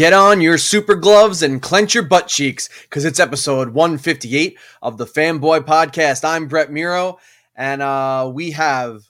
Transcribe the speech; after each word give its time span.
Get 0.00 0.14
on 0.14 0.40
your 0.40 0.56
super 0.56 0.94
gloves 0.94 1.42
and 1.42 1.60
clench 1.60 1.92
your 1.92 2.04
butt 2.04 2.26
cheeks 2.26 2.70
because 2.84 3.04
it's 3.04 3.20
episode 3.20 3.74
158 3.74 4.58
of 4.80 4.96
the 4.96 5.04
Fanboy 5.04 5.60
Podcast. 5.66 6.24
I'm 6.24 6.48
Brett 6.48 6.72
Miro, 6.72 7.18
and 7.54 7.82
uh, 7.82 8.30
we 8.32 8.52
have 8.52 9.02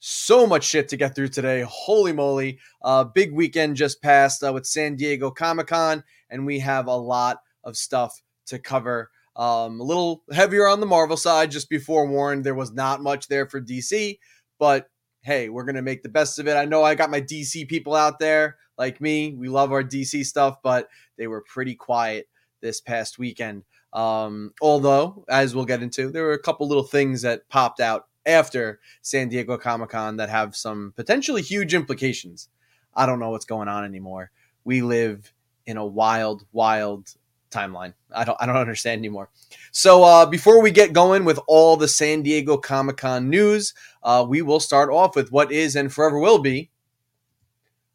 so 0.00 0.46
much 0.46 0.64
shit 0.64 0.90
to 0.90 0.98
get 0.98 1.14
through 1.14 1.28
today. 1.28 1.64
Holy 1.66 2.12
moly. 2.12 2.58
Uh, 2.82 3.04
big 3.04 3.32
weekend 3.32 3.76
just 3.76 4.02
passed 4.02 4.44
uh, 4.44 4.52
with 4.52 4.66
San 4.66 4.96
Diego 4.96 5.30
Comic 5.30 5.68
Con, 5.68 6.04
and 6.28 6.44
we 6.44 6.58
have 6.58 6.88
a 6.88 6.94
lot 6.94 7.38
of 7.64 7.74
stuff 7.74 8.20
to 8.48 8.58
cover. 8.58 9.10
Um, 9.36 9.80
a 9.80 9.84
little 9.84 10.24
heavier 10.30 10.68
on 10.68 10.78
the 10.78 10.84
Marvel 10.84 11.16
side, 11.16 11.52
just 11.52 11.70
be 11.70 11.78
forewarned. 11.78 12.44
There 12.44 12.54
was 12.54 12.70
not 12.70 13.00
much 13.00 13.28
there 13.28 13.46
for 13.46 13.62
DC, 13.62 14.18
but 14.58 14.90
hey, 15.24 15.48
we're 15.48 15.64
going 15.64 15.74
to 15.74 15.82
make 15.82 16.02
the 16.02 16.08
best 16.10 16.38
of 16.38 16.46
it. 16.46 16.54
I 16.54 16.66
know 16.66 16.84
I 16.84 16.94
got 16.94 17.10
my 17.10 17.20
DC 17.20 17.66
people 17.66 17.94
out 17.94 18.18
there 18.18 18.58
like 18.76 19.00
me. 19.00 19.34
We 19.34 19.48
love 19.48 19.72
our 19.72 19.82
DC 19.82 20.26
stuff, 20.26 20.58
but 20.62 20.88
they 21.16 21.26
were 21.26 21.40
pretty 21.40 21.74
quiet 21.74 22.28
this 22.60 22.82
past 22.82 23.18
weekend. 23.18 23.64
Um, 23.94 24.52
although, 24.60 25.24
as 25.28 25.54
we'll 25.54 25.64
get 25.64 25.82
into, 25.82 26.10
there 26.10 26.24
were 26.24 26.34
a 26.34 26.42
couple 26.42 26.68
little 26.68 26.84
things 26.84 27.22
that 27.22 27.48
popped 27.48 27.80
out 27.80 28.06
after 28.26 28.80
San 29.00 29.30
Diego 29.30 29.56
Comic 29.56 29.90
Con 29.90 30.18
that 30.18 30.28
have 30.28 30.54
some 30.54 30.92
potentially 30.94 31.40
huge 31.40 31.72
implications. 31.72 32.50
I 32.94 33.06
don't 33.06 33.18
know 33.18 33.30
what's 33.30 33.46
going 33.46 33.68
on 33.68 33.84
anymore. 33.84 34.30
We 34.62 34.82
live 34.82 35.32
in 35.64 35.78
a 35.78 35.86
wild, 35.86 36.44
wild 36.52 37.14
timeline. 37.54 37.94
I 38.14 38.24
don't 38.24 38.36
I 38.40 38.46
don't 38.46 38.56
understand 38.56 38.98
anymore. 38.98 39.30
So 39.72 40.02
uh, 40.02 40.26
before 40.26 40.62
we 40.62 40.70
get 40.70 40.92
going 40.92 41.24
with 41.24 41.38
all 41.46 41.76
the 41.76 41.88
San 41.88 42.22
Diego 42.22 42.56
Comic 42.56 42.98
Con 42.98 43.30
news, 43.30 43.74
uh, 44.02 44.24
we 44.28 44.42
will 44.42 44.60
start 44.60 44.90
off 44.90 45.16
with 45.16 45.32
what 45.32 45.52
is 45.52 45.76
and 45.76 45.92
forever 45.92 46.18
will 46.18 46.38
be 46.38 46.70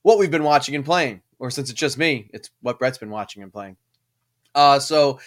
what 0.02 0.18
we've 0.18 0.32
been 0.32 0.44
watching 0.44 0.76
and 0.76 0.86
playing. 0.86 1.22
Or 1.40 1.50
since 1.50 1.70
it's 1.70 1.80
just 1.80 1.98
me, 1.98 2.30
it's 2.34 2.50
what 2.62 2.80
Brett's 2.80 2.98
been 2.98 3.10
watching 3.10 3.44
and 3.44 3.52
playing. 3.52 3.78
Uh, 4.54 4.80
so 4.80 5.20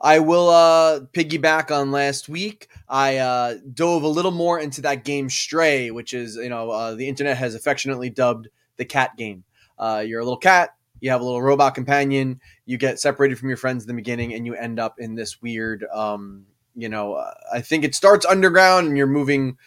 I 0.00 0.18
will 0.18 0.48
uh, 0.48 1.00
piggyback 1.12 1.70
on 1.70 1.92
last 1.92 2.28
week. 2.28 2.68
I 2.88 3.18
uh, 3.18 3.54
dove 3.72 4.02
a 4.02 4.08
little 4.08 4.32
more 4.32 4.58
into 4.58 4.80
that 4.82 5.04
game 5.04 5.30
Stray, 5.30 5.92
which 5.92 6.12
is, 6.14 6.34
you 6.36 6.48
know, 6.48 6.70
uh, 6.70 6.94
the 6.94 7.06
internet 7.06 7.36
has 7.36 7.54
affectionately 7.54 8.10
dubbed 8.10 8.48
the 8.76 8.84
cat 8.84 9.16
game. 9.16 9.44
Uh, 9.78 10.02
you're 10.04 10.20
a 10.20 10.24
little 10.24 10.36
cat, 10.36 10.74
you 11.02 11.10
have 11.10 11.20
a 11.20 11.24
little 11.24 11.42
robot 11.42 11.74
companion, 11.74 12.40
you 12.64 12.78
get 12.78 13.00
separated 13.00 13.36
from 13.36 13.48
your 13.48 13.58
friends 13.58 13.82
in 13.82 13.88
the 13.88 13.94
beginning, 13.94 14.32
and 14.34 14.46
you 14.46 14.54
end 14.54 14.78
up 14.78 15.00
in 15.00 15.16
this 15.16 15.42
weird, 15.42 15.84
um, 15.92 16.46
you 16.76 16.88
know, 16.88 17.14
uh, 17.14 17.34
I 17.52 17.60
think 17.60 17.82
it 17.84 17.96
starts 17.96 18.24
underground 18.24 18.86
and 18.86 18.96
you're 18.96 19.08
moving 19.08 19.58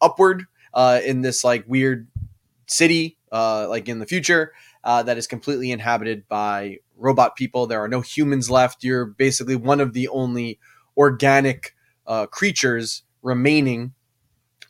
upward 0.00 0.44
uh, 0.74 1.00
in 1.04 1.22
this 1.22 1.44
like 1.44 1.64
weird 1.68 2.08
city 2.66 3.16
uh, 3.30 3.68
like 3.68 3.88
in 3.88 4.00
the 4.00 4.06
future, 4.06 4.52
uh, 4.82 5.02
that 5.04 5.16
is 5.16 5.28
completely 5.28 5.70
inhabited 5.70 6.26
by 6.28 6.78
robot 6.96 7.36
people. 7.36 7.66
There 7.66 7.82
are 7.82 7.88
no 7.88 8.00
humans 8.00 8.50
left. 8.50 8.82
You're 8.82 9.06
basically 9.06 9.56
one 9.56 9.80
of 9.80 9.92
the 9.92 10.08
only 10.08 10.58
organic 10.96 11.76
uh, 12.06 12.26
creatures 12.26 13.04
remaining 13.22 13.94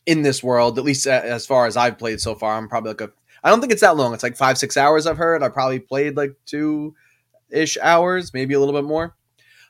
in 0.04 0.22
this 0.22 0.42
world, 0.42 0.78
at 0.78 0.84
least 0.84 1.06
as 1.06 1.46
far 1.46 1.66
as 1.66 1.76
I've 1.76 1.98
played 1.98 2.20
so 2.20 2.34
far. 2.34 2.56
I'm 2.56 2.68
probably 2.68 2.90
like 2.90 3.00
a, 3.00 3.10
I 3.42 3.50
don't 3.50 3.60
think 3.60 3.72
it's 3.72 3.82
that 3.82 3.96
long. 3.96 4.14
It's 4.14 4.22
like 4.22 4.36
five, 4.36 4.58
six 4.58 4.76
hours 4.76 5.06
I've 5.06 5.16
heard. 5.16 5.42
I 5.42 5.48
probably 5.48 5.78
played 5.78 6.16
like 6.16 6.34
two 6.46 6.94
ish 7.50 7.78
hours, 7.80 8.34
maybe 8.34 8.54
a 8.54 8.58
little 8.60 8.74
bit 8.74 8.86
more. 8.86 9.14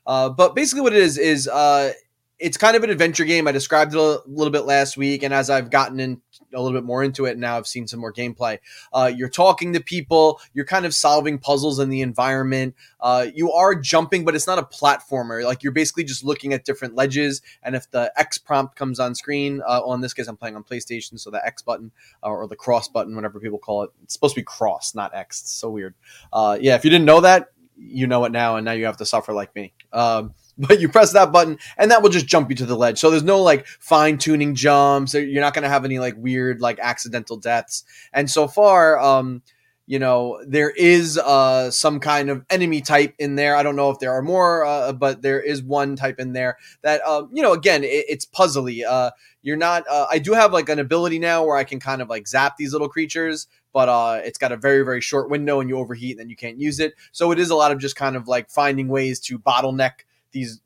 Uh, 0.06 0.31
but 0.31 0.55
basically, 0.55 0.81
what 0.81 0.95
it 0.95 1.03
is 1.03 1.19
is 1.19 1.49
uh, 1.49 1.93
it's 2.38 2.56
kind 2.56 2.76
of 2.76 2.84
an 2.84 2.91
adventure 2.91 3.25
game. 3.25 3.49
I 3.49 3.53
described 3.53 3.94
it 3.94 3.99
a 3.99 4.21
little 4.26 4.53
bit 4.53 4.65
last 4.65 4.97
week, 4.97 5.22
and 5.22 5.34
as 5.34 5.50
I've 5.50 5.71
gotten 5.71 5.99
in 5.99 6.22
a 6.54 6.60
little 6.62 6.78
bit 6.78 6.84
more 6.84 7.03
into 7.03 7.25
it, 7.26 7.37
now 7.37 7.56
I've 7.56 7.66
seen 7.66 7.88
some 7.88 8.00
more 8.00 8.12
gameplay. 8.12 8.59
Uh, 8.93 9.10
you're 9.15 9.28
talking 9.28 9.72
to 9.72 9.81
people, 9.81 10.41
you're 10.54 10.65
kind 10.65 10.87
of 10.87 10.94
solving 10.94 11.38
puzzles 11.38 11.78
in 11.78 11.91
the 11.91 12.00
environment. 12.00 12.75
Uh, 13.00 13.27
you 13.34 13.53
are 13.53 13.75
jumping, 13.75 14.25
but 14.25 14.34
it's 14.34 14.47
not 14.47 14.59
a 14.59 14.62
platformer. 14.62 15.44
Like 15.44 15.62
you're 15.62 15.72
basically 15.72 16.04
just 16.04 16.25
looking 16.25 16.53
at 16.53 16.65
different 16.65 16.94
ledges, 16.94 17.43
and 17.62 17.75
if 17.75 17.91
the 17.91 18.12
X 18.16 18.38
prompt 18.38 18.77
comes 18.77 19.00
on 19.00 19.15
screen, 19.15 19.60
uh, 19.66 19.82
in 19.93 20.00
this 20.00 20.15
case, 20.15 20.28
I'm 20.28 20.37
playing 20.37 20.54
on 20.54 20.62
PlayStation, 20.62 21.19
so 21.19 21.31
the 21.31 21.44
X 21.44 21.62
button 21.62 21.91
uh, 22.22 22.28
or 22.28 22.47
the 22.47 22.56
cross 22.56 22.88
button, 22.88 23.16
whatever 23.16 23.41
people 23.41 23.59
call 23.59 23.82
it, 23.82 23.91
it's 24.04 24.15
supposed 24.15 24.34
to 24.34 24.41
be 24.41 24.44
cross, 24.44 24.94
not 24.94 25.15
X. 25.15 25.41
It's 25.43 25.53
so 25.53 25.71
weird. 25.71 25.94
Uh, 26.32 26.56
yeah, 26.60 26.77
if 26.77 26.84
you 26.84 26.91
didn't 26.91 27.06
know 27.06 27.21
that, 27.21 27.48
you 27.77 28.06
know 28.06 28.25
it 28.25 28.32
now, 28.32 28.56
and 28.56 28.65
now 28.65 28.72
you 28.72 28.87
have 28.87 28.97
to 28.98 29.06
suffer 29.06 29.32
like 29.32 29.54
me. 29.54 29.72
Um, 29.93 30.34
but 30.59 30.81
you 30.81 30.89
press 30.89 31.13
that 31.13 31.33
button 31.33 31.59
and 31.77 31.91
that 31.91 32.03
will 32.03 32.11
just 32.11 32.27
jump 32.27 32.51
you 32.51 32.57
to 32.57 32.67
the 32.67 32.77
ledge. 32.77 32.99
So 32.99 33.11
there's 33.11 33.23
no 33.23 33.41
like 33.41 33.67
fine 33.67 34.19
tuning 34.19 34.55
jumps. 34.55 35.15
You're 35.15 35.41
not 35.41 35.55
going 35.55 35.63
to 35.63 35.69
have 35.69 35.85
any 35.85 35.99
like 35.99 36.17
weird 36.17 36.61
like 36.61 36.79
accidental 36.81 37.37
deaths. 37.37 37.85
And 38.13 38.31
so 38.31 38.49
far, 38.49 38.99
um, 38.99 39.43
you 39.87 39.99
know, 39.99 40.39
there 40.47 40.69
is 40.69 41.17
uh, 41.17 41.71
some 41.71 41.99
kind 41.99 42.29
of 42.29 42.45
enemy 42.51 42.83
type 42.83 43.15
in 43.19 43.37
there. 43.37 43.57
I 43.57 43.63
don't 43.63 43.75
know 43.75 43.89
if 43.89 43.99
there 43.99 44.13
are 44.13 44.21
more, 44.21 44.67
uh, 44.67 44.93
but 44.93 45.23
there 45.23 45.41
is 45.41 45.63
one 45.63 45.97
type 45.97 46.19
in 46.19 46.35
there 46.35 46.59
that, 46.83 47.01
uh, 47.07 47.23
you 47.33 47.43
know, 47.43 47.55
again, 47.55 47.83
it, 47.85 48.05
it's 48.07 48.27
puzzly. 48.27 48.85
Uh, 48.87 49.13
you're 49.41 49.57
not. 49.57 49.85
Uh, 49.89 50.07
I 50.11 50.19
do 50.19 50.35
have 50.35 50.53
like 50.53 50.69
an 50.69 50.79
ability 50.79 51.19
now 51.19 51.43
where 51.43 51.57
I 51.57 51.65
can 51.65 51.81
kind 51.81 52.03
of 52.03 52.11
like 52.11 52.29
zap 52.29 52.59
these 52.59 52.75
little 52.75 52.91
creatures, 52.91 53.47
but 53.73 53.89
uh, 53.89 54.21
it's 54.23 54.37
got 54.37 54.53
a 54.53 54.59
very 54.59 54.83
very 54.85 55.01
short 55.01 55.31
window 55.31 55.59
and 55.59 55.71
you 55.71 55.79
overheat 55.79 56.13
and 56.13 56.21
then 56.21 56.29
you 56.29 56.37
can't 56.37 56.61
use 56.61 56.81
it. 56.81 56.93
So 57.13 57.33
it 57.33 57.39
is 57.39 57.49
a 57.49 57.55
lot 57.55 57.73
of 57.73 57.79
just 57.79 57.97
kind 57.97 58.15
of 58.15 58.29
like 58.29 58.51
finding 58.51 58.89
ways 58.89 59.21
to 59.21 59.39
bottleneck 59.39 60.01
these 60.33 60.61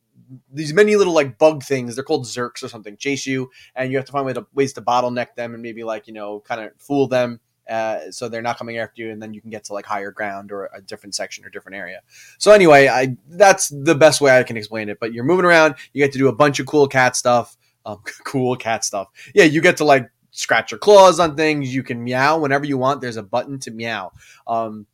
these 0.52 0.72
many 0.72 0.96
little 0.96 1.12
like 1.12 1.38
bug 1.38 1.62
things. 1.62 1.94
They're 1.94 2.04
called 2.04 2.24
Zurks 2.24 2.62
or 2.62 2.68
something. 2.68 2.96
Chase 2.96 3.26
you, 3.26 3.50
and 3.74 3.90
you 3.90 3.96
have 3.98 4.06
to 4.06 4.12
find 4.12 4.26
way 4.26 4.32
to, 4.32 4.46
ways 4.54 4.72
to 4.74 4.82
bottleneck 4.82 5.34
them 5.34 5.54
and 5.54 5.62
maybe 5.62 5.84
like 5.84 6.06
you 6.06 6.12
know 6.12 6.40
kind 6.40 6.60
of 6.60 6.72
fool 6.78 7.06
them. 7.06 7.40
Uh, 7.68 8.10
so 8.10 8.28
they're 8.28 8.42
not 8.42 8.58
coming 8.58 8.78
after 8.78 9.02
you, 9.02 9.10
and 9.10 9.22
then 9.22 9.32
you 9.32 9.40
can 9.40 9.50
get 9.50 9.64
to 9.64 9.72
like 9.72 9.86
higher 9.86 10.10
ground 10.10 10.50
or 10.50 10.68
a 10.74 10.80
different 10.80 11.14
section 11.14 11.44
or 11.44 11.48
different 11.48 11.76
area. 11.76 12.00
So 12.38 12.52
anyway, 12.52 12.88
I 12.88 13.16
that's 13.28 13.68
the 13.68 13.94
best 13.94 14.20
way 14.20 14.36
I 14.36 14.42
can 14.42 14.56
explain 14.56 14.88
it. 14.88 14.98
But 15.00 15.12
you're 15.12 15.24
moving 15.24 15.44
around, 15.44 15.76
you 15.92 16.02
get 16.02 16.12
to 16.12 16.18
do 16.18 16.28
a 16.28 16.34
bunch 16.34 16.60
of 16.60 16.66
cool 16.66 16.88
cat 16.88 17.16
stuff. 17.16 17.56
Um, 17.84 17.98
cool 18.24 18.56
cat 18.56 18.84
stuff. 18.84 19.08
Yeah, 19.34 19.44
you 19.44 19.60
get 19.60 19.76
to 19.78 19.84
like 19.84 20.10
scratch 20.32 20.72
your 20.72 20.78
claws 20.78 21.20
on 21.20 21.36
things. 21.36 21.74
You 21.74 21.82
can 21.82 22.02
meow 22.02 22.38
whenever 22.38 22.64
you 22.64 22.78
want. 22.78 23.00
There's 23.00 23.16
a 23.16 23.22
button 23.22 23.58
to 23.60 23.70
meow. 23.70 24.12
Um, 24.46 24.86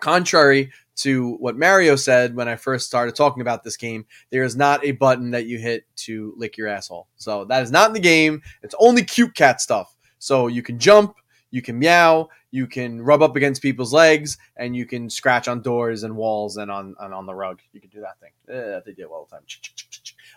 contrary 0.00 0.72
to 0.94 1.34
what 1.36 1.56
Mario 1.56 1.96
said 1.96 2.34
when 2.34 2.48
I 2.48 2.56
first 2.56 2.86
started 2.86 3.14
talking 3.14 3.40
about 3.40 3.64
this 3.64 3.76
game, 3.76 4.04
there 4.30 4.44
is 4.44 4.56
not 4.56 4.84
a 4.84 4.92
button 4.92 5.30
that 5.30 5.46
you 5.46 5.58
hit 5.58 5.84
to 5.96 6.34
lick 6.36 6.56
your 6.56 6.68
asshole. 6.68 7.08
So 7.16 7.44
that 7.46 7.62
is 7.62 7.70
not 7.70 7.88
in 7.88 7.94
the 7.94 8.00
game. 8.00 8.42
It's 8.62 8.74
only 8.78 9.02
cute 9.02 9.34
cat 9.34 9.60
stuff. 9.60 9.94
So 10.18 10.46
you 10.46 10.62
can 10.62 10.78
jump, 10.78 11.16
you 11.50 11.62
can 11.62 11.78
meow, 11.78 12.28
you 12.50 12.66
can 12.66 13.00
rub 13.00 13.22
up 13.22 13.34
against 13.34 13.62
people's 13.62 13.92
legs, 13.92 14.38
and 14.56 14.76
you 14.76 14.86
can 14.86 15.08
scratch 15.08 15.48
on 15.48 15.62
doors 15.62 16.02
and 16.02 16.14
walls 16.14 16.58
and 16.58 16.70
on 16.70 16.94
and 17.00 17.14
on 17.14 17.26
the 17.26 17.34
rug. 17.34 17.60
You 17.72 17.80
can 17.80 17.90
do 17.90 18.00
that 18.00 18.20
thing. 18.20 18.30
Eh, 18.48 18.80
they 18.84 18.92
do 18.92 19.06
all 19.06 19.28
the 19.28 19.36
time. 19.36 19.44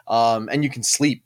Um, 0.07 0.49
and 0.51 0.63
you 0.63 0.69
can 0.69 0.83
sleep 0.83 1.23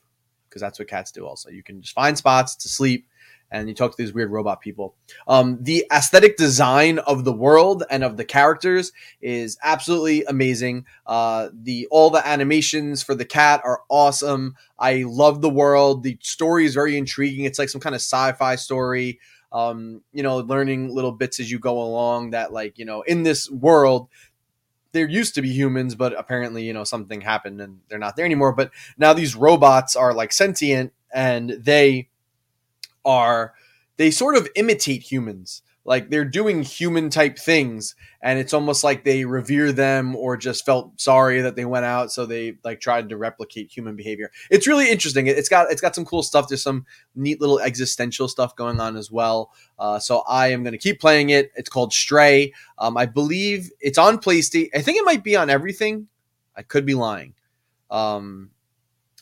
because 0.49 0.61
that's 0.61 0.79
what 0.79 0.87
cats 0.87 1.11
do. 1.11 1.27
Also, 1.27 1.49
you 1.49 1.63
can 1.63 1.81
just 1.81 1.93
find 1.93 2.17
spots 2.17 2.55
to 2.55 2.67
sleep 2.67 3.07
and 3.51 3.67
you 3.67 3.75
talk 3.75 3.91
to 3.91 3.97
these 3.97 4.13
weird 4.13 4.31
robot 4.31 4.61
people. 4.61 4.95
Um, 5.27 5.57
the 5.61 5.85
aesthetic 5.91 6.37
design 6.37 6.99
of 6.99 7.23
the 7.25 7.33
world 7.33 7.83
and 7.89 8.03
of 8.03 8.17
the 8.17 8.25
characters 8.25 8.91
is 9.21 9.57
absolutely 9.63 10.23
amazing. 10.25 10.85
Uh, 11.05 11.49
the 11.53 11.87
all 11.91 12.09
the 12.09 12.25
animations 12.27 13.03
for 13.03 13.15
the 13.15 13.25
cat 13.25 13.61
are 13.63 13.81
awesome. 13.89 14.55
I 14.77 15.03
love 15.07 15.41
the 15.41 15.49
world. 15.49 16.03
The 16.03 16.17
story 16.21 16.65
is 16.65 16.73
very 16.73 16.97
intriguing. 16.97 17.45
It's 17.45 17.59
like 17.59 17.69
some 17.69 17.81
kind 17.81 17.95
of 17.95 18.01
sci-fi 18.01 18.55
story. 18.55 19.19
Um, 19.51 20.03
you 20.13 20.21
know, 20.21 20.37
learning 20.37 20.93
little 20.93 21.11
bits 21.11 21.39
as 21.39 21.49
you 21.49 21.57
go 21.57 21.81
along. 21.81 22.31
That 22.31 22.53
like 22.53 22.77
you 22.77 22.85
know, 22.85 23.01
in 23.01 23.23
this 23.23 23.49
world, 23.49 24.09
there 24.91 25.07
used 25.07 25.35
to 25.35 25.41
be 25.41 25.51
humans, 25.51 25.95
but 25.95 26.17
apparently, 26.17 26.63
you 26.63 26.73
know, 26.73 26.83
something 26.83 27.21
happened 27.21 27.61
and 27.61 27.79
they're 27.89 27.99
not 27.99 28.15
there 28.15 28.25
anymore. 28.25 28.53
But 28.53 28.71
now 28.97 29.13
these 29.13 29.35
robots 29.35 29.95
are 29.95 30.13
like 30.13 30.33
sentient 30.33 30.93
and 31.11 31.51
they 31.51 32.09
are 33.05 33.53
they 33.99 34.11
sort 34.11 34.37
of 34.37 34.47
imitate 34.55 35.11
humans. 35.11 35.61
Like 35.83 36.09
they're 36.09 36.23
doing 36.23 36.63
human 36.63 37.09
type 37.09 37.37
things 37.37 37.95
and 38.21 38.39
it's 38.39 38.53
almost 38.53 38.81
like 38.83 39.03
they 39.03 39.25
revere 39.25 39.71
them 39.73 40.15
or 40.15 40.37
just 40.37 40.65
felt 40.65 41.01
sorry 41.01 41.41
that 41.41 41.55
they 41.55 41.65
went 41.65 41.85
out 41.85 42.11
so 42.11 42.25
they 42.25 42.57
like 42.63 42.79
tried 42.79 43.09
to 43.09 43.17
replicate 43.17 43.75
human 43.75 43.95
behavior. 43.95 44.31
It's 44.49 44.67
really 44.67 44.89
interesting. 44.89 45.27
It's 45.27 45.49
got 45.49 45.71
it's 45.71 45.81
got 45.81 45.95
some 45.95 46.05
cool 46.05 46.23
stuff. 46.23 46.47
There's 46.47 46.63
some 46.63 46.85
neat 47.15 47.41
little 47.41 47.59
existential 47.59 48.27
stuff 48.27 48.55
going 48.55 48.79
on 48.79 48.95
as 48.95 49.11
well. 49.11 49.51
Uh, 49.77 49.99
so 49.99 50.19
i 50.27 50.47
am 50.47 50.63
going 50.63 50.73
to 50.73 50.77
keep 50.77 51.01
playing 51.01 51.31
it. 51.31 51.51
It's 51.55 51.69
called 51.69 51.91
stray. 51.91 52.53
Um, 52.77 52.95
i 52.95 53.05
believe 53.05 53.69
it's 53.81 53.97
on 53.97 54.17
playstation 54.19 54.69
i 54.75 54.81
think 54.81 54.97
it 54.97 55.05
might 55.05 55.23
be 55.23 55.35
on 55.35 55.49
everything. 55.49 56.07
I 56.55 56.61
could 56.61 56.85
be 56.85 56.93
lying. 56.93 57.33
Um, 57.89 58.51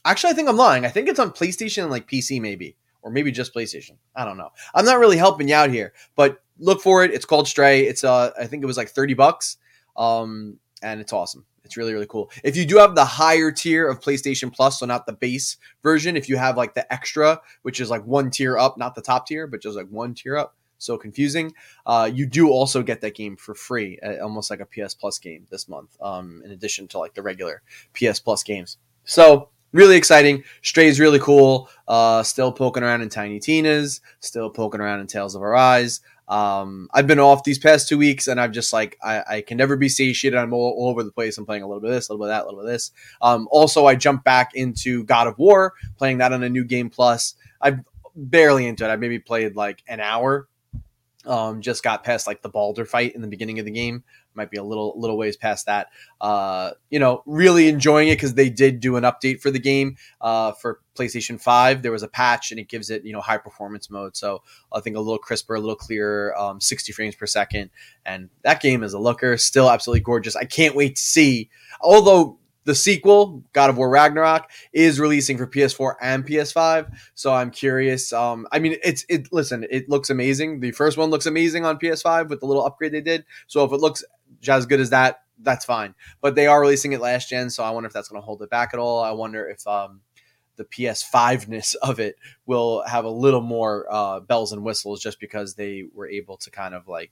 actually 0.04 0.32
i 0.32 0.34
think 0.34 0.50
i'm 0.50 0.58
lying. 0.58 0.86
I 0.86 0.90
think 0.90 1.08
it's 1.08 1.20
on 1.20 1.32
playstation 1.32 1.84
and 1.84 1.92
like 1.92 2.10
pc 2.10 2.42
maybe 2.42 2.76
or 3.02 3.12
maybe 3.12 3.32
just 3.32 3.54
PlayStation. 3.54 3.98
I 4.16 4.26
don't 4.26 4.38
know. 4.38 4.50
I'm 4.74 4.86
not 4.86 5.00
really 5.00 5.18
helping 5.18 5.48
you 5.48 5.56
out 5.56 5.70
here, 5.70 5.94
but 6.16 6.42
look 6.60 6.82
for 6.82 7.04
it. 7.04 7.12
It's 7.12 7.26
called 7.26 7.48
Stray. 7.48 7.86
It's 7.86 8.04
uh, 8.04 8.32
I 8.40 8.48
think 8.48 8.64
it 8.64 8.68
was 8.68 8.78
like 8.78 8.90
30 8.90 9.14
bucks. 9.14 9.58
Um, 9.96 10.60
and 10.82 11.02
it's 11.02 11.14
awesome. 11.14 11.46
It's 11.64 11.76
really 11.76 11.94
really 11.94 12.08
cool. 12.08 12.32
If 12.44 12.56
you 12.56 12.66
do 12.66 12.78
have 12.78 12.96
the 12.96 13.04
higher 13.04 13.52
tier 13.52 13.90
of 13.90 14.00
PlayStation 14.00 14.54
Plus, 14.54 14.80
so 14.80 14.86
not 14.86 15.06
the 15.06 15.14
base 15.14 15.58
version, 15.84 16.16
if 16.16 16.30
you 16.30 16.38
have 16.38 16.56
like 16.56 16.76
the 16.76 16.92
extra, 16.92 17.42
which 17.64 17.82
is 17.82 17.90
like 17.90 18.06
one 18.06 18.30
tier 18.30 18.58
up, 18.58 18.78
not 18.78 18.96
the 18.96 19.02
top 19.02 19.28
tier, 19.28 19.48
but 19.48 19.62
just 19.62 19.76
like 19.76 19.88
one 19.90 20.14
tier 20.14 20.38
up, 20.38 20.56
so 20.78 20.98
confusing. 20.98 21.54
Uh, 21.86 22.10
you 22.14 22.26
do 22.26 22.50
also 22.50 22.84
get 22.84 23.02
that 23.02 23.16
game 23.16 23.36
for 23.36 23.54
free, 23.54 24.00
uh, 24.02 24.24
almost 24.24 24.50
like 24.50 24.62
a 24.62 24.66
PS 24.66 24.94
Plus 24.94 25.20
game 25.20 25.46
this 25.52 25.68
month, 25.68 25.98
um, 26.02 26.42
in 26.46 26.52
addition 26.52 26.88
to 26.90 27.00
like 27.00 27.16
the 27.16 27.22
regular 27.22 27.62
PS 27.94 28.20
Plus 28.20 28.44
games. 28.44 28.78
So 29.04 29.50
really 29.72 29.96
exciting. 29.96 30.44
Stray's 30.62 31.00
really 31.00 31.20
cool. 31.20 31.70
Uh, 31.88 32.24
still 32.24 32.52
poking 32.52 32.84
around 32.84 33.02
in 33.02 33.10
Tiny 33.10 33.40
Tina's, 33.40 34.02
still 34.20 34.50
poking 34.50 34.82
around 34.82 35.00
in 35.00 35.08
Tales 35.08 35.36
of 35.36 35.42
Arise. 35.42 36.02
Um, 36.28 36.90
I've 36.94 37.08
been 37.08 37.20
off 37.20 37.46
these 37.46 37.60
past 37.60 37.88
two 37.88 37.98
weeks, 37.98 38.28
and 38.28 38.40
I've 38.40 38.52
just 38.52 38.74
like 38.74 38.98
I, 39.02 39.24
I 39.30 39.42
can 39.42 39.58
never 39.58 39.78
be 39.78 39.88
satiated. 39.88 40.38
I'm 40.38 40.54
all, 40.54 40.76
all, 40.78 40.90
over 40.90 41.04
the 41.04 41.12
place. 41.12 41.38
I'm 41.38 41.46
playing 41.46 41.64
a 41.64 41.68
little 41.68 41.80
bit 41.80 41.90
of 41.90 41.96
this, 41.96 42.10
a 42.10 42.14
little 42.14 42.26
bit 42.26 42.32
of 42.32 42.38
that, 42.38 42.44
a 42.44 42.46
little 42.46 42.60
bit 42.60 42.66
of 42.66 42.74
this. 42.74 42.92
Um, 43.22 43.48
also, 43.50 43.86
I 43.86 43.96
jumped 43.96 44.26
back 44.26 44.54
into 44.54 45.06
God 45.06 45.28
of 45.28 45.38
War, 45.38 45.74
playing 45.98 46.18
that 46.18 46.34
on 46.34 46.44
a 46.44 46.50
new 46.50 46.66
game 46.66 46.90
plus. 46.90 47.36
I'm 47.62 47.86
barely 48.16 48.68
into 48.68 48.84
it. 48.84 48.90
I 48.90 48.98
maybe 48.98 49.20
played 49.20 49.56
like 49.56 49.84
an 49.88 50.02
hour. 50.02 50.48
Um, 51.26 51.62
just 51.62 51.84
got 51.84 52.04
past 52.04 52.26
like 52.26 52.42
the 52.42 52.50
Baldur 52.50 52.86
fight 52.86 53.14
in 53.14 53.22
the 53.22 53.28
beginning 53.28 53.60
of 53.60 53.66
the 53.66 53.72
game 53.72 54.04
might 54.38 54.52
be 54.52 54.58
a 54.58 54.64
little 54.64 54.94
little 54.98 55.18
ways 55.18 55.36
past 55.36 55.66
that. 55.66 55.88
Uh, 56.22 56.72
you 56.90 57.00
know, 57.00 57.24
really 57.26 57.68
enjoying 57.68 58.08
it 58.08 58.16
because 58.16 58.36
they 58.36 58.50
did 58.50 58.80
do 58.80 58.96
an 58.96 59.04
update 59.04 59.42
for 59.42 59.52
the 59.52 59.60
game 59.60 59.98
uh, 60.22 60.54
for 60.54 60.80
PlayStation 60.96 61.42
Five. 61.42 61.82
There 61.82 61.92
was 61.92 62.04
a 62.04 62.08
patch 62.08 62.52
and 62.52 62.60
it 62.60 62.70
gives 62.70 62.90
it 62.90 63.04
you 63.04 63.14
know 63.14 63.22
high 63.22 63.38
performance 63.38 63.90
mode, 63.90 64.16
so 64.16 64.44
I 64.72 64.80
think 64.80 64.96
a 64.96 65.02
little 65.02 65.18
crisper, 65.18 65.56
a 65.56 65.60
little 65.60 65.76
clearer, 65.76 66.38
um, 66.38 66.62
60 66.62 66.92
frames 66.94 67.16
per 67.16 67.26
second, 67.26 67.72
and 68.06 68.30
that 68.44 68.62
game 68.62 68.84
is 68.84 68.94
a 68.94 69.00
looker. 69.00 69.38
Still 69.38 69.70
absolutely 69.70 70.02
gorgeous. 70.02 70.36
I 70.36 70.46
can't 70.46 70.76
wait 70.76 70.96
to 70.96 71.02
see. 71.02 71.50
Although 71.82 72.40
the 72.68 72.76
sequel, 72.76 73.44
God 73.54 73.70
of 73.70 73.78
War 73.78 73.90
Ragnarok, 73.90 74.52
is 74.74 75.00
releasing 75.00 75.38
for 75.38 75.48
PS4 75.48 75.96
and 76.02 76.28
PS5. 76.28 76.92
So 77.16 77.34
I'm 77.34 77.50
curious. 77.50 78.12
Um, 78.12 78.46
I 78.52 78.60
mean, 78.60 78.76
it's 78.84 79.06
it. 79.08 79.32
Listen, 79.32 79.66
it 79.72 79.90
looks 79.90 80.10
amazing. 80.10 80.60
The 80.60 80.74
first 80.74 80.98
one 80.98 81.10
looks 81.10 81.26
amazing 81.26 81.66
on 81.66 81.80
PS5 81.80 82.28
with 82.28 82.42
the 82.42 82.46
little 82.46 82.66
upgrade 82.66 82.92
they 82.92 83.02
did. 83.02 83.24
So 83.48 83.64
if 83.64 83.72
it 83.72 83.80
looks 83.80 84.04
as 84.48 84.66
good 84.66 84.80
as 84.80 84.92
that, 84.92 85.22
that's 85.40 85.66
fine. 85.66 85.96
But 86.22 86.36
they 86.36 86.48
are 86.48 86.60
releasing 86.60 86.94
it 86.94 87.02
last 87.02 87.30
gen, 87.30 87.50
so 87.50 87.64
I 87.64 87.70
wonder 87.70 87.88
if 87.88 87.94
that's 87.94 88.10
going 88.10 88.22
to 88.22 88.26
hold 88.26 88.42
it 88.42 88.50
back 88.50 88.72
at 88.74 88.80
all. 88.80 89.04
I 89.04 89.12
wonder 89.12 89.48
if 89.48 89.66
um, 89.68 90.02
the 90.56 90.66
PS5 90.66 91.48
ness 91.48 91.76
of 91.82 92.00
it 92.00 92.16
will 92.46 92.84
have 92.84 93.06
a 93.06 93.10
little 93.10 93.42
more 93.42 93.86
uh, 93.90 94.20
bells 94.20 94.52
and 94.52 94.64
whistles 94.64 95.02
just 95.02 95.20
because 95.20 95.56
they 95.56 95.86
were 95.94 96.08
able 96.08 96.38
to 96.38 96.52
kind 96.52 96.74
of 96.74 96.88
like 96.88 97.12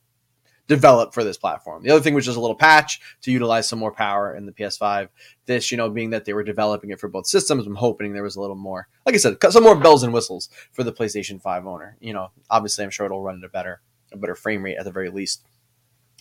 develop 0.68 1.14
for 1.14 1.24
this 1.24 1.38
platform. 1.38 1.84
The 1.84 1.92
other 1.92 2.02
thing 2.02 2.16
was 2.16 2.26
just 2.26 2.38
a 2.38 2.42
little 2.42 2.56
patch 2.56 3.00
to 3.22 3.32
utilize 3.32 3.70
some 3.70 3.80
more 3.80 3.92
power 3.92 4.36
in 4.36 4.46
the 4.46 4.52
PS5. 4.52 5.10
This, 5.46 5.72
you 5.72 5.78
know, 5.78 5.90
being 5.90 6.10
that 6.10 6.26
they 6.26 6.34
were 6.34 6.44
developing 6.44 6.90
it 6.90 7.00
for 7.00 7.08
both 7.08 7.28
systems, 7.28 7.68
I'm 7.68 7.76
hoping 7.76 8.14
there 8.14 8.24
was 8.24 8.36
a 8.36 8.42
little 8.42 8.56
more, 8.56 8.88
like 9.06 9.16
I 9.16 9.20
said, 9.20 9.38
some 9.50 9.64
more 9.64 9.76
bells 9.76 10.04
and 10.04 10.14
whistles 10.14 10.50
for 10.72 10.84
the 10.84 10.94
PlayStation 10.94 11.42
5 11.42 11.68
owner. 11.68 11.98
You 12.00 12.14
know, 12.14 12.32
obviously, 12.50 12.84
I'm 12.84 12.90
sure 12.90 13.06
it'll 13.06 13.22
run 13.22 13.38
at 13.38 13.44
a 13.44 13.50
better, 13.50 13.82
a 14.12 14.18
better 14.18 14.36
frame 14.36 14.64
rate 14.64 14.78
at 14.78 14.86
the 14.86 14.92
very 14.92 15.10
least. 15.10 15.46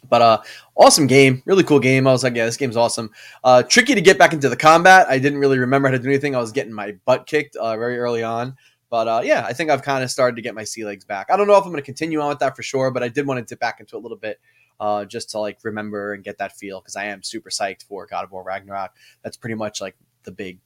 But 0.08 0.22
uh, 0.22 0.42
awesome 0.74 1.06
game, 1.06 1.42
really 1.46 1.64
cool 1.64 1.80
game. 1.80 2.06
I 2.06 2.12
was 2.12 2.22
like, 2.22 2.34
yeah, 2.34 2.44
this 2.44 2.56
game's 2.56 2.76
awesome. 2.76 3.10
Uh, 3.42 3.62
tricky 3.62 3.94
to 3.94 4.00
get 4.00 4.18
back 4.18 4.32
into 4.32 4.48
the 4.48 4.56
combat. 4.56 5.06
I 5.08 5.18
didn't 5.18 5.38
really 5.38 5.58
remember 5.58 5.88
how 5.88 5.92
to 5.92 5.98
do 5.98 6.08
anything. 6.08 6.34
I 6.36 6.40
was 6.40 6.52
getting 6.52 6.72
my 6.72 6.96
butt 7.04 7.26
kicked 7.26 7.56
uh, 7.56 7.76
very 7.76 7.98
early 7.98 8.22
on. 8.22 8.56
But 8.90 9.08
uh, 9.08 9.22
yeah, 9.24 9.44
I 9.44 9.52
think 9.52 9.70
I've 9.70 9.82
kind 9.82 10.04
of 10.04 10.10
started 10.10 10.36
to 10.36 10.42
get 10.42 10.54
my 10.54 10.64
sea 10.64 10.84
legs 10.84 11.04
back. 11.04 11.26
I 11.30 11.36
don't 11.36 11.48
know 11.48 11.54
if 11.54 11.64
I'm 11.64 11.70
going 11.70 11.82
to 11.82 11.82
continue 11.82 12.20
on 12.20 12.28
with 12.28 12.38
that 12.38 12.54
for 12.54 12.62
sure, 12.62 12.90
but 12.90 13.02
I 13.02 13.08
did 13.08 13.26
want 13.26 13.38
to 13.38 13.44
dip 13.44 13.58
back 13.58 13.80
into 13.80 13.96
it 13.96 13.98
a 13.98 14.02
little 14.02 14.16
bit 14.16 14.38
uh, 14.78 15.04
just 15.04 15.30
to 15.30 15.40
like 15.40 15.58
remember 15.64 16.14
and 16.14 16.22
get 16.22 16.38
that 16.38 16.56
feel 16.56 16.80
because 16.80 16.96
I 16.96 17.06
am 17.06 17.22
super 17.22 17.50
psyched 17.50 17.82
for 17.84 18.06
God 18.06 18.24
of 18.24 18.30
War 18.30 18.44
Ragnarok. 18.44 18.92
That's 19.22 19.36
pretty 19.36 19.56
much 19.56 19.80
like 19.80 19.96
the 20.22 20.30
big 20.32 20.60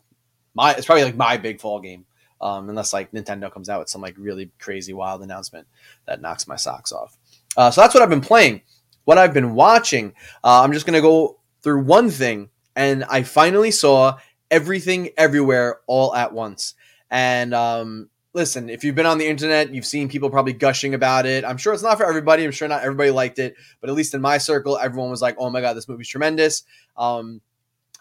my. 0.54 0.74
It's 0.74 0.86
probably 0.86 1.04
like 1.04 1.16
my 1.16 1.36
big 1.36 1.60
fall 1.60 1.80
game. 1.80 2.04
Um, 2.40 2.68
unless 2.68 2.92
like 2.92 3.10
Nintendo 3.10 3.50
comes 3.50 3.68
out 3.68 3.80
with 3.80 3.88
some 3.88 4.00
like 4.00 4.14
really 4.16 4.50
crazy 4.60 4.92
wild 4.92 5.22
announcement 5.22 5.66
that 6.06 6.20
knocks 6.20 6.46
my 6.46 6.54
socks 6.54 6.92
off. 6.92 7.18
Uh, 7.56 7.70
so 7.70 7.80
that's 7.80 7.94
what 7.94 8.02
I've 8.02 8.10
been 8.10 8.20
playing 8.20 8.60
what 9.08 9.16
I've 9.16 9.32
been 9.32 9.54
watching, 9.54 10.12
uh, 10.44 10.60
I'm 10.62 10.74
just 10.74 10.84
going 10.84 10.92
to 10.92 11.00
go 11.00 11.38
through 11.62 11.84
one 11.84 12.10
thing. 12.10 12.50
And 12.76 13.04
I 13.04 13.22
finally 13.22 13.70
saw 13.70 14.18
everything 14.50 15.08
everywhere 15.16 15.78
all 15.86 16.14
at 16.14 16.34
once. 16.34 16.74
And 17.10 17.54
um, 17.54 18.10
listen, 18.34 18.68
if 18.68 18.84
you've 18.84 18.94
been 18.94 19.06
on 19.06 19.16
the 19.16 19.26
internet, 19.26 19.72
you've 19.72 19.86
seen 19.86 20.10
people 20.10 20.28
probably 20.28 20.52
gushing 20.52 20.92
about 20.92 21.24
it. 21.24 21.42
I'm 21.46 21.56
sure 21.56 21.72
it's 21.72 21.82
not 21.82 21.96
for 21.96 22.04
everybody. 22.04 22.44
I'm 22.44 22.50
sure 22.50 22.68
not 22.68 22.82
everybody 22.82 23.10
liked 23.10 23.38
it, 23.38 23.54
but 23.80 23.88
at 23.88 23.96
least 23.96 24.12
in 24.12 24.20
my 24.20 24.36
circle, 24.36 24.76
everyone 24.76 25.08
was 25.08 25.22
like, 25.22 25.36
"Oh 25.38 25.48
my 25.48 25.62
god, 25.62 25.72
this 25.72 25.88
movie's 25.88 26.08
tremendous." 26.08 26.64
Um, 26.94 27.40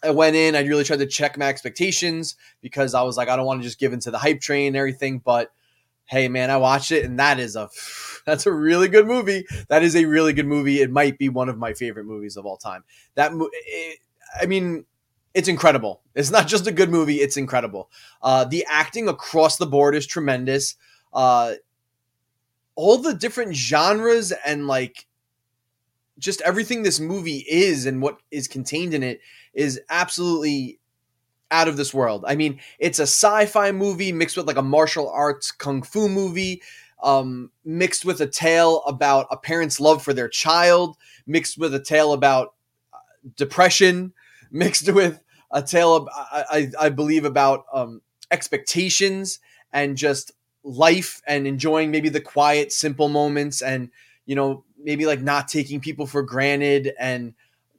I 0.04 0.10
went 0.10 0.36
in. 0.36 0.58
I 0.58 0.64
really 0.64 0.84
tried 0.84 1.00
to 1.00 1.08
check 1.08 1.38
my 1.38 1.46
expectations 1.46 2.36
because 2.62 2.94
I 2.94 3.04
was 3.04 3.16
like, 3.16 3.30
I 3.30 3.38
don't 3.38 3.46
want 3.46 3.62
to 3.62 3.66
just 3.66 3.80
give 3.80 3.94
into 3.94 4.12
the 4.12 4.18
hype 4.18 4.42
train 4.42 4.68
and 4.68 4.76
everything. 4.76 5.20
But 5.20 5.54
hey, 6.08 6.28
man, 6.28 6.50
I 6.50 6.58
watched 6.58 6.92
it, 6.92 7.06
and 7.06 7.20
that 7.20 7.40
is 7.40 7.56
a 7.56 7.70
that's 8.26 8.46
a 8.46 8.52
really 8.52 8.88
good 8.88 9.08
movie. 9.08 9.46
That 9.70 9.84
is 9.84 9.96
a 9.96 10.06
really 10.06 10.34
good 10.34 10.48
movie. 10.48 10.82
It 10.82 10.92
might 10.92 11.18
be 11.18 11.30
one 11.30 11.50
of 11.50 11.58
my 11.58 11.74
favorite 11.74 12.06
movies 12.06 12.38
of 12.38 12.46
all 12.46 12.58
time. 12.58 12.84
That 13.16 13.32
it, 13.34 14.00
I 14.42 14.46
mean, 14.46 14.86
it's 15.34 15.48
incredible. 15.48 16.02
It's 16.16 16.32
not 16.32 16.48
just 16.48 16.68
a 16.68 16.72
good 16.72 16.90
movie; 16.90 17.18
it's 17.18 17.38
incredible. 17.38 17.90
Uh, 18.22 18.46
the 18.46 18.66
acting 18.70 19.08
across 19.08 19.58
the 19.58 19.68
board 19.68 19.96
is 19.96 20.06
tremendous. 20.08 20.76
Uh, 21.14 21.54
all 22.76 22.98
the 22.98 23.14
different 23.14 23.56
genres 23.56 24.32
and 24.46 24.68
like 24.68 25.08
just 26.20 26.42
everything 26.42 26.84
this 26.84 27.00
movie 27.00 27.46
is 27.48 27.86
and 27.86 28.02
what 28.02 28.20
is 28.32 28.48
contained 28.48 28.94
in 28.94 29.04
it 29.04 29.20
is 29.54 29.80
absolutely 29.90 30.80
out 31.52 31.68
of 31.68 31.78
this 31.78 31.94
world. 31.94 32.26
I 32.28 32.36
mean, 32.36 32.60
it's 32.80 33.00
a 33.00 33.04
sci-fi 33.04 33.72
movie 33.72 34.12
mixed 34.12 34.38
with 34.38 34.48
like 34.48 34.58
a 34.58 34.62
martial 34.62 35.10
arts 35.10 35.52
kung 35.52 35.82
fu 35.82 36.10
movie 36.10 36.62
um, 37.04 37.52
mixed 37.64 38.06
with 38.06 38.22
a 38.22 38.28
tale 38.28 38.82
about 38.88 39.28
a 39.30 39.38
parent's 39.38 39.80
love 39.80 40.02
for 40.02 40.14
their 40.14 40.28
child, 40.28 40.98
mixed 41.26 41.58
with 41.58 41.74
a 41.74 41.80
tale 41.80 42.14
about 42.14 42.54
uh, 42.94 42.98
depression, 43.36 44.14
mixed 44.52 44.92
with 44.92 45.22
a 45.52 45.62
tale 45.62 45.96
of, 45.96 46.10
I, 46.14 46.44
I, 46.50 46.86
I 46.86 46.90
believe, 46.90 47.26
about 47.26 47.66
um, 47.74 48.02
expectations 48.32 49.40
and 49.72 49.96
just 49.96 50.32
life 50.64 51.22
and 51.28 51.48
enjoying 51.48 51.92
maybe 51.92 52.10
the 52.10 52.20
quiet, 52.20 52.72
simple 52.72 53.10
moments 53.10 53.62
and, 53.62 53.90
you 54.26 54.36
know, 54.36 54.64
maybe 54.82 55.06
like 55.06 55.22
not 55.22 55.48
taking 55.48 55.80
people 55.80 56.06
for 56.06 56.22
granted 56.22 56.94
and 57.00 57.34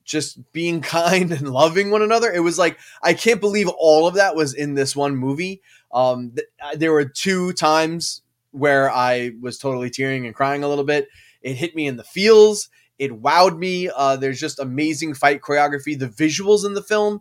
just 0.08 0.52
being 0.52 0.80
kind 0.96 1.30
and 1.30 1.52
loving 1.52 1.90
one 1.90 2.02
another. 2.02 2.32
It 2.32 2.40
was 2.40 2.58
like, 2.58 2.78
I 3.02 3.14
can't 3.14 3.40
believe 3.40 3.68
all 3.68 4.08
of 4.08 4.14
that 4.14 4.34
was 4.34 4.54
in 4.54 4.74
this 4.74 4.96
one 4.96 5.14
movie. 5.14 5.62
Um, 5.92 6.32
th- 6.32 6.78
there 6.78 6.92
were 6.92 7.04
two 7.04 7.52
times 7.52 8.22
where 8.50 8.90
I 8.90 9.32
was 9.40 9.58
totally 9.58 9.90
tearing 9.90 10.26
and 10.26 10.34
crying 10.34 10.64
a 10.64 10.68
little 10.68 10.84
bit. 10.84 11.08
It 11.42 11.54
hit 11.54 11.76
me 11.76 11.86
in 11.86 11.96
the 11.96 12.04
feels. 12.04 12.68
It 12.98 13.22
wowed 13.22 13.56
me. 13.56 13.88
Uh, 13.94 14.16
there's 14.16 14.40
just 14.40 14.58
amazing 14.58 15.14
fight 15.14 15.40
choreography. 15.40 15.98
The 15.98 16.08
visuals 16.08 16.66
in 16.66 16.74
the 16.74 16.82
film. 16.82 17.20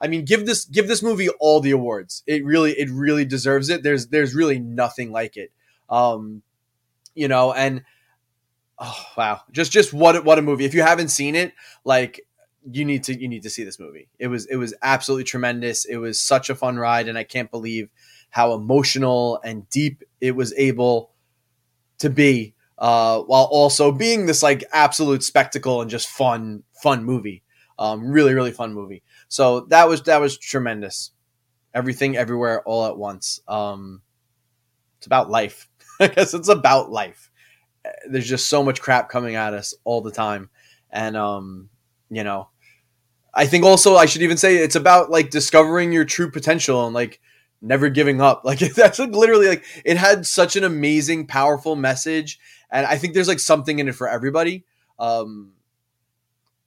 I 0.00 0.08
mean, 0.08 0.24
give 0.24 0.46
this 0.46 0.66
give 0.66 0.88
this 0.88 1.02
movie 1.02 1.30
all 1.40 1.60
the 1.60 1.70
awards. 1.70 2.22
It 2.26 2.44
really 2.44 2.72
it 2.72 2.90
really 2.90 3.24
deserves 3.24 3.70
it. 3.70 3.82
There's 3.82 4.08
there's 4.08 4.34
really 4.34 4.58
nothing 4.58 5.10
like 5.10 5.36
it. 5.36 5.50
Um, 5.88 6.42
you 7.14 7.28
know, 7.28 7.52
and 7.52 7.82
oh 8.78 9.04
wow, 9.16 9.40
just 9.50 9.72
just 9.72 9.94
what 9.94 10.22
what 10.24 10.38
a 10.38 10.42
movie. 10.42 10.66
If 10.66 10.74
you 10.74 10.82
haven't 10.82 11.08
seen 11.08 11.34
it, 11.34 11.54
like 11.84 12.25
you 12.70 12.84
need 12.84 13.04
to 13.04 13.18
you 13.18 13.28
need 13.28 13.42
to 13.44 13.50
see 13.50 13.64
this 13.64 13.78
movie. 13.78 14.08
It 14.18 14.28
was 14.28 14.46
it 14.46 14.56
was 14.56 14.74
absolutely 14.82 15.24
tremendous. 15.24 15.84
It 15.84 15.96
was 15.96 16.20
such 16.20 16.50
a 16.50 16.54
fun 16.54 16.76
ride, 16.76 17.08
and 17.08 17.16
I 17.16 17.24
can't 17.24 17.50
believe 17.50 17.90
how 18.30 18.54
emotional 18.54 19.40
and 19.44 19.68
deep 19.70 20.02
it 20.20 20.32
was 20.32 20.52
able 20.54 21.10
to 21.98 22.10
be, 22.10 22.54
uh, 22.78 23.20
while 23.20 23.48
also 23.50 23.92
being 23.92 24.26
this 24.26 24.42
like 24.42 24.64
absolute 24.72 25.22
spectacle 25.22 25.80
and 25.80 25.90
just 25.90 26.08
fun, 26.08 26.62
fun 26.82 27.04
movie. 27.04 27.42
Um, 27.78 28.08
really, 28.10 28.34
really 28.34 28.52
fun 28.52 28.72
movie. 28.72 29.02
So 29.28 29.60
that 29.68 29.88
was 29.88 30.02
that 30.02 30.20
was 30.20 30.38
tremendous. 30.38 31.12
Everything, 31.74 32.16
everywhere, 32.16 32.62
all 32.62 32.86
at 32.86 32.96
once. 32.96 33.40
Um, 33.46 34.00
it's 34.98 35.06
about 35.06 35.30
life. 35.30 35.68
I 36.00 36.08
guess 36.08 36.34
it's 36.34 36.48
about 36.48 36.90
life. 36.90 37.30
There's 38.08 38.28
just 38.28 38.48
so 38.48 38.64
much 38.64 38.80
crap 38.80 39.08
coming 39.08 39.36
at 39.36 39.54
us 39.54 39.74
all 39.84 40.00
the 40.00 40.10
time, 40.10 40.50
and 40.90 41.16
um, 41.16 41.68
you 42.10 42.24
know, 42.24 42.48
I 43.36 43.46
think 43.46 43.64
also 43.64 43.96
I 43.96 44.06
should 44.06 44.22
even 44.22 44.38
say 44.38 44.56
it's 44.56 44.74
about 44.74 45.10
like 45.10 45.30
discovering 45.30 45.92
your 45.92 46.06
true 46.06 46.30
potential 46.30 46.86
and 46.86 46.94
like 46.94 47.20
never 47.60 47.90
giving 47.90 48.20
up. 48.20 48.42
Like 48.44 48.58
that's 48.60 48.98
like 48.98 49.10
literally 49.10 49.46
like 49.48 49.64
it 49.84 49.98
had 49.98 50.26
such 50.26 50.56
an 50.56 50.64
amazing, 50.64 51.26
powerful 51.26 51.76
message, 51.76 52.40
and 52.70 52.86
I 52.86 52.96
think 52.96 53.14
there's 53.14 53.28
like 53.28 53.40
something 53.40 53.78
in 53.78 53.88
it 53.88 53.94
for 53.94 54.08
everybody. 54.08 54.64
Um, 54.98 55.52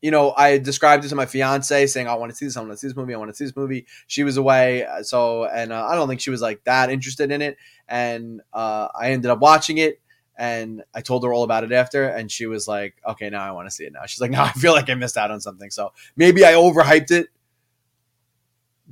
you 0.01 0.11
know, 0.11 0.33
I 0.37 0.59
described 0.59 1.03
it 1.03 1.09
to 1.09 1.15
my 1.15 1.25
fiance 1.25 1.87
saying, 1.87 2.07
I 2.07 2.15
want 2.15 2.31
to 2.31 2.35
see 2.35 2.45
this, 2.45 2.55
I 2.55 2.61
want 2.61 2.71
to 2.71 2.77
see 2.77 2.87
this 2.87 2.95
movie, 2.95 3.13
I 3.13 3.17
want 3.17 3.31
to 3.31 3.35
see 3.35 3.45
this 3.45 3.55
movie. 3.55 3.85
She 4.07 4.23
was 4.23 4.37
away. 4.37 4.85
Uh, 4.85 5.03
so, 5.03 5.45
and 5.45 5.73
uh, 5.73 5.85
I 5.87 5.95
don't 5.95 6.07
think 6.07 6.21
she 6.21 6.29
was 6.29 6.41
like 6.41 6.63
that 6.63 6.89
interested 6.89 7.31
in 7.31 7.41
it. 7.41 7.57
And 7.87 8.41
uh, 8.53 8.87
I 8.97 9.11
ended 9.11 9.29
up 9.29 9.39
watching 9.39 9.77
it 9.77 9.99
and 10.39 10.83
I 10.95 11.01
told 11.01 11.23
her 11.23 11.31
all 11.31 11.43
about 11.43 11.63
it 11.63 11.71
after. 11.71 12.05
And 12.05 12.31
she 12.31 12.47
was 12.47 12.67
like, 12.67 12.95
okay, 13.07 13.29
now 13.29 13.43
I 13.43 13.51
want 13.51 13.67
to 13.67 13.71
see 13.71 13.83
it 13.83 13.93
now. 13.93 14.05
She's 14.07 14.21
like, 14.21 14.31
no, 14.31 14.41
I 14.43 14.51
feel 14.53 14.73
like 14.73 14.89
I 14.89 14.95
missed 14.95 15.17
out 15.17 15.29
on 15.29 15.41
something. 15.41 15.69
So 15.69 15.91
maybe 16.15 16.43
I 16.43 16.53
overhyped 16.53 17.11
it 17.11 17.27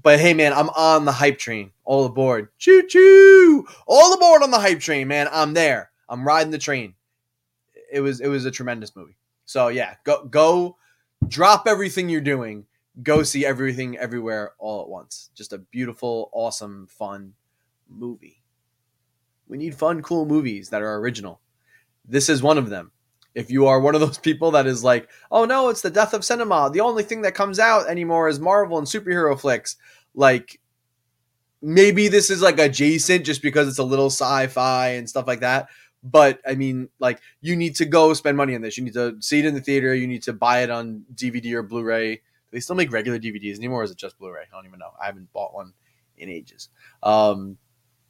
but 0.01 0.19
hey, 0.19 0.33
man, 0.33 0.53
I'm 0.53 0.69
on 0.69 1.05
the 1.05 1.11
hype 1.11 1.39
train. 1.39 1.71
All 1.83 2.05
aboard. 2.05 2.49
Choo 2.57 2.83
choo. 2.87 3.65
All 3.87 4.13
aboard 4.13 4.43
on 4.43 4.51
the 4.51 4.59
hype 4.59 4.79
train, 4.79 5.07
man. 5.07 5.27
I'm 5.31 5.53
there. 5.53 5.91
I'm 6.07 6.25
riding 6.25 6.51
the 6.51 6.57
train. 6.57 6.93
it 7.91 8.01
was 8.01 8.21
it 8.21 8.27
was 8.27 8.45
a 8.45 8.51
tremendous 8.51 8.95
movie. 8.95 9.17
So 9.45 9.69
yeah, 9.69 9.95
go 10.03 10.25
go 10.25 10.77
drop 11.27 11.67
everything 11.67 12.09
you're 12.09 12.21
doing, 12.21 12.65
go 13.01 13.23
see 13.23 13.45
everything 13.45 13.97
everywhere 13.97 14.53
all 14.59 14.81
at 14.81 14.89
once. 14.89 15.29
Just 15.33 15.53
a 15.53 15.57
beautiful, 15.57 16.29
awesome, 16.31 16.87
fun 16.87 17.33
movie. 17.89 18.43
We 19.47 19.57
need 19.57 19.75
fun, 19.75 20.01
cool 20.01 20.25
movies 20.25 20.69
that 20.69 20.81
are 20.81 20.95
original. 20.95 21.39
This 22.07 22.29
is 22.29 22.41
one 22.41 22.57
of 22.57 22.69
them. 22.69 22.91
If 23.35 23.51
you 23.51 23.67
are 23.67 23.79
one 23.79 23.95
of 23.95 24.01
those 24.01 24.17
people 24.17 24.51
that 24.51 24.65
is 24.67 24.83
like, 24.83 25.09
oh 25.31 25.45
no, 25.45 25.69
it's 25.69 25.81
the 25.81 25.89
death 25.89 26.13
of 26.13 26.25
cinema. 26.25 26.69
The 26.71 26.81
only 26.81 27.03
thing 27.03 27.21
that 27.21 27.35
comes 27.35 27.59
out 27.59 27.87
anymore 27.87 28.27
is 28.27 28.39
Marvel 28.39 28.77
and 28.77 28.87
superhero 28.87 29.39
flicks. 29.39 29.77
Like, 30.15 30.59
maybe 31.61 32.07
this 32.07 32.29
is 32.29 32.41
like 32.41 32.59
adjacent 32.59 33.25
just 33.25 33.41
because 33.41 33.67
it's 33.67 33.77
a 33.77 33.83
little 33.83 34.07
sci-fi 34.07 34.89
and 34.89 35.07
stuff 35.07 35.27
like 35.27 35.41
that. 35.41 35.67
But 36.03 36.39
I 36.47 36.55
mean, 36.55 36.89
like, 36.99 37.19
you 37.41 37.55
need 37.55 37.75
to 37.75 37.85
go 37.85 38.13
spend 38.13 38.37
money 38.37 38.55
on 38.55 38.61
this. 38.61 38.77
You 38.77 38.83
need 38.83 38.93
to 38.93 39.17
see 39.19 39.39
it 39.39 39.45
in 39.45 39.53
the 39.53 39.61
theater. 39.61 39.93
You 39.93 40.07
need 40.07 40.23
to 40.23 40.33
buy 40.33 40.63
it 40.63 40.69
on 40.69 41.03
DVD 41.13 41.53
or 41.53 41.63
Blu-ray. 41.63 42.21
They 42.51 42.59
still 42.59 42.75
make 42.75 42.91
regular 42.91 43.19
DVDs 43.19 43.57
anymore? 43.57 43.81
Or 43.81 43.83
is 43.83 43.91
it 43.91 43.97
just 43.97 44.17
Blu-ray? 44.17 44.43
I 44.43 44.55
don't 44.55 44.65
even 44.65 44.79
know. 44.79 44.91
I 45.01 45.05
haven't 45.05 45.31
bought 45.33 45.53
one 45.53 45.73
in 46.17 46.29
ages. 46.29 46.69
Um, 47.03 47.57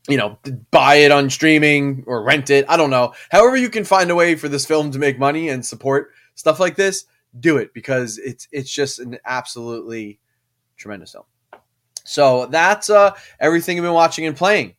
you 0.07 0.17
know, 0.17 0.37
buy 0.71 0.95
it 0.95 1.11
on 1.11 1.29
streaming 1.29 2.03
or 2.07 2.23
rent 2.23 2.49
it. 2.49 2.65
I 2.69 2.77
don't 2.77 2.89
know. 2.89 3.13
However, 3.29 3.57
you 3.57 3.69
can 3.69 3.83
find 3.83 4.09
a 4.09 4.15
way 4.15 4.35
for 4.35 4.47
this 4.47 4.65
film 4.65 4.91
to 4.91 4.99
make 4.99 5.19
money 5.19 5.49
and 5.49 5.65
support 5.65 6.11
stuff 6.35 6.59
like 6.59 6.75
this, 6.75 7.05
do 7.39 7.57
it 7.57 7.73
because 7.73 8.17
it's 8.17 8.47
it's 8.51 8.71
just 8.71 8.99
an 8.99 9.17
absolutely 9.25 10.19
tremendous 10.77 11.11
film. 11.11 11.25
So 12.03 12.45
that's 12.45 12.89
uh, 12.89 13.11
everything 13.39 13.77
I've 13.77 13.83
been 13.83 13.93
watching 13.93 14.25
and 14.25 14.35
playing. 14.35 14.75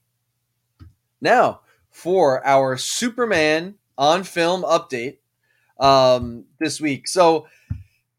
Now 1.21 1.61
for 1.91 2.47
our 2.47 2.77
Superman 2.77 3.75
on 3.99 4.23
film 4.23 4.63
update 4.63 5.19
um, 5.81 6.45
this 6.61 6.81
week. 6.81 7.09
So 7.09 7.49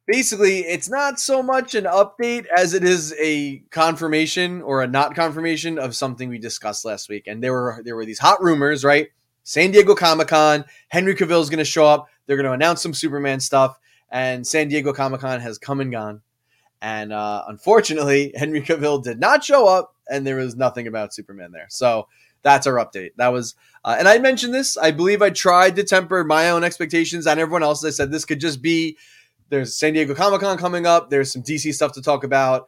basically 0.10 0.62
it's 0.62 0.90
not 0.90 1.20
so 1.20 1.44
much 1.44 1.76
an 1.76 1.84
update 1.84 2.48
as 2.48 2.74
it 2.74 2.84
is 2.84 3.14
a 3.20 3.60
confirmation 3.70 4.60
or 4.64 4.82
a 4.82 4.88
not 4.88 5.14
confirmation 5.14 5.78
of 5.78 5.96
something 5.96 6.30
we 6.30 6.40
discussed 6.40 6.84
last 6.84 7.10
week. 7.10 7.28
And 7.28 7.44
there 7.44 7.54
were 7.54 7.82
there 7.86 7.96
were 7.96 8.06
these 8.06 8.18
hot 8.18 8.42
rumors, 8.42 8.84
right? 8.84 9.10
San 9.44 9.70
Diego 9.70 9.94
Comic 9.94 10.30
Con, 10.30 10.66
Henry 10.88 11.16
Cavill 11.16 11.42
is 11.42 11.50
going 11.50 11.60
to 11.60 11.66
show 11.66 11.86
up. 11.86 12.08
They're 12.26 12.38
going 12.38 12.48
to 12.48 12.54
announce 12.54 12.82
some 12.82 12.94
Superman 12.94 13.40
stuff, 13.40 13.80
and 14.10 14.46
San 14.46 14.68
Diego 14.68 14.94
Comic 14.94 15.22
Con 15.22 15.40
has 15.42 15.60
come 15.60 15.80
and 15.80 15.92
gone. 15.92 16.22
And 16.82 17.14
uh, 17.14 17.44
unfortunately, 17.48 18.34
Henry 18.36 18.62
Cavill 18.62 19.04
did 19.04 19.20
not 19.20 19.44
show 19.44 19.68
up, 19.68 19.96
and 20.10 20.26
there 20.26 20.38
was 20.38 20.56
nothing 20.56 20.88
about 20.88 21.14
Superman 21.14 21.52
there. 21.52 21.68
So 21.70 22.08
that's 22.42 22.66
our 22.66 22.76
update. 22.76 23.12
That 23.18 23.30
was, 23.30 23.56
uh, 23.84 23.96
and 24.00 24.08
I 24.08 24.18
mentioned 24.18 24.54
this. 24.54 24.78
I 24.78 24.92
believe 24.92 25.22
I 25.22 25.30
tried 25.30 25.76
to 25.76 25.84
temper 25.84 26.24
my 26.24 26.50
own 26.50 26.64
expectations 26.64 27.28
and 27.28 27.40
everyone 27.40 27.64
else. 27.64 27.84
I 27.84 27.90
said 27.92 28.12
this 28.12 28.26
could 28.26 28.40
just 28.40 28.62
be 28.62 28.98
there's 29.50 29.76
San 29.76 29.94
Diego 29.94 30.16
Comic 30.16 30.42
Con 30.42 30.58
coming 30.58 30.86
up. 30.86 31.10
There's 31.10 31.32
some 31.32 31.44
DC 31.44 31.74
stuff 31.74 31.94
to 31.94 32.02
talk 32.02 32.24
about. 32.24 32.68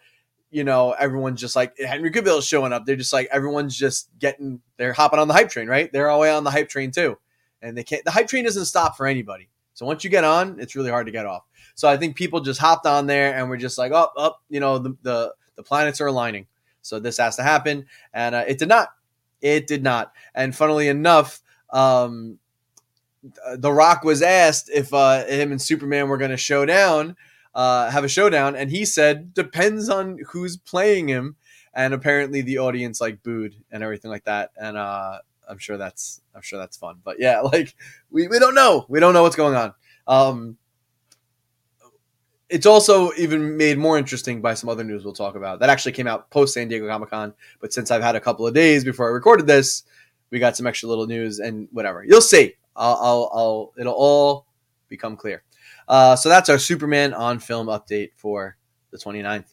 You 0.50 0.64
know, 0.64 0.92
everyone's 0.92 1.40
just 1.40 1.56
like 1.56 1.78
Henry 1.78 2.12
Cavill's 2.12 2.46
showing 2.46 2.74
up. 2.74 2.86
They're 2.86 2.98
just 2.98 3.14
like 3.14 3.30
everyone's 3.32 3.78
just 3.78 4.10
getting 4.20 4.62
they're 4.78 4.94
hopping 4.94 5.20
on 5.20 5.28
the 5.28 5.34
hype 5.34 5.50
train, 5.50 5.68
right? 5.68 5.92
They're 5.92 6.10
all 6.10 6.24
on 6.24 6.44
the 6.44 6.52
hype 6.52 6.68
train 6.68 6.92
too, 6.92 7.18
and 7.62 7.78
they 7.78 7.84
can't. 7.84 8.04
The 8.04 8.12
hype 8.12 8.28
train 8.28 8.44
doesn't 8.44 8.66
stop 8.66 8.98
for 8.98 9.08
anybody. 9.08 9.48
So 9.74 9.86
once 9.86 10.04
you 10.04 10.10
get 10.10 10.26
on, 10.26 10.60
it's 10.60 10.76
really 10.76 10.90
hard 10.90 11.06
to 11.06 11.12
get 11.12 11.26
off. 11.26 11.44
So 11.76 11.88
I 11.88 11.96
think 11.96 12.18
people 12.18 12.42
just 12.42 12.60
hopped 12.60 12.86
on 12.86 13.08
there 13.08 13.34
and 13.34 13.50
we're 13.50 13.58
just 13.58 13.78
like, 13.78 13.94
oh, 13.94 13.96
up, 13.96 14.14
oh, 14.18 14.34
you 14.50 14.60
know, 14.60 14.78
the, 14.78 14.98
the 15.04 15.34
the 15.56 15.64
planets 15.64 16.02
are 16.02 16.08
aligning. 16.08 16.48
So 16.82 17.00
this 17.00 17.18
has 17.18 17.36
to 17.38 17.44
happen, 17.44 17.86
and 18.14 18.36
uh, 18.36 18.44
it 18.48 18.58
did 18.58 18.68
not. 18.68 18.90
It 19.42 19.68
did 19.68 19.84
not. 19.84 20.12
And 20.36 20.56
funnily 20.56 20.88
enough, 20.88 21.42
um, 21.70 22.40
the 23.56 23.72
Rock 23.72 24.04
was 24.04 24.22
asked 24.22 24.70
if 24.74 24.94
uh, 24.94 25.26
him 25.26 25.52
and 25.52 25.62
Superman 25.62 26.08
were 26.08 26.18
going 26.18 26.32
to 26.32 26.38
show 26.38 26.66
down, 26.66 27.16
uh, 27.54 27.90
have 27.90 28.04
a 28.04 28.10
showdown, 28.10 28.56
and 28.56 28.72
he 28.72 28.86
said 28.86 29.34
depends 29.34 29.90
on 29.90 30.20
who's 30.30 30.58
playing 30.58 31.08
him. 31.08 31.36
And 31.74 31.94
apparently, 31.94 32.42
the 32.42 32.58
audience 32.58 33.00
like 33.00 33.24
booed 33.24 33.56
and 33.72 33.82
everything 33.82 34.12
like 34.12 34.26
that. 34.26 34.52
And 34.58 34.76
uh, 34.76 35.20
I'm 35.48 35.58
sure 35.58 35.78
that's 35.78 36.22
I'm 36.36 36.42
sure 36.42 36.60
that's 36.60 36.78
fun. 36.78 36.98
But 37.04 37.20
yeah, 37.20 37.40
like 37.42 37.76
we, 38.10 38.28
we 38.28 38.40
don't 38.40 38.56
know. 38.56 38.86
We 38.90 39.00
don't 39.00 39.14
know 39.14 39.24
what's 39.24 39.36
going 39.36 39.56
on. 39.56 39.74
Um, 40.08 40.58
it's 42.50 42.66
also 42.66 43.14
even 43.14 43.56
made 43.56 43.78
more 43.78 43.98
interesting 43.98 44.42
by 44.42 44.54
some 44.56 44.70
other 44.70 44.84
news 44.84 45.06
we'll 45.06 45.14
talk 45.14 45.36
about 45.36 45.62
that 45.62 45.70
actually 45.70 45.94
came 45.94 46.08
out 46.08 46.30
post 46.32 46.54
San 46.54 46.68
Diego 46.68 46.88
Comic 46.88 47.10
Con. 47.10 47.34
But 47.62 47.72
since 47.72 47.92
I've 47.92 48.02
had 48.02 48.16
a 48.18 48.20
couple 48.20 48.46
of 48.46 48.54
days 48.54 48.84
before 48.84 49.08
I 49.08 49.12
recorded 49.12 49.48
this, 49.48 49.84
we 50.32 50.40
got 50.40 50.58
some 50.58 50.68
extra 50.68 50.90
little 50.90 51.08
news 51.08 51.40
and 51.40 51.70
whatever. 51.72 52.04
You'll 52.04 52.20
see. 52.20 52.56
I'll, 52.76 52.98
I'll, 53.02 53.32
I'll 53.34 53.74
it'll 53.80 53.94
all 53.94 54.48
become 54.90 55.16
clear. 55.16 55.44
Uh, 55.88 56.16
so 56.16 56.30
that's 56.30 56.50
our 56.50 56.60
Superman 56.60 57.14
on 57.14 57.40
film 57.40 57.68
update 57.68 58.12
for 58.16 58.58
the 58.92 58.98
29th. 58.98 59.46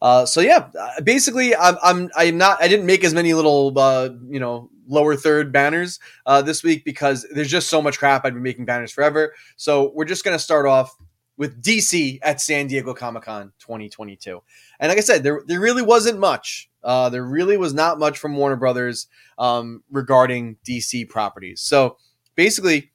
Uh, 0.00 0.24
so 0.24 0.40
yeah, 0.40 0.68
uh, 0.78 1.00
basically, 1.02 1.56
I'm, 1.56 1.76
I'm 1.82 2.10
I'm 2.16 2.38
not 2.38 2.62
I 2.62 2.68
didn't 2.68 2.86
make 2.86 3.02
as 3.02 3.12
many 3.14 3.34
little 3.34 3.76
uh, 3.76 4.10
you 4.28 4.38
know 4.38 4.70
lower 4.86 5.16
third 5.16 5.52
banners 5.52 5.98
uh, 6.24 6.40
this 6.40 6.62
week 6.62 6.84
because 6.84 7.26
there's 7.32 7.50
just 7.50 7.68
so 7.68 7.82
much 7.82 7.98
crap. 7.98 8.24
I've 8.24 8.34
been 8.34 8.42
making 8.42 8.64
banners 8.64 8.92
forever. 8.92 9.34
So 9.56 9.90
we're 9.94 10.04
just 10.04 10.24
gonna 10.24 10.38
start 10.38 10.66
off 10.66 10.96
with 11.36 11.62
DC 11.62 12.18
at 12.22 12.40
San 12.40 12.68
Diego 12.68 12.94
Comic 12.94 13.24
Con 13.24 13.52
2022. 13.58 14.40
And 14.78 14.88
like 14.88 14.98
I 14.98 15.02
said, 15.02 15.24
there 15.24 15.42
there 15.46 15.60
really 15.60 15.82
wasn't 15.82 16.20
much. 16.20 16.70
Uh, 16.82 17.08
there 17.08 17.24
really 17.24 17.56
was 17.56 17.74
not 17.74 17.98
much 17.98 18.18
from 18.18 18.36
Warner 18.36 18.56
Brothers 18.56 19.08
um, 19.36 19.82
regarding 19.90 20.56
DC 20.64 21.08
properties. 21.08 21.60
So 21.60 21.96
basically, 22.38 22.92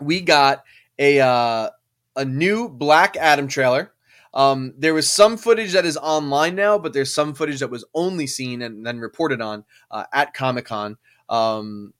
we 0.00 0.20
got 0.20 0.64
a 0.98 1.20
uh, 1.20 1.70
a 2.16 2.24
new 2.24 2.68
Black 2.68 3.16
Adam 3.16 3.46
trailer. 3.46 3.92
Um, 4.34 4.74
there 4.76 4.92
was 4.92 5.10
some 5.10 5.36
footage 5.36 5.72
that 5.72 5.86
is 5.86 5.96
online 5.96 6.56
now, 6.56 6.76
but 6.76 6.92
there's 6.92 7.14
some 7.14 7.34
footage 7.34 7.60
that 7.60 7.70
was 7.70 7.84
only 7.94 8.26
seen 8.26 8.62
and 8.62 8.84
then 8.84 8.98
reported 8.98 9.40
on 9.40 9.64
uh, 9.92 10.04
at 10.12 10.34
Comic 10.34 10.66
Con. 10.66 10.96
Um, 11.28 11.94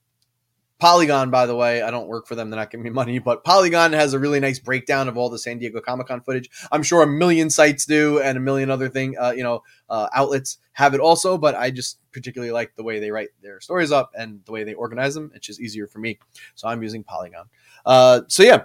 Polygon, 0.80 1.30
by 1.30 1.46
the 1.46 1.54
way, 1.54 1.82
I 1.82 1.90
don't 1.90 2.08
work 2.08 2.26
for 2.26 2.34
them; 2.34 2.50
they're 2.50 2.58
not 2.58 2.70
giving 2.70 2.84
me 2.84 2.90
money. 2.90 3.18
But 3.18 3.44
Polygon 3.44 3.92
has 3.92 4.12
a 4.12 4.18
really 4.18 4.40
nice 4.40 4.58
breakdown 4.58 5.08
of 5.08 5.16
all 5.16 5.30
the 5.30 5.38
San 5.38 5.58
Diego 5.58 5.80
Comic 5.80 6.08
Con 6.08 6.20
footage. 6.20 6.50
I'm 6.72 6.82
sure 6.82 7.02
a 7.02 7.06
million 7.06 7.48
sites 7.48 7.86
do, 7.86 8.20
and 8.20 8.36
a 8.36 8.40
million 8.40 8.70
other 8.70 8.88
thing, 8.88 9.16
uh, 9.18 9.32
you 9.36 9.42
know, 9.42 9.62
uh, 9.88 10.08
outlets 10.12 10.58
have 10.72 10.94
it 10.94 11.00
also. 11.00 11.38
But 11.38 11.54
I 11.54 11.70
just 11.70 11.98
particularly 12.12 12.52
like 12.52 12.74
the 12.76 12.82
way 12.82 12.98
they 12.98 13.10
write 13.10 13.28
their 13.40 13.60
stories 13.60 13.92
up 13.92 14.10
and 14.18 14.40
the 14.44 14.52
way 14.52 14.64
they 14.64 14.74
organize 14.74 15.14
them. 15.14 15.30
It's 15.34 15.46
just 15.46 15.60
easier 15.60 15.86
for 15.86 16.00
me, 16.00 16.18
so 16.54 16.68
I'm 16.68 16.82
using 16.82 17.04
Polygon. 17.04 17.46
Uh, 17.86 18.22
so 18.28 18.42
yeah, 18.42 18.64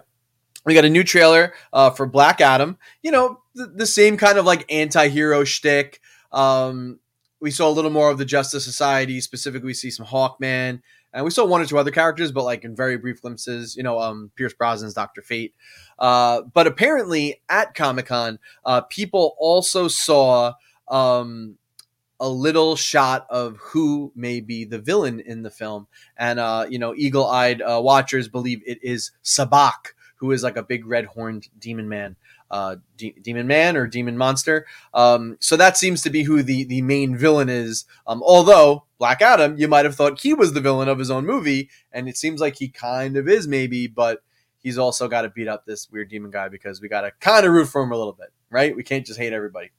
we 0.65 0.73
got 0.73 0.85
a 0.85 0.89
new 0.89 1.03
trailer 1.03 1.53
uh, 1.71 1.89
for 1.91 2.05
Black 2.05 2.41
Adam. 2.41 2.77
You 3.01 3.11
know, 3.11 3.41
the, 3.55 3.67
the 3.67 3.85
same 3.85 4.17
kind 4.17 4.37
of 4.37 4.45
like 4.45 4.71
anti-hero 4.71 5.43
shtick. 5.43 6.01
Um, 6.31 6.99
we 7.39 7.51
saw 7.51 7.69
a 7.69 7.71
little 7.71 7.91
more 7.91 8.09
of 8.09 8.17
the 8.17 8.25
Justice 8.25 8.65
Society. 8.65 9.21
Specifically, 9.21 9.67
we 9.67 9.73
see 9.73 9.91
some 9.91 10.05
Hawkman. 10.05 10.81
And 11.13 11.25
we 11.25 11.31
saw 11.31 11.45
one 11.45 11.61
or 11.61 11.65
two 11.65 11.77
other 11.77 11.91
characters, 11.91 12.31
but 12.31 12.43
like 12.43 12.63
in 12.63 12.75
very 12.75 12.97
brief 12.97 13.21
glimpses, 13.21 13.75
you 13.75 13.83
know, 13.83 13.99
um, 13.99 14.31
Pierce 14.35 14.53
Brosnan's 14.53 14.93
Doctor 14.93 15.21
Fate. 15.21 15.53
Uh, 15.97 16.41
but 16.53 16.67
apparently 16.67 17.41
at 17.49 17.73
Comic 17.73 18.07
Con, 18.07 18.39
uh, 18.65 18.81
people 18.81 19.35
also 19.39 19.87
saw 19.87 20.53
um, 20.87 21.57
a 22.19 22.29
little 22.29 22.75
shot 22.75 23.25
of 23.29 23.57
who 23.57 24.11
may 24.15 24.39
be 24.39 24.65
the 24.65 24.79
villain 24.79 25.19
in 25.19 25.41
the 25.41 25.49
film, 25.49 25.87
and 26.17 26.39
uh, 26.39 26.65
you 26.69 26.77
know, 26.77 26.93
eagle-eyed 26.95 27.61
uh, 27.61 27.79
watchers 27.81 28.27
believe 28.27 28.61
it 28.65 28.79
is 28.83 29.11
Sabbac, 29.23 29.93
who 30.17 30.31
is 30.31 30.43
like 30.43 30.57
a 30.57 30.63
big 30.63 30.85
red-horned 30.85 31.47
demon 31.57 31.87
man 31.87 32.15
uh, 32.51 32.77
Demon 32.97 33.47
Man 33.47 33.77
or 33.77 33.87
Demon 33.87 34.17
Monster. 34.17 34.65
Um, 34.93 35.37
so 35.39 35.55
that 35.57 35.77
seems 35.77 36.01
to 36.03 36.09
be 36.09 36.23
who 36.23 36.43
the, 36.43 36.63
the 36.63 36.81
main 36.81 37.15
villain 37.15 37.49
is. 37.49 37.85
Um, 38.07 38.21
although 38.23 38.85
Black 38.97 39.21
Adam, 39.21 39.57
you 39.57 39.67
might 39.67 39.85
have 39.85 39.95
thought 39.95 40.21
he 40.21 40.33
was 40.33 40.53
the 40.53 40.61
villain 40.61 40.89
of 40.89 40.99
his 40.99 41.11
own 41.11 41.25
movie, 41.25 41.69
and 41.91 42.09
it 42.09 42.17
seems 42.17 42.41
like 42.41 42.57
he 42.57 42.67
kind 42.67 43.17
of 43.17 43.27
is, 43.27 43.47
maybe, 43.47 43.87
but 43.87 44.23
he's 44.57 44.77
also 44.77 45.07
got 45.07 45.21
to 45.21 45.29
beat 45.29 45.47
up 45.47 45.65
this 45.65 45.89
weird 45.89 46.09
demon 46.09 46.31
guy 46.31 46.49
because 46.49 46.81
we 46.81 46.89
got 46.89 47.01
to 47.01 47.11
kind 47.19 47.45
of 47.45 47.53
root 47.53 47.67
for 47.67 47.81
him 47.81 47.91
a 47.91 47.97
little 47.97 48.13
bit, 48.13 48.29
right? 48.49 48.75
We 48.75 48.83
can't 48.83 49.05
just 49.05 49.19
hate 49.19 49.33
everybody. 49.33 49.71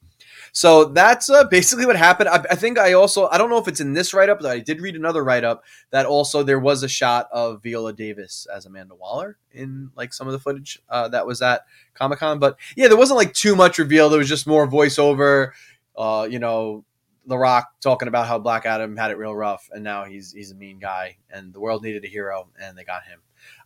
So 0.51 0.85
that's 0.85 1.29
uh, 1.29 1.45
basically 1.45 1.85
what 1.85 1.95
happened. 1.95 2.29
I, 2.29 2.43
I, 2.51 2.55
think 2.55 2.77
I 2.77 2.93
also 2.93 3.27
I 3.29 3.37
don't 3.37 3.49
know 3.49 3.57
if 3.57 3.67
it's 3.67 3.79
in 3.79 3.93
this 3.93 4.13
write 4.13 4.29
up, 4.29 4.39
but 4.41 4.51
I 4.51 4.59
did 4.59 4.81
read 4.81 4.95
another 4.95 5.23
write 5.23 5.43
up 5.43 5.63
that 5.91 6.05
also 6.05 6.43
there 6.43 6.59
was 6.59 6.83
a 6.83 6.89
shot 6.89 7.27
of 7.31 7.63
Viola 7.63 7.93
Davis 7.93 8.47
as 8.53 8.65
Amanda 8.65 8.95
Waller 8.95 9.37
in 9.51 9.91
like 9.95 10.13
some 10.13 10.27
of 10.27 10.33
the 10.33 10.39
footage 10.39 10.81
uh, 10.89 11.07
that 11.09 11.25
was 11.25 11.41
at 11.41 11.65
Comic 11.93 12.19
Con. 12.19 12.39
But 12.39 12.57
yeah, 12.75 12.87
there 12.87 12.97
wasn't 12.97 13.17
like 13.17 13.33
too 13.33 13.55
much 13.55 13.79
reveal. 13.79 14.09
There 14.09 14.19
was 14.19 14.29
just 14.29 14.45
more 14.45 14.67
voiceover. 14.67 15.51
Uh, 15.97 16.27
you 16.29 16.39
know, 16.39 16.83
The 17.27 17.37
Rock 17.37 17.69
talking 17.79 18.07
about 18.07 18.27
how 18.27 18.37
Black 18.39 18.65
Adam 18.65 18.97
had 18.97 19.11
it 19.11 19.17
real 19.17 19.35
rough, 19.35 19.69
and 19.71 19.83
now 19.83 20.03
he's 20.03 20.33
he's 20.33 20.51
a 20.51 20.55
mean 20.55 20.79
guy, 20.79 21.17
and 21.29 21.53
the 21.53 21.59
world 21.61 21.83
needed 21.83 22.03
a 22.03 22.07
hero, 22.07 22.49
and 22.61 22.77
they 22.77 22.83
got 22.83 23.03
him. 23.05 23.19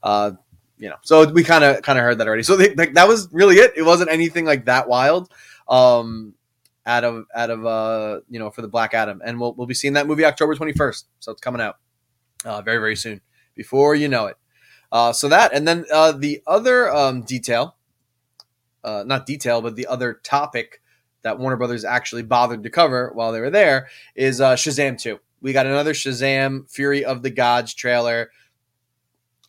Uh, 0.03 0.31
you 0.77 0.89
know, 0.89 0.97
so 1.01 1.31
we 1.31 1.43
kind 1.43 1.63
of 1.63 1.81
kind 1.81 1.97
of 1.97 2.03
heard 2.03 2.19
that 2.19 2.27
already. 2.27 2.43
So 2.43 2.57
they, 2.57 2.75
that 2.75 3.07
was 3.07 3.27
really 3.31 3.55
it. 3.55 3.73
It 3.75 3.83
wasn't 3.83 4.11
anything 4.11 4.45
like 4.45 4.65
that 4.65 4.87
wild. 4.87 5.31
Um, 5.67 6.33
out 6.85 7.03
of 7.03 7.25
out 7.35 7.49
of 7.49 7.65
uh 7.65 8.19
you 8.29 8.39
know 8.39 8.49
for 8.49 8.61
the 8.61 8.67
Black 8.67 8.93
Adam, 8.93 9.21
and 9.25 9.39
we'll 9.39 9.53
we'll 9.53 9.67
be 9.67 9.73
seeing 9.73 9.93
that 9.93 10.07
movie 10.07 10.25
October 10.25 10.55
twenty 10.55 10.73
first, 10.73 11.07
so 11.19 11.31
it's 11.31 11.41
coming 11.41 11.61
out 11.61 11.77
uh, 12.45 12.61
very 12.61 12.77
very 12.77 12.95
soon. 12.95 13.21
Before 13.55 13.95
you 13.95 14.07
know 14.07 14.25
it. 14.27 14.37
Uh, 14.91 15.11
so 15.11 15.29
that, 15.29 15.53
and 15.53 15.67
then 15.67 15.85
uh, 15.91 16.11
the 16.11 16.41
other 16.45 16.93
um, 16.93 17.21
detail, 17.21 17.75
uh, 18.83 19.03
not 19.05 19.25
detail, 19.25 19.61
but 19.61 19.75
the 19.75 19.87
other 19.87 20.13
topic 20.13 20.81
that 21.23 21.39
Warner 21.39 21.57
Brothers 21.57 21.83
actually 21.83 22.21
bothered 22.23 22.63
to 22.63 22.69
cover 22.69 23.11
while 23.13 23.31
they 23.31 23.41
were 23.41 23.49
there 23.49 23.87
is 24.15 24.39
uh, 24.39 24.55
Shazam 24.55 24.97
2. 24.99 25.19
We 25.41 25.53
got 25.53 25.65
another 25.65 25.93
Shazam 25.93 26.69
Fury 26.71 27.03
of 27.03 27.23
the 27.23 27.31
Gods 27.31 27.73
trailer. 27.73 28.29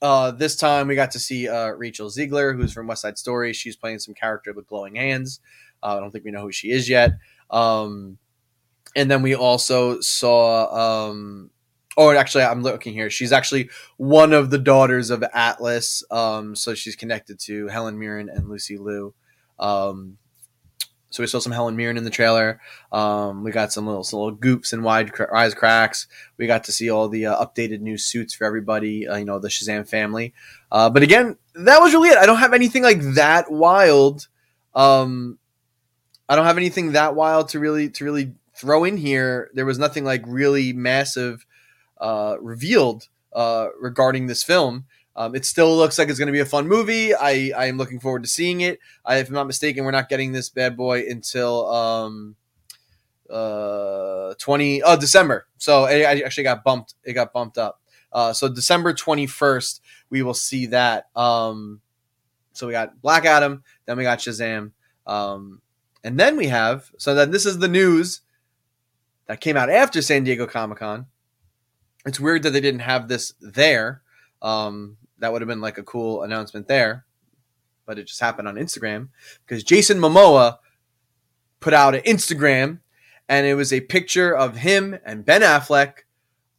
Uh, 0.02 0.30
this 0.30 0.56
time 0.56 0.88
we 0.88 0.94
got 0.94 1.10
to 1.12 1.18
see 1.18 1.48
uh, 1.48 1.68
Rachel 1.68 2.08
Zegler, 2.08 2.54
who's 2.54 2.72
from 2.72 2.86
West 2.86 3.02
Side 3.02 3.18
Story. 3.18 3.52
She's 3.52 3.76
playing 3.76 3.98
some 3.98 4.14
character 4.14 4.52
with 4.52 4.66
glowing 4.66 4.94
hands. 4.94 5.40
Uh, 5.82 5.96
I 5.96 6.00
don't 6.00 6.10
think 6.10 6.24
we 6.24 6.30
know 6.30 6.42
who 6.42 6.52
she 6.52 6.70
is 6.70 6.88
yet. 6.88 7.12
Um, 7.50 8.18
and 8.94 9.10
then 9.10 9.22
we 9.22 9.34
also 9.34 10.00
saw, 10.00 11.08
um, 11.08 11.50
oh, 11.96 12.10
actually, 12.10 12.44
I'm 12.44 12.62
looking 12.62 12.94
here. 12.94 13.10
She's 13.10 13.32
actually 13.32 13.70
one 13.96 14.32
of 14.32 14.50
the 14.50 14.58
daughters 14.58 15.10
of 15.10 15.24
Atlas. 15.34 16.02
Um, 16.10 16.54
so 16.56 16.74
she's 16.74 16.96
connected 16.96 17.38
to 17.40 17.68
Helen 17.68 17.98
Mirren 17.98 18.28
and 18.28 18.48
Lucy 18.48 18.78
Liu. 18.78 19.14
Um, 19.58 20.18
so 21.16 21.22
we 21.22 21.26
saw 21.26 21.38
some 21.38 21.52
Helen 21.52 21.76
Mirren 21.76 21.96
in 21.96 22.04
the 22.04 22.10
trailer. 22.10 22.60
Um, 22.92 23.42
we 23.42 23.50
got 23.50 23.72
some 23.72 23.86
little, 23.86 24.04
some 24.04 24.18
little 24.18 24.34
goops 24.34 24.74
and 24.74 24.84
wide 24.84 25.14
cr- 25.14 25.34
eyes 25.34 25.54
cracks. 25.54 26.06
We 26.36 26.46
got 26.46 26.64
to 26.64 26.72
see 26.72 26.90
all 26.90 27.08
the 27.08 27.24
uh, 27.24 27.42
updated 27.42 27.80
new 27.80 27.96
suits 27.96 28.34
for 28.34 28.44
everybody. 28.44 29.08
Uh, 29.08 29.16
you 29.16 29.24
know, 29.24 29.38
the 29.38 29.48
Shazam 29.48 29.88
family. 29.88 30.34
Uh, 30.70 30.90
but 30.90 31.02
again, 31.02 31.38
that 31.54 31.80
was 31.80 31.94
really 31.94 32.10
it. 32.10 32.18
I 32.18 32.26
don't 32.26 32.36
have 32.36 32.52
anything 32.52 32.82
like 32.82 33.00
that 33.14 33.50
wild. 33.50 34.28
Um, 34.74 35.38
I 36.28 36.36
don't 36.36 36.44
have 36.44 36.58
anything 36.58 36.92
that 36.92 37.14
wild 37.14 37.48
to 37.50 37.60
really 37.60 37.88
to 37.88 38.04
really 38.04 38.34
throw 38.54 38.84
in 38.84 38.98
here. 38.98 39.50
There 39.54 39.64
was 39.64 39.78
nothing 39.78 40.04
like 40.04 40.22
really 40.26 40.74
massive 40.74 41.46
uh, 41.98 42.36
revealed 42.42 43.08
uh, 43.32 43.68
regarding 43.80 44.26
this 44.26 44.42
film. 44.42 44.84
Um, 45.16 45.34
it 45.34 45.46
still 45.46 45.74
looks 45.74 45.98
like 45.98 46.08
it's 46.10 46.18
going 46.18 46.26
to 46.26 46.32
be 46.32 46.40
a 46.40 46.46
fun 46.46 46.68
movie. 46.68 47.14
I, 47.14 47.50
I 47.56 47.66
am 47.66 47.78
looking 47.78 48.00
forward 48.00 48.22
to 48.22 48.28
seeing 48.28 48.60
it. 48.60 48.78
I, 49.04 49.16
if 49.16 49.28
I'm 49.28 49.34
not 49.34 49.46
mistaken, 49.46 49.84
we're 49.84 49.90
not 49.90 50.10
getting 50.10 50.32
this 50.32 50.50
bad 50.50 50.76
boy 50.76 51.06
until 51.08 51.72
um, 51.72 52.36
uh, 53.30 54.34
20 54.38 54.82
oh 54.82 54.96
December. 54.96 55.46
So 55.56 55.86
it, 55.86 56.04
I 56.04 56.20
actually 56.20 56.44
got 56.44 56.62
bumped. 56.62 56.94
It 57.02 57.14
got 57.14 57.32
bumped 57.32 57.56
up. 57.56 57.80
Uh, 58.12 58.34
so 58.34 58.48
December 58.48 58.92
21st, 58.92 59.80
we 60.10 60.22
will 60.22 60.34
see 60.34 60.66
that. 60.66 61.06
Um, 61.16 61.80
so 62.52 62.66
we 62.66 62.72
got 62.72 63.00
Black 63.00 63.24
Adam, 63.24 63.62
then 63.84 63.98
we 63.98 64.04
got 64.04 64.18
Shazam, 64.18 64.72
um, 65.06 65.60
and 66.02 66.18
then 66.18 66.36
we 66.36 66.46
have. 66.46 66.90
So 66.96 67.14
then 67.14 67.30
this 67.30 67.44
is 67.44 67.58
the 67.58 67.68
news 67.68 68.22
that 69.26 69.40
came 69.40 69.56
out 69.56 69.68
after 69.68 70.00
San 70.00 70.24
Diego 70.24 70.46
Comic 70.46 70.78
Con. 70.78 71.06
It's 72.06 72.20
weird 72.20 72.42
that 72.44 72.50
they 72.50 72.60
didn't 72.60 72.80
have 72.80 73.08
this 73.08 73.34
there. 73.40 74.00
Um, 74.40 74.96
that 75.18 75.32
would 75.32 75.42
have 75.42 75.48
been 75.48 75.60
like 75.60 75.78
a 75.78 75.82
cool 75.82 76.22
announcement 76.22 76.68
there, 76.68 77.04
but 77.84 77.98
it 77.98 78.06
just 78.06 78.20
happened 78.20 78.48
on 78.48 78.56
Instagram 78.56 79.08
because 79.46 79.64
Jason 79.64 79.98
Momoa 79.98 80.58
put 81.60 81.74
out 81.74 81.94
an 81.94 82.02
Instagram 82.02 82.80
and 83.28 83.46
it 83.46 83.54
was 83.54 83.72
a 83.72 83.80
picture 83.80 84.36
of 84.36 84.56
him 84.56 84.98
and 85.04 85.24
Ben 85.24 85.42
Affleck 85.42 86.04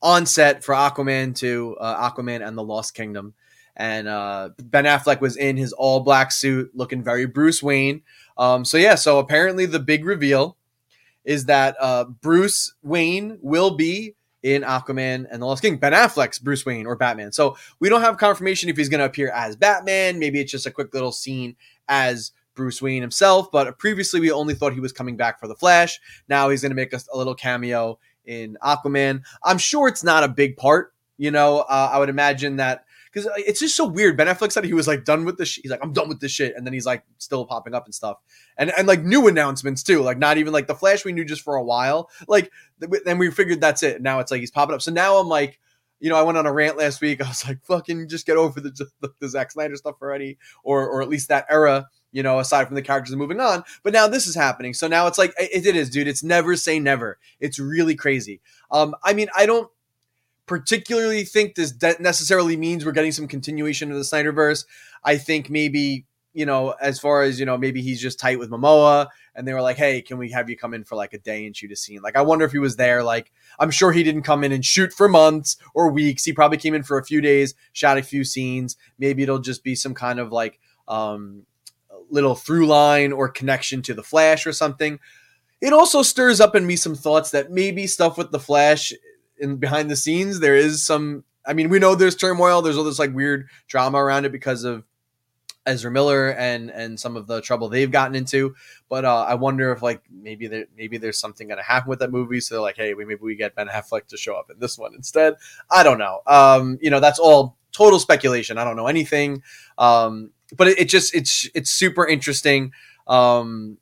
on 0.02 0.26
set 0.26 0.64
for 0.64 0.76
Aquaman 0.76 1.36
2, 1.36 1.78
uh, 1.80 2.12
Aquaman 2.12 2.46
and 2.46 2.58
the 2.58 2.64
Lost 2.64 2.94
Kingdom. 2.94 3.34
And 3.76 4.08
uh, 4.08 4.50
Ben 4.62 4.86
Affleck 4.86 5.22
was 5.22 5.38
in 5.38 5.56
his 5.56 5.72
all 5.72 6.00
black 6.00 6.32
suit, 6.32 6.72
looking 6.74 7.04
very 7.04 7.26
Bruce 7.26 7.62
Wayne. 7.62 8.02
Um, 8.38 8.66
so, 8.66 8.78
yeah, 8.78 8.96
so 8.96 9.20
apparently 9.20 9.66
the 9.66 9.80
big 9.80 10.04
reveal 10.04 10.58
is 11.24 11.46
that 11.46 11.76
uh, 11.80 12.06
Bruce 12.06 12.74
Wayne 12.82 13.38
will 13.42 13.72
be 13.72 14.16
in 14.44 14.62
Aquaman 14.62 15.26
and 15.32 15.42
the 15.42 15.46
Lost 15.46 15.62
King, 15.62 15.78
Ben 15.78 15.94
Affleck's 15.94 16.40
Bruce 16.40 16.66
Wayne 16.66 16.86
or 16.86 16.96
Batman. 16.96 17.32
So 17.32 17.58
we 17.80 17.90
don't 17.90 18.02
have 18.02 18.18
confirmation 18.18 18.70
if 18.70 18.78
he's 18.78 18.90
going 18.90 19.00
to 19.00 19.06
appear 19.06 19.32
as 19.32 19.56
Batman. 19.56 20.20
Maybe 20.20 20.40
it's 20.40 20.52
just 20.52 20.66
a 20.66 20.72
quick 20.72 20.94
little 20.94 21.12
scene 21.12 21.56
as 21.88 22.32
Bruce 22.56 22.82
Wayne 22.82 23.02
himself. 23.02 23.52
But 23.52 23.78
previously, 23.80 24.20
we 24.20 24.32
only 24.32 24.54
thought 24.54 24.74
he 24.74 24.80
was 24.80 24.92
coming 24.92 25.18
back 25.18 25.40
for 25.40 25.48
the 25.48 25.56
Flash. 25.56 26.00
Now 26.30 26.50
he's 26.50 26.62
going 26.62 26.72
to 26.72 26.76
make 26.76 26.94
us 26.94 27.08
a 27.14 27.18
little 27.18 27.36
cameo 27.36 28.00
in 28.26 28.58
Aquaman. 28.64 29.24
I'm 29.44 29.58
sure 29.58 29.88
it's 29.88 30.04
not 30.04 30.24
a 30.24 30.28
big 30.28 30.58
part. 30.58 30.94
You 31.18 31.32
know, 31.32 31.60
uh, 31.60 31.90
I 31.92 32.00
would 32.00 32.10
imagine 32.10 32.58
that 32.58 32.86
because 33.18 33.32
it's 33.46 33.60
just 33.60 33.76
so 33.76 33.86
weird. 33.86 34.16
Ben 34.16 34.28
Affleck 34.28 34.52
said 34.52 34.64
he 34.64 34.74
was 34.74 34.88
like 34.88 35.04
done 35.04 35.26
with 35.26 35.38
this. 35.38 35.50
Sh- 35.50 35.60
he's 35.64 35.72
like, 35.72 35.80
I'm 35.82 35.94
done 35.94 36.08
with 36.08 36.20
this 36.20 36.32
shit, 36.32 36.56
and 36.56 36.66
then 36.66 36.74
he's 36.74 36.86
like 36.86 37.04
still 37.18 37.46
popping 37.46 37.74
up 37.74 37.86
and 37.86 37.96
stuff, 37.96 38.18
and 38.58 38.72
and 38.78 38.88
like 38.88 39.04
new 39.04 39.28
announcements 39.28 39.82
too. 39.82 40.02
Like 40.04 40.20
not 40.20 40.38
even 40.38 40.54
like 40.54 40.68
the 40.68 40.76
Flash 40.76 41.04
we 41.04 41.14
knew 41.14 41.26
just 41.26 41.42
for 41.42 41.56
a 41.56 41.64
while. 41.64 42.10
Like 42.28 42.52
then 42.80 43.18
we 43.18 43.32
figured 43.32 43.60
that's 43.60 43.82
it. 43.82 44.02
Now 44.02 44.20
it's 44.20 44.30
like 44.30 44.40
he's 44.42 44.52
popping 44.52 44.76
up. 44.76 44.82
So 44.82 44.92
now 44.92 45.18
I'm 45.18 45.28
like. 45.28 45.60
You 46.00 46.12
know, 46.12 46.16
I 46.16 46.22
went 46.22 46.38
on 46.38 46.46
a 46.46 46.54
rant 46.54 46.78
last 46.78 47.02
week. 47.02 47.22
I 47.26 47.28
was 47.28 47.44
like, 47.44 47.66
"Fucking, 47.66 48.08
just 48.08 48.28
get 48.28 48.38
over 48.38 48.62
the, 48.62 48.70
the, 49.02 49.10
the 49.20 49.28
Zack 49.28 49.50
Snyder 49.50 49.76
stuff 49.76 49.96
already, 50.00 50.38
or 50.64 50.88
or 50.88 51.02
at 51.02 51.10
least 51.10 51.30
that 51.30 51.48
era." 51.50 51.88
you 52.12 52.24
know, 52.24 52.40
aside 52.40 52.66
from 52.66 52.76
the 52.76 52.82
characters 52.82 53.16
moving 53.16 53.40
on. 53.40 53.64
But 53.84 53.94
now 53.94 54.08
this 54.08 54.28
is 54.28 54.36
happening. 54.36 54.74
So 54.74 54.88
now 54.88 55.08
it's 55.08 55.18
like, 55.18 55.34
it, 55.38 55.66
it 55.66 55.76
is, 55.76 55.90
dude. 55.90 56.08
It's 56.08 56.24
never 56.24 56.56
say 56.56 56.80
never. 56.80 57.20
It's 57.40 57.60
really 57.60 57.96
crazy. 57.96 58.42
Um, 58.72 58.96
I 59.04 59.14
mean, 59.14 59.28
I 59.36 59.46
don't, 59.46 59.70
particularly 60.48 61.24
think 61.24 61.56
this 61.56 61.72
de- 61.72 62.02
necessarily 62.02 62.58
means 62.58 62.86
we're 62.86 62.92
getting 62.92 63.12
some 63.12 63.28
continuation 63.28 63.92
of 63.92 63.98
the 63.98 64.04
Snyderverse. 64.04 64.66
I 65.04 65.18
think 65.18 65.50
maybe 65.50 66.06
you 66.38 66.46
know, 66.46 66.76
as 66.80 67.00
far 67.00 67.24
as 67.24 67.40
you 67.40 67.48
know, 67.48 67.58
maybe 67.58 67.82
he's 67.82 68.00
just 68.00 68.20
tight 68.20 68.38
with 68.38 68.52
Momoa, 68.52 69.08
and 69.34 69.48
they 69.48 69.56
were 69.56 69.62
like, 69.62 69.76
"Hey, 69.78 70.04
can 70.04 70.20
we 70.20 70.30
have 70.30 70.52
you 70.52 70.56
come 70.56 70.76
in 70.76 70.84
for 70.84 70.96
like 70.96 71.14
a 71.14 71.18
day 71.18 71.48
and 71.48 71.58
shoot 71.58 71.72
a 71.72 71.76
scene?" 71.76 72.00
Like, 72.04 72.16
I 72.16 72.22
wonder 72.22 72.46
if 72.46 72.52
he 72.52 72.60
was 72.60 72.76
there. 72.76 73.02
Like, 73.02 73.32
I'm 73.58 73.72
sure 73.72 73.92
he 73.92 74.04
didn't 74.04 74.22
come 74.22 74.44
in 74.44 74.52
and 74.52 74.64
shoot 74.64 74.94
for 74.94 75.10
months 75.10 75.58
or 75.74 75.92
weeks. 75.92 76.24
He 76.24 76.34
probably 76.34 76.60
came 76.60 76.76
in 76.76 76.84
for 76.84 77.00
a 77.00 77.04
few 77.04 77.22
days, 77.22 77.56
shot 77.74 77.98
a 77.98 78.04
few 78.04 78.24
scenes. 78.24 78.78
Maybe 79.00 79.24
it'll 79.24 79.40
just 79.40 79.64
be 79.64 79.74
some 79.74 79.96
kind 79.96 80.20
of 80.20 80.32
like 80.32 80.60
um, 80.88 81.48
little 82.12 82.36
through 82.36 82.68
line 82.68 83.14
or 83.14 83.30
connection 83.30 83.82
to 83.82 83.96
the 83.96 84.04
Flash 84.04 84.46
or 84.46 84.54
something. 84.54 85.00
It 85.60 85.74
also 85.74 86.04
stirs 86.04 86.40
up 86.40 86.56
in 86.56 86.68
me 86.68 86.76
some 86.76 86.94
thoughts 86.94 87.32
that 87.32 87.52
maybe 87.52 87.88
stuff 87.88 88.16
with 88.16 88.30
the 88.30 88.40
Flash 88.40 88.94
in 89.40 89.58
behind 89.58 89.90
the 89.90 89.96
scenes 89.96 90.40
there 90.40 90.56
is 90.56 90.84
some 90.86 91.24
I 91.48 91.54
mean, 91.54 91.70
we 91.70 91.80
know 91.80 91.96
there's 91.96 92.16
turmoil, 92.16 92.62
there's 92.62 92.78
all 92.78 92.84
this 92.84 93.00
like 93.00 93.16
weird 93.16 93.48
drama 93.68 93.98
around 93.98 94.26
it 94.26 94.34
because 94.34 94.66
of 94.66 94.84
Ezra 95.66 95.90
Miller 95.90 96.30
and 96.30 96.70
and 96.70 97.00
some 97.00 97.16
of 97.16 97.28
the 97.28 97.42
trouble 97.42 97.70
they've 97.70 97.92
gotten 97.92 98.16
into. 98.16 98.56
But 98.90 99.06
uh, 99.06 99.26
I 99.28 99.36
wonder 99.36 99.72
if 99.72 99.82
like 99.82 100.02
maybe 100.12 100.48
there 100.48 100.66
maybe 100.78 100.98
there's 100.98 101.18
something 101.18 101.48
gonna 101.48 101.64
happen 101.64 101.90
with 101.90 102.00
that 102.00 102.12
movie. 102.12 102.42
So 102.42 102.56
they're 102.56 102.62
like, 102.62 102.76
hey, 102.76 102.94
we 102.94 103.06
maybe 103.06 103.22
we 103.22 103.36
get 103.36 103.56
Ben 103.56 103.68
Affleck 103.68 104.08
to 104.08 104.18
show 104.18 104.36
up 104.36 104.50
in 104.50 104.60
this 104.60 104.78
one 104.78 104.94
instead. 104.94 105.36
I 105.72 105.84
don't 105.84 105.98
know. 105.98 106.22
Um, 106.28 106.78
you 106.82 106.90
know, 106.90 107.00
that's 107.00 107.20
all 107.20 107.56
total 107.72 108.00
speculation. 108.00 108.58
I 108.58 108.66
don't 108.66 108.76
know 108.76 108.88
anything. 108.88 109.42
Um, 109.78 110.32
but 110.56 110.68
it, 110.68 110.80
it 110.80 110.90
just 110.90 111.16
it's 111.16 111.50
it's 111.56 111.70
super 111.70 112.06
interesting. 112.06 112.74
Um, 113.08 113.78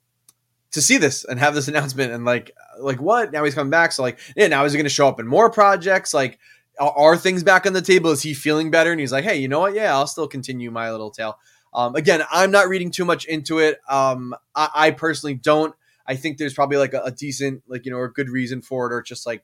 to 0.71 0.81
see 0.81 0.97
this 0.97 1.23
and 1.23 1.39
have 1.39 1.55
this 1.55 1.67
announcement 1.69 2.11
and 2.11 2.25
like 2.25 2.51
like 2.79 3.01
what? 3.01 3.31
Now 3.31 3.43
he's 3.43 3.55
coming 3.55 3.71
back. 3.71 3.91
So 3.91 4.03
like 4.03 4.19
yeah 4.35 4.47
now 4.47 4.65
is 4.65 4.73
he 4.73 4.77
going 4.77 4.85
to 4.85 4.89
show 4.89 5.07
up 5.07 5.19
in 5.19 5.27
more 5.27 5.49
projects. 5.49 6.13
Like 6.13 6.39
are, 6.79 6.91
are, 6.91 7.17
things 7.17 7.43
back 7.43 7.65
on 7.65 7.73
the 7.73 7.81
table? 7.81 8.11
Is 8.11 8.21
he 8.21 8.33
feeling 8.33 8.71
better? 8.71 8.91
And 8.91 8.99
he's 8.99 9.11
like 9.11 9.23
hey 9.23 9.38
you 9.38 9.47
know 9.47 9.59
what? 9.61 9.73
Yeah 9.73 9.93
i'll 9.95 10.07
still 10.07 10.27
continue 10.27 10.71
my 10.71 10.91
little 10.91 11.11
tale. 11.11 11.38
Um, 11.73 11.95
again 11.95 12.23
i'm 12.31 12.51
not 12.51 12.69
reading 12.69 12.91
too 12.91 13.05
much 13.05 13.25
into 13.25 13.59
it. 13.59 13.79
Um, 13.89 14.33
I, 14.55 14.69
I, 14.73 14.91
personally 14.91 15.33
don't. 15.33 15.75
I 16.07 16.15
think 16.15 16.38
there's 16.38 16.53
probably 16.53 16.77
like 16.77 16.93
a, 16.93 17.01
a, 17.01 17.11
decent 17.11 17.63
like 17.67 17.85
you 17.85 17.91
know 17.91 18.01
a 18.01 18.09
good 18.09 18.29
reason 18.29 18.61
for 18.61 18.89
it 18.89 18.93
or 18.93 19.01
just 19.01 19.25
like 19.25 19.43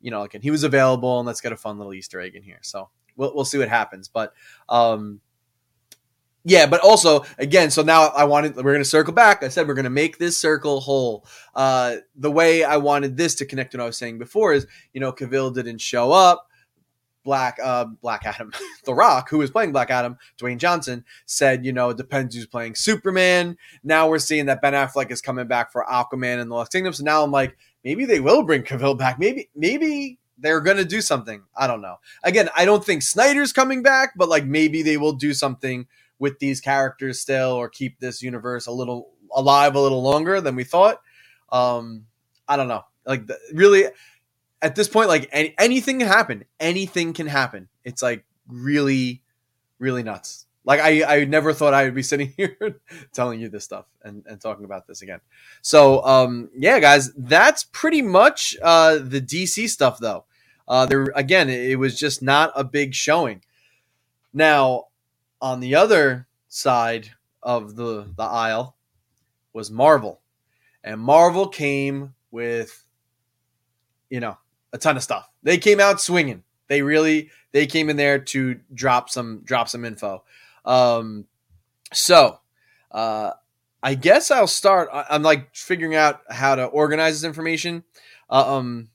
you 0.00 0.10
know 0.10 0.22
again 0.22 0.42
he 0.42 0.50
was 0.50 0.62
available 0.62 1.18
and 1.18 1.26
let's 1.26 1.40
get 1.40 1.52
a 1.52 1.56
fun 1.56 1.78
little 1.78 1.94
easter 1.94 2.20
egg 2.20 2.34
in 2.36 2.42
here. 2.42 2.60
So 2.62 2.88
we'll, 3.16 3.34
we'll 3.34 3.44
see 3.44 3.58
what 3.58 3.68
happens. 3.68 4.08
But 4.08 4.32
um 4.68 5.20
yeah, 6.44 6.66
but 6.66 6.80
also 6.80 7.24
again, 7.38 7.70
so 7.70 7.82
now 7.82 8.08
I 8.08 8.24
wanted 8.24 8.56
we're 8.56 8.72
gonna 8.72 8.84
circle 8.84 9.12
back. 9.12 9.42
I 9.42 9.48
said 9.48 9.68
we're 9.68 9.74
gonna 9.74 9.90
make 9.90 10.18
this 10.18 10.36
circle 10.36 10.80
whole. 10.80 11.24
Uh, 11.54 11.96
the 12.16 12.30
way 12.30 12.64
I 12.64 12.78
wanted 12.78 13.16
this 13.16 13.36
to 13.36 13.46
connect 13.46 13.72
to 13.72 13.78
what 13.78 13.84
I 13.84 13.86
was 13.86 13.96
saying 13.96 14.18
before 14.18 14.52
is, 14.52 14.66
you 14.92 15.00
know, 15.00 15.12
Cavill 15.12 15.54
didn't 15.54 15.80
show 15.80 16.12
up. 16.12 16.48
Black 17.24 17.58
uh, 17.62 17.84
Black 17.84 18.22
Adam, 18.24 18.52
The 18.84 18.94
Rock, 18.94 19.28
who 19.30 19.38
was 19.38 19.52
playing 19.52 19.70
Black 19.70 19.90
Adam, 19.90 20.18
Dwayne 20.40 20.58
Johnson, 20.58 21.04
said, 21.26 21.64
you 21.64 21.72
know, 21.72 21.90
it 21.90 21.96
depends 21.96 22.34
who's 22.34 22.46
playing 22.46 22.74
Superman. 22.74 23.56
Now 23.84 24.08
we're 24.08 24.18
seeing 24.18 24.46
that 24.46 24.60
Ben 24.60 24.72
Affleck 24.72 25.12
is 25.12 25.20
coming 25.20 25.46
back 25.46 25.70
for 25.70 25.86
Aquaman 25.88 26.40
and 26.40 26.50
the 26.50 26.54
Lost 26.54 26.72
Kingdom. 26.72 26.92
So 26.92 27.04
now 27.04 27.22
I'm 27.22 27.30
like, 27.30 27.56
maybe 27.84 28.04
they 28.04 28.18
will 28.18 28.42
bring 28.42 28.64
Cavill 28.64 28.98
back. 28.98 29.20
Maybe, 29.20 29.48
maybe 29.54 30.18
they're 30.38 30.60
gonna 30.60 30.84
do 30.84 31.00
something. 31.00 31.44
I 31.56 31.68
don't 31.68 31.80
know. 31.80 31.96
Again, 32.24 32.48
I 32.56 32.64
don't 32.64 32.84
think 32.84 33.02
Snyder's 33.02 33.52
coming 33.52 33.84
back, 33.84 34.14
but 34.16 34.28
like 34.28 34.44
maybe 34.44 34.82
they 34.82 34.96
will 34.96 35.12
do 35.12 35.32
something 35.32 35.86
with 36.22 36.38
these 36.38 36.60
characters 36.60 37.18
still 37.18 37.50
or 37.50 37.68
keep 37.68 37.98
this 37.98 38.22
universe 38.22 38.68
a 38.68 38.70
little 38.70 39.10
alive 39.34 39.74
a 39.74 39.80
little 39.80 40.04
longer 40.04 40.40
than 40.40 40.54
we 40.54 40.62
thought. 40.62 41.02
Um, 41.50 42.06
I 42.46 42.56
don't 42.56 42.68
know. 42.68 42.84
Like 43.04 43.26
the, 43.26 43.36
really 43.52 43.86
at 44.62 44.76
this 44.76 44.86
point, 44.86 45.08
like 45.08 45.28
any, 45.32 45.52
anything 45.58 45.98
can 45.98 46.06
happen. 46.06 46.44
Anything 46.60 47.12
can 47.12 47.26
happen. 47.26 47.68
It's 47.82 48.02
like 48.02 48.24
really, 48.46 49.20
really 49.80 50.04
nuts. 50.04 50.46
Like 50.64 50.78
I, 50.78 51.22
I 51.22 51.24
never 51.24 51.52
thought 51.52 51.74
I 51.74 51.82
would 51.82 51.94
be 51.96 52.02
sitting 52.12 52.32
here 52.36 52.80
telling 53.12 53.40
you 53.40 53.48
this 53.48 53.64
stuff 53.64 53.86
and, 54.04 54.22
and 54.28 54.40
talking 54.40 54.64
about 54.64 54.86
this 54.86 55.02
again. 55.02 55.18
So 55.60 56.06
um, 56.06 56.50
yeah, 56.56 56.78
guys, 56.78 57.12
that's 57.14 57.64
pretty 57.64 58.00
much 58.00 58.56
uh, 58.62 58.98
the 59.02 59.20
DC 59.20 59.68
stuff 59.68 59.98
though. 59.98 60.24
Uh, 60.68 60.86
there 60.86 61.06
again, 61.16 61.50
it 61.50 61.80
was 61.80 61.98
just 61.98 62.22
not 62.22 62.52
a 62.54 62.62
big 62.62 62.94
showing. 62.94 63.42
Now, 64.32 64.84
on 65.42 65.60
the 65.60 65.74
other 65.74 66.26
side 66.48 67.10
of 67.42 67.76
the 67.76 68.08
the 68.16 68.22
aisle 68.22 68.76
was 69.52 69.70
Marvel, 69.70 70.20
and 70.82 70.98
Marvel 70.98 71.48
came 71.48 72.14
with, 72.30 72.84
you 74.08 74.20
know, 74.20 74.38
a 74.72 74.78
ton 74.78 74.96
of 74.96 75.02
stuff. 75.02 75.28
They 75.42 75.58
came 75.58 75.80
out 75.80 76.00
swinging. 76.00 76.44
They 76.68 76.80
really 76.80 77.30
they 77.50 77.66
came 77.66 77.90
in 77.90 77.96
there 77.96 78.18
to 78.18 78.58
drop 78.72 79.10
some 79.10 79.42
drop 79.44 79.68
some 79.68 79.84
info. 79.84 80.24
Um, 80.64 81.26
so, 81.92 82.38
uh, 82.92 83.32
I 83.82 83.94
guess 83.94 84.30
I'll 84.30 84.46
start. 84.46 84.88
I'm 84.92 85.22
like 85.22 85.54
figuring 85.54 85.96
out 85.96 86.22
how 86.30 86.54
to 86.54 86.64
organize 86.66 87.20
this 87.20 87.26
information. 87.26 87.82
Uh, 88.30 88.56
um, 88.56 88.88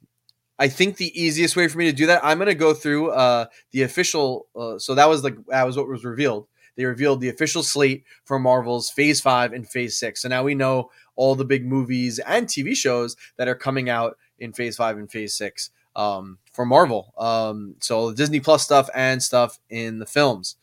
I 0.59 0.67
think 0.67 0.97
the 0.97 1.19
easiest 1.19 1.55
way 1.55 1.67
for 1.67 1.77
me 1.77 1.85
to 1.85 1.93
do 1.93 2.07
that, 2.07 2.23
I'm 2.23 2.37
going 2.37 2.47
to 2.47 2.55
go 2.55 2.73
through 2.73 3.11
uh, 3.11 3.45
the 3.71 3.83
official. 3.83 4.47
Uh, 4.55 4.79
so 4.79 4.95
that 4.95 5.07
was 5.07 5.23
like 5.23 5.35
that 5.47 5.65
was 5.65 5.77
what 5.77 5.87
was 5.87 6.03
revealed. 6.03 6.47
They 6.75 6.85
revealed 6.85 7.21
the 7.21 7.29
official 7.29 7.63
slate 7.63 8.03
for 8.23 8.39
Marvel's 8.39 8.89
Phase 8.89 9.19
Five 9.19 9.53
and 9.53 9.67
Phase 9.67 9.97
Six. 9.97 10.21
So 10.21 10.29
now 10.29 10.43
we 10.43 10.55
know 10.55 10.91
all 11.15 11.35
the 11.35 11.45
big 11.45 11.65
movies 11.65 12.19
and 12.19 12.47
TV 12.47 12.75
shows 12.75 13.15
that 13.37 13.47
are 13.47 13.55
coming 13.55 13.89
out 13.89 14.17
in 14.39 14.53
Phase 14.53 14.77
Five 14.77 14.97
and 14.97 15.11
Phase 15.11 15.35
Six 15.35 15.71
um, 15.95 16.37
for 16.53 16.65
Marvel. 16.65 17.13
Um, 17.17 17.75
so 17.79 18.13
Disney 18.13 18.39
Plus 18.39 18.63
stuff 18.63 18.89
and 18.95 19.21
stuff 19.21 19.59
in 19.69 19.99
the 19.99 20.05
films. 20.05 20.55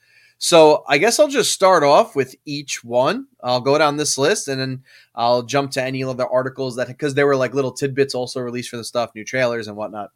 So 0.45 0.85
I 0.87 0.99
guess 0.99 1.19
I'll 1.19 1.27
just 1.27 1.55
start 1.55 1.83
off 1.83 2.15
with 2.15 2.35
each 2.45 2.85
one. 2.85 3.29
I'll 3.43 3.63
go 3.63 3.79
down 3.79 3.97
this 3.97 4.19
list 4.19 4.47
and 4.47 4.61
then 4.61 4.83
I'll 5.15 5.43
jump 5.43 5.71
to 5.71 5.83
any 5.83 6.05
of 6.05 6.19
the 6.19 6.29
articles 6.29 6.77
that 6.77 6.89
because 6.89 7.15
there 7.15 7.27
were 7.27 7.35
like 7.35 7.55
little 7.55 7.73
tidbits 7.73 8.15
also 8.15 8.41
released 8.41 8.69
for 8.69 8.77
the 8.77 8.85
stuff, 8.85 9.15
new 9.15 9.25
trailers 9.25 9.69
and 9.69 9.77
whatnot. 9.79 10.11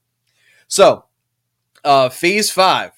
So, 0.66 1.06
uh, 1.82 2.10
Phase 2.10 2.50
Five. 2.50 2.92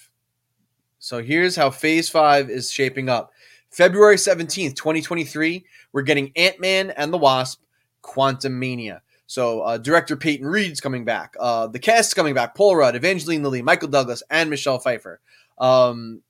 So 0.98 1.22
here's 1.22 1.54
how 1.54 1.70
Phase 1.70 2.08
Five 2.08 2.50
is 2.50 2.68
shaping 2.68 3.08
up. 3.08 3.30
February 3.70 4.18
seventeenth, 4.18 4.74
twenty 4.74 5.00
twenty 5.00 5.22
three. 5.22 5.64
We're 5.92 6.02
getting 6.02 6.32
Ant 6.34 6.58
Man 6.58 6.90
and 6.90 7.12
the 7.12 7.18
Wasp, 7.18 7.60
Quantumania. 8.02 9.02
So 9.28 9.60
uh, 9.60 9.78
director 9.78 10.16
Peyton 10.16 10.48
Reed's 10.48 10.80
coming 10.80 11.04
back. 11.04 11.36
Uh, 11.38 11.68
the 11.68 11.78
cast's 11.78 12.12
coming 12.12 12.34
back: 12.34 12.56
Paul 12.56 12.74
Rudd, 12.74 12.96
Evangeline 12.96 13.44
Lilly, 13.44 13.62
Michael 13.62 13.86
Douglas, 13.86 14.24
and 14.30 14.50
Michelle 14.50 14.80
Pfeiffer. 14.80 15.20
Um, 15.58 16.22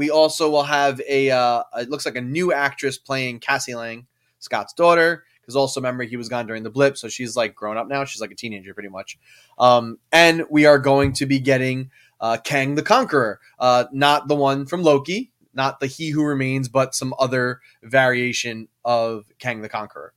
we 0.00 0.08
also 0.10 0.48
will 0.48 0.62
have 0.62 0.98
a 1.06 1.30
uh, 1.30 1.62
it 1.76 1.90
looks 1.90 2.06
like 2.06 2.16
a 2.16 2.22
new 2.22 2.54
actress 2.54 2.96
playing 2.96 3.38
Cassie 3.38 3.74
Lang, 3.74 4.06
Scott's 4.38 4.72
daughter. 4.72 5.24
Because 5.42 5.56
also 5.56 5.78
remember 5.78 6.04
he 6.04 6.16
was 6.16 6.30
gone 6.30 6.46
during 6.46 6.62
the 6.62 6.70
blip, 6.70 6.96
so 6.96 7.06
she's 7.06 7.36
like 7.36 7.54
grown 7.54 7.76
up 7.76 7.86
now. 7.86 8.06
She's 8.06 8.22
like 8.22 8.30
a 8.30 8.34
teenager 8.34 8.72
pretty 8.72 8.88
much. 8.88 9.18
Um, 9.58 9.98
and 10.10 10.46
we 10.48 10.64
are 10.64 10.78
going 10.78 11.12
to 11.14 11.26
be 11.26 11.38
getting 11.38 11.90
uh, 12.18 12.38
Kang 12.42 12.76
the 12.76 12.82
Conqueror, 12.82 13.40
uh, 13.58 13.84
not 13.92 14.26
the 14.26 14.34
one 14.34 14.64
from 14.64 14.82
Loki, 14.82 15.32
not 15.52 15.80
the 15.80 15.86
He 15.86 16.08
Who 16.08 16.24
Remains, 16.24 16.70
but 16.70 16.94
some 16.94 17.12
other 17.18 17.60
variation 17.82 18.68
of 18.82 19.26
Kang 19.38 19.60
the 19.60 19.68
Conqueror. 19.68 20.14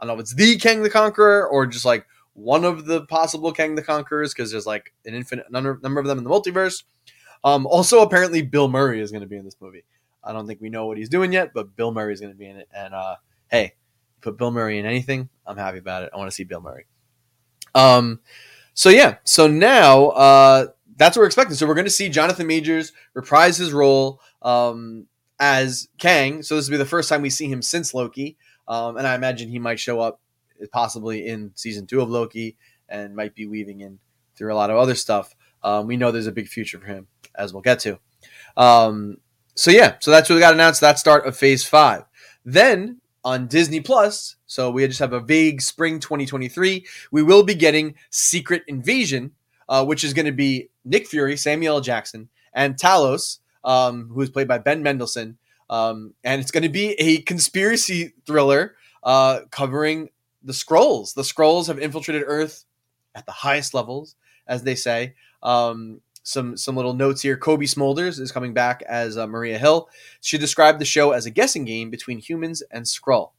I 0.00 0.06
don't 0.06 0.08
know 0.08 0.14
if 0.14 0.20
it's 0.22 0.34
the 0.34 0.56
Kang 0.56 0.82
the 0.82 0.90
Conqueror 0.90 1.46
or 1.46 1.66
just 1.66 1.84
like 1.84 2.04
one 2.32 2.64
of 2.64 2.86
the 2.86 3.06
possible 3.06 3.52
Kang 3.52 3.76
the 3.76 3.82
Conquerors 3.82 4.34
because 4.34 4.50
there's 4.50 4.66
like 4.66 4.92
an 5.06 5.14
infinite 5.14 5.52
number, 5.52 5.78
number 5.84 6.00
of 6.00 6.06
them 6.08 6.18
in 6.18 6.24
the 6.24 6.30
multiverse. 6.30 6.82
Um, 7.42 7.66
also, 7.66 8.02
apparently, 8.02 8.42
Bill 8.42 8.68
Murray 8.68 9.00
is 9.00 9.10
going 9.10 9.22
to 9.22 9.26
be 9.26 9.36
in 9.36 9.44
this 9.44 9.56
movie. 9.60 9.84
I 10.22 10.32
don't 10.32 10.46
think 10.46 10.60
we 10.60 10.68
know 10.68 10.86
what 10.86 10.98
he's 10.98 11.08
doing 11.08 11.32
yet, 11.32 11.52
but 11.54 11.76
Bill 11.76 11.92
Murray 11.92 12.12
is 12.12 12.20
going 12.20 12.32
to 12.32 12.38
be 12.38 12.46
in 12.46 12.56
it. 12.56 12.68
And 12.74 12.94
uh, 12.94 13.16
hey, 13.48 13.74
put 14.20 14.36
Bill 14.36 14.50
Murray 14.50 14.78
in 14.78 14.86
anything, 14.86 15.28
I'm 15.46 15.56
happy 15.56 15.78
about 15.78 16.02
it. 16.02 16.10
I 16.12 16.18
want 16.18 16.30
to 16.30 16.34
see 16.34 16.44
Bill 16.44 16.60
Murray. 16.60 16.86
Um, 17.74 18.20
so 18.74 18.90
yeah, 18.90 19.16
so 19.24 19.46
now 19.46 20.08
uh, 20.08 20.66
that's 20.96 21.16
what 21.16 21.22
we're 21.22 21.26
expecting. 21.26 21.56
So 21.56 21.66
we're 21.66 21.74
going 21.74 21.86
to 21.86 21.90
see 21.90 22.08
Jonathan 22.08 22.46
Majors 22.46 22.92
reprise 23.14 23.56
his 23.56 23.72
role 23.72 24.20
um, 24.42 25.06
as 25.38 25.88
Kang. 25.98 26.42
So 26.42 26.56
this 26.56 26.68
will 26.68 26.74
be 26.74 26.78
the 26.78 26.86
first 26.86 27.08
time 27.08 27.22
we 27.22 27.30
see 27.30 27.48
him 27.48 27.62
since 27.62 27.94
Loki, 27.94 28.36
um, 28.68 28.96
and 28.96 29.06
I 29.06 29.14
imagine 29.14 29.48
he 29.48 29.58
might 29.58 29.80
show 29.80 30.00
up 30.00 30.20
possibly 30.72 31.26
in 31.26 31.52
season 31.54 31.86
two 31.86 32.02
of 32.02 32.10
Loki 32.10 32.56
and 32.88 33.16
might 33.16 33.34
be 33.34 33.46
weaving 33.46 33.80
in 33.80 33.98
through 34.36 34.52
a 34.52 34.56
lot 34.56 34.70
of 34.70 34.76
other 34.76 34.94
stuff. 34.94 35.34
Um, 35.62 35.86
we 35.86 35.96
know 35.96 36.10
there's 36.10 36.26
a 36.26 36.32
big 36.32 36.48
future 36.48 36.78
for 36.78 36.86
him 36.86 37.06
as 37.36 37.52
we'll 37.52 37.62
get 37.62 37.80
to. 37.80 37.98
Um, 38.56 39.18
so 39.54 39.70
yeah, 39.70 39.96
so 40.00 40.10
that's 40.10 40.28
what 40.28 40.36
we 40.36 40.40
got 40.40 40.54
announced. 40.54 40.80
That 40.80 40.98
start 40.98 41.26
of 41.26 41.36
Phase 41.36 41.64
Five. 41.64 42.04
Then 42.44 43.00
on 43.24 43.46
Disney 43.46 43.80
Plus, 43.80 44.36
so 44.46 44.70
we 44.70 44.86
just 44.86 45.00
have 45.00 45.12
a 45.12 45.20
vague 45.20 45.60
spring 45.60 46.00
2023. 46.00 46.86
We 47.10 47.22
will 47.22 47.42
be 47.42 47.54
getting 47.54 47.94
Secret 48.10 48.62
Invasion, 48.66 49.32
uh, 49.68 49.84
which 49.84 50.04
is 50.04 50.14
going 50.14 50.26
to 50.26 50.32
be 50.32 50.70
Nick 50.84 51.06
Fury, 51.06 51.36
Samuel 51.36 51.76
L. 51.76 51.80
Jackson, 51.80 52.28
and 52.52 52.76
Talos, 52.76 53.38
um, 53.64 54.08
who 54.08 54.20
is 54.22 54.30
played 54.30 54.48
by 54.48 54.58
Ben 54.58 54.82
Mendelsohn. 54.82 55.36
Um, 55.68 56.14
and 56.24 56.40
it's 56.40 56.50
going 56.50 56.64
to 56.64 56.68
be 56.68 56.92
a 56.94 57.18
conspiracy 57.22 58.14
thriller 58.26 58.74
uh, 59.04 59.40
covering 59.50 60.08
the 60.42 60.52
Skrulls. 60.52 61.14
The 61.14 61.22
Skrulls 61.22 61.68
have 61.68 61.78
infiltrated 61.78 62.24
Earth 62.26 62.64
at 63.14 63.26
the 63.26 63.32
highest 63.32 63.74
levels, 63.74 64.16
as 64.46 64.62
they 64.62 64.74
say. 64.74 65.14
Um, 65.42 66.00
some 66.22 66.56
some 66.56 66.76
little 66.76 66.94
notes 66.94 67.22
here. 67.22 67.36
Cobie 67.36 67.66
Smulders 67.66 68.20
is 68.20 68.32
coming 68.32 68.52
back 68.54 68.82
as 68.88 69.16
uh, 69.16 69.26
Maria 69.26 69.58
Hill. 69.58 69.88
She 70.20 70.38
described 70.38 70.78
the 70.78 70.84
show 70.84 71.12
as 71.12 71.26
a 71.26 71.30
guessing 71.30 71.64
game 71.64 71.90
between 71.90 72.18
humans 72.18 72.62
and 72.70 72.84
Skrull. 72.84 73.30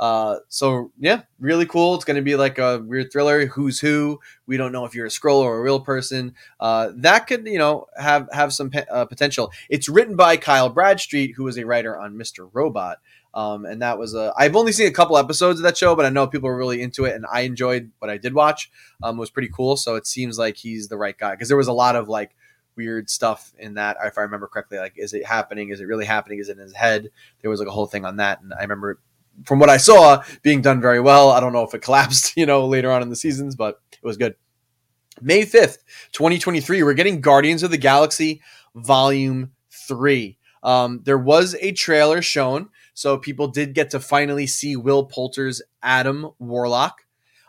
Uh, 0.00 0.38
so 0.48 0.90
yeah, 0.98 1.20
really 1.40 1.66
cool. 1.66 1.94
It's 1.94 2.06
going 2.06 2.16
to 2.16 2.22
be 2.22 2.34
like 2.34 2.58
a 2.58 2.78
weird 2.78 3.12
thriller. 3.12 3.44
Who's 3.44 3.78
who? 3.80 4.18
We 4.46 4.56
don't 4.56 4.72
know 4.72 4.86
if 4.86 4.94
you're 4.94 5.04
a 5.04 5.10
Skrull 5.10 5.40
or 5.42 5.58
a 5.58 5.62
real 5.62 5.78
person. 5.78 6.34
Uh, 6.58 6.92
that 6.96 7.26
could 7.26 7.46
you 7.46 7.58
know 7.58 7.86
have 7.98 8.26
have 8.32 8.54
some 8.54 8.70
pe- 8.70 8.86
uh, 8.90 9.04
potential. 9.04 9.52
It's 9.68 9.90
written 9.90 10.16
by 10.16 10.38
Kyle 10.38 10.70
Bradstreet, 10.70 11.34
who 11.36 11.44
was 11.44 11.58
a 11.58 11.66
writer 11.66 11.98
on 11.98 12.14
Mr. 12.14 12.48
Robot. 12.50 12.98
Um, 13.32 13.64
and 13.64 13.80
that 13.82 13.98
was 13.98 14.14
a. 14.14 14.32
I've 14.36 14.56
only 14.56 14.72
seen 14.72 14.88
a 14.88 14.92
couple 14.92 15.16
episodes 15.16 15.60
of 15.60 15.64
that 15.64 15.76
show, 15.76 15.94
but 15.94 16.04
I 16.04 16.08
know 16.08 16.26
people 16.26 16.48
are 16.48 16.56
really 16.56 16.82
into 16.82 17.04
it, 17.04 17.14
and 17.14 17.24
I 17.32 17.42
enjoyed 17.42 17.90
what 17.98 18.10
I 18.10 18.18
did 18.18 18.34
watch. 18.34 18.70
Um, 19.02 19.16
was 19.16 19.30
pretty 19.30 19.50
cool. 19.54 19.76
So 19.76 19.94
it 19.94 20.06
seems 20.06 20.38
like 20.38 20.56
he's 20.56 20.88
the 20.88 20.96
right 20.96 21.16
guy 21.16 21.32
because 21.32 21.48
there 21.48 21.56
was 21.56 21.68
a 21.68 21.72
lot 21.72 21.96
of 21.96 22.08
like 22.08 22.34
weird 22.76 23.08
stuff 23.08 23.52
in 23.58 23.74
that. 23.74 23.96
If 24.02 24.18
I 24.18 24.22
remember 24.22 24.48
correctly, 24.48 24.78
like 24.78 24.94
is 24.96 25.14
it 25.14 25.24
happening? 25.24 25.70
Is 25.70 25.80
it 25.80 25.84
really 25.84 26.06
happening? 26.06 26.38
Is 26.40 26.48
it 26.48 26.58
in 26.58 26.62
his 26.62 26.74
head? 26.74 27.10
There 27.40 27.50
was 27.50 27.60
like 27.60 27.68
a 27.68 27.72
whole 27.72 27.86
thing 27.86 28.04
on 28.04 28.16
that, 28.16 28.40
and 28.42 28.52
I 28.52 28.62
remember 28.62 28.98
from 29.44 29.58
what 29.58 29.70
I 29.70 29.76
saw 29.76 30.22
being 30.42 30.60
done 30.60 30.80
very 30.80 31.00
well. 31.00 31.30
I 31.30 31.40
don't 31.40 31.52
know 31.52 31.62
if 31.64 31.74
it 31.74 31.82
collapsed, 31.82 32.36
you 32.36 32.46
know, 32.46 32.66
later 32.66 32.90
on 32.90 33.02
in 33.02 33.10
the 33.10 33.16
seasons, 33.16 33.56
but 33.56 33.80
it 33.92 34.06
was 34.06 34.16
good. 34.16 34.34
May 35.20 35.42
5th, 35.42 35.78
2023, 36.12 36.82
we're 36.82 36.94
getting 36.94 37.20
Guardians 37.20 37.62
of 37.62 37.70
the 37.70 37.76
Galaxy 37.76 38.40
Volume 38.74 39.52
3. 39.70 40.38
Um, 40.62 41.00
there 41.04 41.18
was 41.18 41.56
a 41.60 41.72
trailer 41.72 42.22
shown 42.22 42.70
so 43.00 43.16
people 43.16 43.48
did 43.48 43.72
get 43.72 43.88
to 43.88 43.98
finally 43.98 44.46
see 44.46 44.76
Will 44.76 45.06
Poulter's 45.06 45.62
Adam 45.82 46.32
Warlock. 46.38 47.06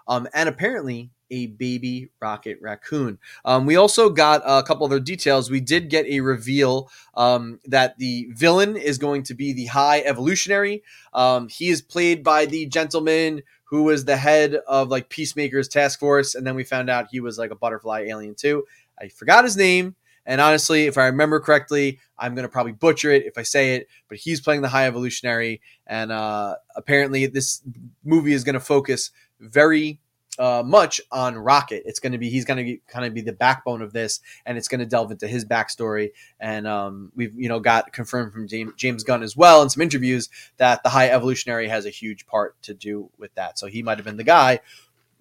Um, 0.08 0.30
and 0.34 0.48
apparently 0.48 1.12
a 1.30 1.48
baby 1.48 2.10
rocket 2.22 2.58
raccoon. 2.62 3.20
Um, 3.44 3.66
we 3.66 3.76
also 3.76 4.10
got 4.10 4.44
a 4.46 4.64
couple 4.64 4.86
other 4.86 5.02
details. 5.02 5.52
We 5.52 5.60
did 5.60 5.90
get 5.90 6.06
a 6.06 6.22
reveal 6.22 6.90
um, 7.16 7.60
that 7.66 7.98
the 7.98 8.30
villain 8.32 8.78
is 8.78 8.98
going 8.98 9.24
to 9.24 9.34
be 9.34 9.52
the 9.52 9.66
High 9.66 10.00
Evolutionary. 10.00 10.84
Um, 11.14 11.50
he 11.50 11.68
is 11.68 11.82
played 11.82 12.24
by 12.24 12.46
the 12.46 12.66
gentleman 12.68 13.42
who 13.66 13.84
was 13.84 14.06
the 14.06 14.16
head 14.16 14.56
of 14.68 14.88
like 14.88 15.10
Peacemaker's 15.10 15.68
task 15.68 16.00
force, 16.00 16.34
and 16.34 16.48
then 16.48 16.56
we 16.56 16.64
found 16.64 16.90
out 16.90 17.08
he 17.12 17.20
was 17.20 17.38
like 17.38 17.52
a 17.52 17.56
butterfly 17.56 18.06
alien 18.08 18.36
too. 18.36 18.64
I 18.98 19.10
forgot 19.10 19.44
his 19.44 19.58
name. 19.58 19.98
And 20.26 20.40
honestly, 20.40 20.86
if 20.86 20.98
I 20.98 21.08
remember 21.08 21.40
correctly, 21.40 22.00
I'm 22.18 22.36
going 22.36 22.44
to 22.44 22.50
probably 22.50 22.74
butcher 22.74 23.12
it 23.12 23.26
if 23.26 23.38
I 23.38 23.44
say 23.44 23.76
it, 23.76 23.88
but 24.08 24.18
he's 24.18 24.42
playing 24.42 24.62
the 24.62 24.70
High 24.70 24.86
Evolutionary. 24.86 25.62
And 25.88 26.12
uh, 26.12 26.56
apparently, 26.76 27.26
this 27.26 27.62
movie 28.04 28.34
is 28.34 28.44
going 28.44 28.54
to 28.54 28.60
focus 28.60 29.12
very 29.40 30.00
uh, 30.40 30.64
much 30.66 31.02
on 31.12 31.38
Rocket. 31.38 31.84
It's 31.86 32.00
going 32.00 32.12
to 32.14 32.18
be 32.18 32.30
he's 32.30 32.46
going 32.46 32.66
to 32.66 32.78
kind 32.88 33.06
of 33.06 33.14
be 33.14 33.22
the 33.22 33.34
backbone 33.34 33.82
of 33.82 33.94
this, 33.94 34.22
and 34.46 34.58
it's 34.58 34.68
going 34.68 34.80
to 34.80 34.86
delve 34.86 35.12
into 35.12 35.28
his 35.28 35.44
backstory. 35.44 36.12
And 36.40 36.68
um, 36.68 37.12
we've 37.16 37.34
you 37.36 37.50
know 37.50 37.60
got 37.60 37.92
confirmed 37.92 38.32
from 38.32 38.48
James, 38.48 38.74
James 38.78 39.04
Gunn 39.04 39.24
as 39.24 39.36
well 39.36 39.62
in 39.62 39.70
some 39.70 39.82
interviews 39.82 40.30
that 40.58 40.84
the 40.84 40.90
High 40.90 41.10
Evolutionary 41.10 41.68
has 41.68 41.86
a 41.86 41.90
huge 41.90 42.26
part 42.26 42.62
to 42.64 42.74
do 42.74 43.10
with 43.18 43.34
that. 43.36 43.58
So 43.60 43.68
he 43.68 43.84
might 43.84 43.98
have 43.98 44.06
been 44.06 44.18
the 44.18 44.24
guy 44.24 44.60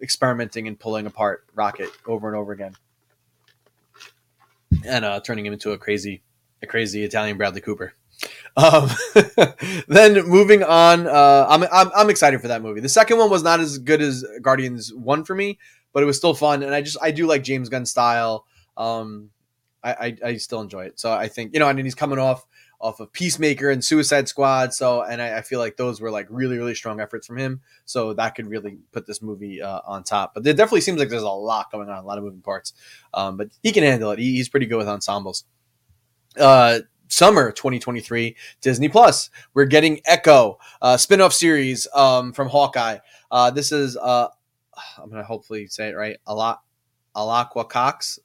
experimenting 0.00 0.66
and 0.68 0.78
pulling 0.78 1.06
apart 1.06 1.44
Rocket 1.54 1.90
over 2.06 2.28
and 2.28 2.36
over 2.36 2.52
again 2.52 2.74
and 4.86 5.04
uh, 5.04 5.20
turning 5.20 5.46
him 5.46 5.52
into 5.52 5.72
a 5.72 5.78
crazy, 5.78 6.22
a 6.62 6.66
crazy 6.66 7.04
Italian 7.04 7.36
Bradley 7.36 7.60
Cooper. 7.60 7.94
Um, 8.56 8.90
then 9.88 10.26
moving 10.26 10.62
on, 10.62 11.06
uh, 11.06 11.46
I'm, 11.48 11.64
I'm 11.72 11.90
I'm 11.96 12.10
excited 12.10 12.40
for 12.40 12.48
that 12.48 12.62
movie. 12.62 12.80
The 12.80 12.88
second 12.88 13.18
one 13.18 13.30
was 13.30 13.42
not 13.42 13.60
as 13.60 13.78
good 13.78 14.02
as 14.02 14.24
Guardians 14.42 14.92
One 14.92 15.24
for 15.24 15.34
me, 15.34 15.58
but 15.92 16.02
it 16.02 16.06
was 16.06 16.16
still 16.16 16.34
fun, 16.34 16.62
and 16.62 16.74
I 16.74 16.82
just 16.82 16.98
I 17.00 17.10
do 17.10 17.26
like 17.26 17.42
James 17.42 17.68
Gunn 17.68 17.86
style. 17.86 18.44
Um, 18.76 19.30
I, 19.82 19.92
I, 19.92 20.16
I 20.24 20.36
still 20.36 20.60
enjoy 20.60 20.84
it. 20.84 21.00
So 21.00 21.12
I 21.12 21.28
think 21.28 21.54
you 21.54 21.60
know, 21.60 21.66
I 21.66 21.72
mean, 21.72 21.86
he's 21.86 21.94
coming 21.94 22.18
off 22.18 22.44
off 22.80 22.98
of 23.00 23.12
Peacemaker 23.12 23.70
and 23.70 23.84
Suicide 23.84 24.28
Squad. 24.28 24.72
So, 24.72 25.02
and 25.02 25.20
I, 25.20 25.38
I, 25.38 25.42
feel 25.42 25.58
like 25.58 25.76
those 25.76 26.00
were 26.00 26.10
like 26.10 26.26
really, 26.30 26.56
really 26.56 26.74
strong 26.74 26.98
efforts 27.00 27.26
from 27.26 27.36
him. 27.36 27.60
So 27.84 28.14
that 28.14 28.34
could 28.34 28.46
really 28.46 28.78
put 28.92 29.06
this 29.06 29.20
movie 29.20 29.60
uh, 29.60 29.80
on 29.84 30.02
top. 30.02 30.34
But 30.34 30.46
it 30.46 30.56
definitely 30.56 30.80
seems 30.80 30.98
like 30.98 31.10
there's 31.10 31.22
a 31.22 31.28
lot 31.28 31.70
going 31.70 31.90
on, 31.90 31.98
a 31.98 32.06
lot 32.06 32.16
of 32.16 32.24
moving 32.24 32.40
parts. 32.40 32.72
Um, 33.12 33.36
but 33.36 33.50
he 33.62 33.72
can 33.72 33.84
handle 33.84 34.10
it. 34.12 34.18
He, 34.18 34.36
he's 34.36 34.48
pretty 34.48 34.66
good 34.66 34.78
with 34.78 34.88
ensembles. 34.88 35.44
Uh, 36.38 36.80
summer 37.08 37.52
2023 37.52 38.36
Disney 38.60 38.88
Plus. 38.88 39.30
We're 39.52 39.66
getting 39.66 40.00
Echo, 40.06 40.58
uh, 40.80 40.96
spin-off 40.96 41.34
series 41.34 41.86
um, 41.94 42.32
from 42.32 42.48
Hawkeye. 42.48 42.98
Uh, 43.30 43.50
this 43.50 43.72
is 43.72 43.96
uh, 43.96 44.28
I'm 44.98 45.10
gonna 45.10 45.24
hopefully 45.24 45.66
say 45.66 45.88
it 45.88 45.96
right. 45.96 46.16
Alak 46.26 46.58
Alaqua 47.14 47.68
Cox. 47.68 48.18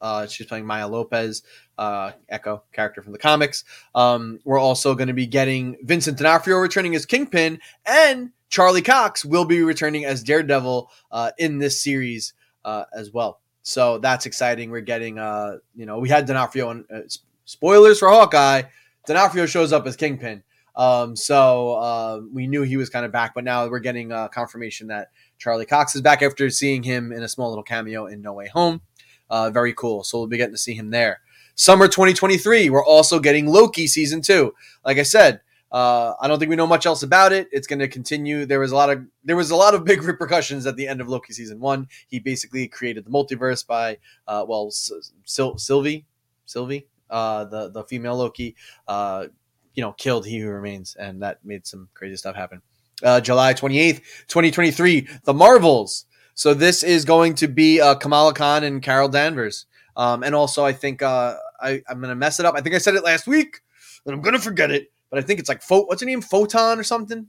Uh, 0.00 0.26
she's 0.26 0.46
playing 0.46 0.66
Maya 0.66 0.86
Lopez, 0.86 1.42
uh, 1.78 2.12
Echo 2.28 2.62
character 2.72 3.02
from 3.02 3.12
the 3.12 3.18
comics. 3.18 3.64
Um, 3.94 4.38
we're 4.44 4.58
also 4.58 4.94
going 4.94 5.08
to 5.08 5.14
be 5.14 5.26
getting 5.26 5.76
Vincent 5.82 6.18
D'Onofrio 6.18 6.58
returning 6.58 6.94
as 6.94 7.06
Kingpin, 7.06 7.58
and 7.86 8.30
Charlie 8.48 8.82
Cox 8.82 9.24
will 9.24 9.44
be 9.44 9.62
returning 9.62 10.04
as 10.04 10.22
Daredevil 10.22 10.90
uh, 11.10 11.30
in 11.38 11.58
this 11.58 11.82
series 11.82 12.34
uh, 12.64 12.84
as 12.92 13.12
well. 13.12 13.40
So 13.62 13.98
that's 13.98 14.26
exciting. 14.26 14.70
We're 14.70 14.82
getting, 14.82 15.18
uh, 15.18 15.56
you 15.74 15.86
know, 15.86 15.98
we 15.98 16.08
had 16.08 16.26
D'Onofrio 16.26 16.70
and 16.70 16.84
uh, 16.94 17.00
spoilers 17.46 17.98
for 17.98 18.08
Hawkeye. 18.08 18.62
D'Onofrio 19.06 19.46
shows 19.46 19.72
up 19.72 19.86
as 19.86 19.96
Kingpin. 19.96 20.42
Um, 20.76 21.16
so 21.16 22.26
we 22.32 22.46
knew 22.46 22.62
he 22.62 22.76
was 22.76 22.90
kind 22.90 23.06
of 23.06 23.12
back, 23.12 23.32
but 23.34 23.44
now 23.44 23.66
we're 23.68 23.78
getting 23.78 24.10
confirmation 24.32 24.88
that 24.88 25.10
Charlie 25.38 25.66
Cox 25.66 25.94
is 25.94 26.02
back 26.02 26.20
after 26.22 26.50
seeing 26.50 26.82
him 26.82 27.12
in 27.12 27.22
a 27.22 27.28
small 27.28 27.48
little 27.48 27.64
cameo 27.64 28.06
in 28.06 28.20
No 28.20 28.32
Way 28.34 28.48
Home. 28.48 28.82
Uh, 29.30 29.50
very 29.50 29.72
cool. 29.72 30.04
So 30.04 30.18
we'll 30.18 30.26
be 30.26 30.36
getting 30.36 30.54
to 30.54 30.58
see 30.58 30.74
him 30.74 30.90
there. 30.90 31.20
Summer 31.54 31.86
2023, 31.86 32.68
we're 32.70 32.84
also 32.84 33.20
getting 33.20 33.46
Loki 33.46 33.86
season 33.86 34.20
two. 34.20 34.54
Like 34.84 34.98
I 34.98 35.04
said, 35.04 35.40
uh, 35.70 36.14
I 36.20 36.28
don't 36.28 36.38
think 36.38 36.50
we 36.50 36.56
know 36.56 36.66
much 36.66 36.86
else 36.86 37.02
about 37.02 37.32
it. 37.32 37.48
It's 37.50 37.66
going 37.66 37.80
to 37.80 37.88
continue. 37.88 38.46
There 38.46 38.60
was 38.60 38.70
a 38.70 38.76
lot 38.76 38.90
of 38.90 39.04
there 39.24 39.36
was 39.36 39.50
a 39.50 39.56
lot 39.56 39.74
of 39.74 39.84
big 39.84 40.02
repercussions 40.04 40.66
at 40.66 40.76
the 40.76 40.86
end 40.86 41.00
of 41.00 41.08
Loki 41.08 41.32
season 41.32 41.58
one. 41.58 41.88
He 42.06 42.20
basically 42.20 42.68
created 42.68 43.04
the 43.04 43.10
multiverse 43.10 43.66
by 43.66 43.98
uh, 44.28 44.44
well, 44.46 44.70
Sil- 44.70 45.58
Sylvie, 45.58 46.06
Sylvie, 46.46 46.86
uh, 47.10 47.44
the 47.46 47.70
the 47.70 47.84
female 47.84 48.16
Loki, 48.16 48.54
uh, 48.86 49.26
you 49.74 49.82
know, 49.82 49.92
killed 49.92 50.26
He 50.26 50.38
Who 50.38 50.48
Remains, 50.48 50.94
and 50.94 51.22
that 51.22 51.44
made 51.44 51.66
some 51.66 51.88
crazy 51.94 52.16
stuff 52.16 52.36
happen. 52.36 52.62
Uh, 53.02 53.20
July 53.20 53.52
28th, 53.52 53.98
2023, 54.28 55.08
The 55.24 55.34
Marvels. 55.34 56.06
So 56.34 56.52
this 56.52 56.82
is 56.82 57.04
going 57.04 57.34
to 57.36 57.48
be 57.48 57.80
uh, 57.80 57.94
Kamala 57.94 58.34
Khan 58.34 58.64
and 58.64 58.82
Carol 58.82 59.08
Danvers. 59.08 59.66
Um, 59.96 60.22
and 60.24 60.34
also, 60.34 60.64
I 60.64 60.72
think 60.72 61.02
uh, 61.02 61.36
I, 61.60 61.82
I'm 61.88 62.00
going 62.00 62.08
to 62.08 62.16
mess 62.16 62.40
it 62.40 62.46
up. 62.46 62.54
I 62.56 62.60
think 62.60 62.74
I 62.74 62.78
said 62.78 62.94
it 62.96 63.04
last 63.04 63.26
week, 63.26 63.60
and 64.04 64.14
I'm 64.14 64.20
going 64.20 64.34
to 64.34 64.40
forget 64.40 64.70
it. 64.70 64.92
But 65.10 65.20
I 65.20 65.22
think 65.22 65.38
it's 65.38 65.48
like, 65.48 65.62
Pho- 65.62 65.84
what's 65.84 66.02
her 66.02 66.06
name? 66.06 66.20
Photon 66.20 66.78
or 66.78 66.82
something? 66.82 67.28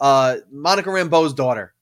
Uh, 0.00 0.36
Monica 0.50 0.88
Rambeau's 0.88 1.34
daughter. 1.34 1.74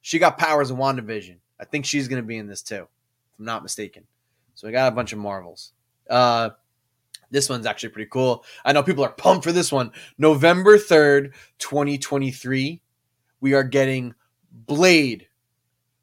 She 0.00 0.18
got 0.20 0.38
powers 0.38 0.70
in 0.70 0.76
WandaVision. 0.76 1.36
I 1.60 1.64
think 1.64 1.84
she's 1.84 2.06
going 2.08 2.22
to 2.22 2.26
be 2.26 2.38
in 2.38 2.46
this 2.46 2.62
too, 2.62 2.86
if 3.32 3.38
I'm 3.38 3.44
not 3.44 3.62
mistaken. 3.62 4.04
So 4.54 4.66
we 4.66 4.72
got 4.72 4.92
a 4.92 4.94
bunch 4.94 5.12
of 5.12 5.18
Marvels. 5.18 5.72
Uh, 6.08 6.50
this 7.30 7.48
one's 7.48 7.66
actually 7.66 7.88
pretty 7.88 8.10
cool. 8.10 8.44
I 8.64 8.72
know 8.72 8.82
people 8.82 9.04
are 9.04 9.12
pumped 9.12 9.44
for 9.44 9.52
this 9.52 9.72
one. 9.72 9.90
November 10.18 10.76
3rd, 10.76 11.32
2023, 11.58 12.80
we 13.40 13.54
are 13.54 13.64
getting 13.64 14.14
Blade. 14.52 15.26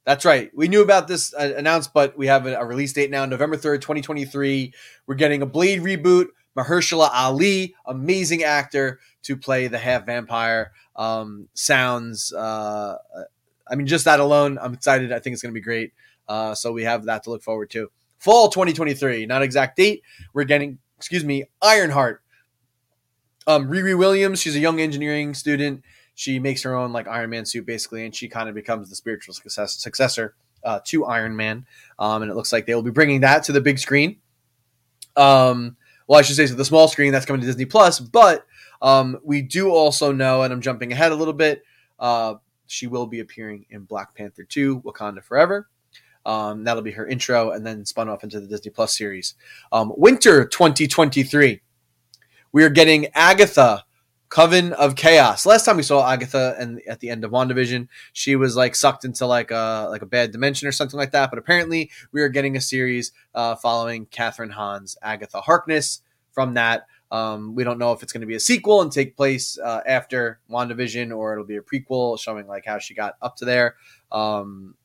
That's 0.05 0.25
right. 0.25 0.49
We 0.55 0.67
knew 0.67 0.81
about 0.81 1.07
this 1.07 1.33
uh, 1.33 1.53
announced, 1.55 1.93
but 1.93 2.17
we 2.17 2.27
have 2.27 2.47
a, 2.47 2.55
a, 2.55 2.65
release 2.65 2.93
date 2.93 3.11
now, 3.11 3.25
November 3.25 3.57
3rd, 3.57 3.81
2023. 3.81 4.73
We're 5.05 5.15
getting 5.15 5.41
a 5.41 5.45
Blade 5.45 5.81
reboot. 5.81 6.27
Mahershala 6.57 7.09
Ali, 7.13 7.75
amazing 7.85 8.43
actor 8.43 8.99
to 9.23 9.37
play 9.37 9.67
the 9.67 9.77
half 9.77 10.05
vampire. 10.05 10.71
Um, 10.95 11.47
sounds, 11.53 12.33
uh, 12.33 12.97
I 13.69 13.75
mean, 13.75 13.87
just 13.87 14.05
that 14.05 14.19
alone, 14.19 14.57
I'm 14.59 14.73
excited. 14.73 15.11
I 15.11 15.19
think 15.19 15.33
it's 15.33 15.43
going 15.43 15.53
to 15.53 15.57
be 15.57 15.63
great. 15.63 15.93
Uh, 16.27 16.55
so 16.55 16.73
we 16.73 16.83
have 16.83 17.05
that 17.05 17.23
to 17.23 17.29
look 17.29 17.43
forward 17.43 17.69
to. 17.71 17.89
Fall 18.17 18.49
2023, 18.49 19.25
not 19.25 19.41
exact 19.41 19.77
date. 19.77 20.01
We're 20.33 20.43
getting 20.43 20.79
excuse 20.99 21.23
me, 21.23 21.45
Ironheart. 21.61 22.21
Um, 23.47 23.69
Riri 23.69 23.97
Williams, 23.97 24.41
she's 24.41 24.55
a 24.55 24.59
young 24.59 24.81
engineering 24.81 25.33
student. 25.33 25.81
She 26.19 26.37
makes 26.37 26.61
her 26.63 26.75
own 26.75 26.91
like 26.91 27.07
Iron 27.07 27.29
Man 27.29 27.45
suit 27.45 27.65
basically, 27.65 28.03
and 28.03 28.13
she 28.13 28.27
kind 28.27 28.49
of 28.49 28.55
becomes 28.55 28.89
the 28.89 28.95
spiritual 28.97 29.33
success- 29.33 29.79
successor 29.79 30.35
uh, 30.65 30.81
to 30.83 31.05
Iron 31.05 31.33
Man. 31.33 31.65
Um, 31.97 32.23
and 32.23 32.29
it 32.29 32.35
looks 32.35 32.51
like 32.51 32.65
they 32.65 32.75
will 32.75 32.83
be 32.83 32.91
bringing 32.91 33.21
that 33.21 33.43
to 33.43 33.53
the 33.53 33.61
big 33.61 33.79
screen. 33.79 34.17
Um, 35.15 35.77
well, 36.07 36.19
I 36.19 36.21
should 36.21 36.35
say 36.35 36.45
to 36.45 36.55
the 36.55 36.65
small 36.65 36.89
screen 36.89 37.13
that's 37.13 37.25
coming 37.25 37.39
to 37.39 37.47
Disney 37.47 37.63
Plus, 37.63 38.01
but 38.01 38.45
um, 38.81 39.17
we 39.23 39.41
do 39.41 39.69
also 39.69 40.11
know, 40.11 40.41
and 40.41 40.51
I'm 40.51 40.59
jumping 40.59 40.91
ahead 40.91 41.13
a 41.13 41.15
little 41.15 41.33
bit. 41.33 41.63
Uh, 41.97 42.35
she 42.67 42.85
will 42.85 43.07
be 43.07 43.21
appearing 43.21 43.65
in 43.69 43.85
Black 43.85 44.13
Panther 44.13 44.43
2 44.43 44.81
Wakanda 44.81 45.23
Forever. 45.23 45.69
Um, 46.25 46.65
that'll 46.65 46.83
be 46.83 46.91
her 46.91 47.07
intro, 47.07 47.51
and 47.51 47.65
then 47.65 47.85
spun 47.85 48.09
off 48.09 48.25
into 48.25 48.41
the 48.41 48.47
Disney 48.47 48.71
Plus 48.71 48.97
series. 48.97 49.35
Um, 49.71 49.93
winter 49.95 50.43
2023, 50.43 51.61
we 52.51 52.63
are 52.65 52.69
getting 52.69 53.07
Agatha, 53.13 53.85
Coven 54.29 54.73
of 54.73 54.95
Chaos. 54.95 55.45
Last 55.45 55.65
time 55.65 55.77
we 55.77 55.83
saw 55.83 56.07
Agatha, 56.07 56.55
and 56.59 56.81
at 56.87 56.99
the 56.99 57.09
end 57.09 57.23
of 57.23 57.31
WandaVision, 57.31 57.87
she 58.13 58.35
was 58.35 58.55
like 58.55 58.75
sucked 58.75 59.03
into 59.03 59.25
like 59.25 59.51
a 59.51 59.87
like 59.89 60.03
a 60.03 60.05
bad 60.05 60.31
dimension 60.31 60.67
or 60.67 60.71
something 60.71 60.97
like 60.97 61.11
that. 61.11 61.29
But 61.31 61.39
apparently, 61.39 61.89
we 62.11 62.21
are 62.21 62.29
getting 62.29 62.55
a 62.55 62.61
series 62.61 63.11
uh, 63.33 63.55
following 63.55 64.05
Kathryn 64.05 64.51
Hahn's 64.51 64.97
Agatha 65.01 65.41
Harkness. 65.41 66.01
From 66.31 66.53
that, 66.53 66.85
um, 67.11 67.55
we 67.55 67.63
don't 67.63 67.79
know 67.79 67.91
if 67.91 68.03
it's 68.03 68.13
going 68.13 68.21
to 68.21 68.27
be 68.27 68.35
a 68.35 68.39
sequel 68.39 68.81
and 68.81 68.91
take 68.91 69.17
place 69.17 69.57
uh, 69.57 69.81
after 69.85 70.39
WandaVision 70.49 71.15
or 71.15 71.33
it'll 71.33 71.43
be 71.43 71.57
a 71.57 71.61
prequel 71.61 72.19
showing 72.19 72.47
like 72.47 72.65
how 72.65 72.77
she 72.77 72.93
got 72.93 73.15
up 73.21 73.35
to 73.37 73.45
there. 73.45 73.75
Um, 74.11 74.75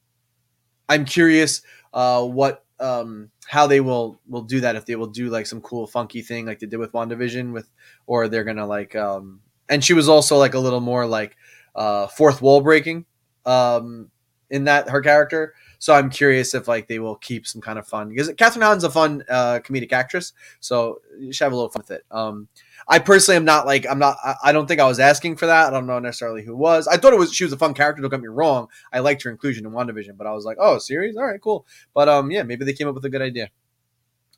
I'm 0.89 1.05
curious 1.05 1.63
uh, 1.93 2.25
what 2.25 2.64
um, 2.81 3.31
how 3.47 3.67
they 3.67 3.81
will 3.81 4.21
will 4.29 4.43
do 4.43 4.61
that 4.61 4.77
if 4.77 4.87
they 4.87 4.97
will 4.97 5.07
do 5.07 5.29
like 5.29 5.47
some 5.47 5.61
cool 5.61 5.87
funky 5.87 6.23
thing 6.23 6.47
like 6.47 6.59
they 6.59 6.67
did 6.67 6.79
with 6.79 6.93
WandaVision 6.93 7.53
with 7.53 7.71
or 8.07 8.29
they're 8.29 8.45
gonna 8.45 8.67
like 8.67 8.97
um, 8.97 9.41
and 9.69 9.85
she 9.85 9.95
was 9.95 10.09
also 10.09 10.37
like 10.37 10.55
a 10.55 10.59
little 10.59 10.81
more 10.81 11.07
like 11.07 11.37
uh, 11.75 12.07
fourth 12.07 12.43
wall 12.43 12.61
breaking 12.61 13.05
um, 13.47 14.11
in 14.51 14.65
that 14.65 14.89
her 14.89 15.01
character. 15.01 15.55
So 15.79 15.95
I'm 15.95 16.09
curious 16.09 16.55
if 16.55 16.67
like 16.67 16.89
they 16.89 16.99
will 16.99 17.17
keep 17.17 17.47
some 17.47 17.61
kind 17.61 17.79
of 17.79 17.87
fun 17.87 18.09
because 18.09 18.31
Kathryn 18.31 18.63
Hahn's 18.63 18.85
a 18.85 18.91
fun 18.91 19.23
uh, 19.29 19.61
comedic 19.63 19.93
actress, 19.93 20.33
so 20.61 21.01
you 21.19 21.33
should 21.33 21.45
have 21.45 21.53
a 21.53 21.57
little 21.57 21.71
fun 21.71 21.83
with 21.87 21.91
it. 21.91 22.05
Um, 22.11 22.49
I 22.87 22.99
personally 22.99 23.37
am 23.37 23.45
not 23.45 23.67
like 23.67 23.87
I'm 23.89 23.99
not. 23.99 24.17
I, 24.23 24.35
I, 24.45 24.53
don't 24.53 24.67
think 24.67 24.81
I 24.81 24.87
was 24.87 25.01
asking 25.01 25.37
for 25.37 25.47
that. 25.47 25.69
I 25.69 25.71
don't 25.71 25.87
know 25.87 25.99
necessarily 25.99 26.45
who 26.45 26.57
was. 26.57 26.87
I 26.87 26.97
thought 26.97 27.13
it 27.13 27.19
was 27.19 27.33
she 27.33 27.45
was 27.45 27.53
a 27.53 27.59
fun 27.59 27.75
character. 27.75 28.03
Don't 28.03 28.11
get 28.11 28.21
me 28.21 28.29
wrong. 28.29 28.69
I 28.93 29.01
liked 29.01 29.23
her 29.23 29.31
inclusion 29.31 29.67
in 29.67 29.73
WandaVision, 29.73 30.17
but 30.17 30.27
I 30.27 30.33
was 30.33 30.45
like, 30.45 30.59
oh, 30.61 30.79
series, 30.79 31.17
all 31.17 31.25
right, 31.25 31.41
cool. 31.41 31.67
But 31.95 32.09
um, 32.09 32.31
yeah, 32.31 32.43
maybe 32.43 32.65
they 32.65 32.73
came 32.73 32.89
up 32.89 32.95
with 32.95 33.05
a 33.05 33.11
good 33.11 33.23
idea. 33.23 33.51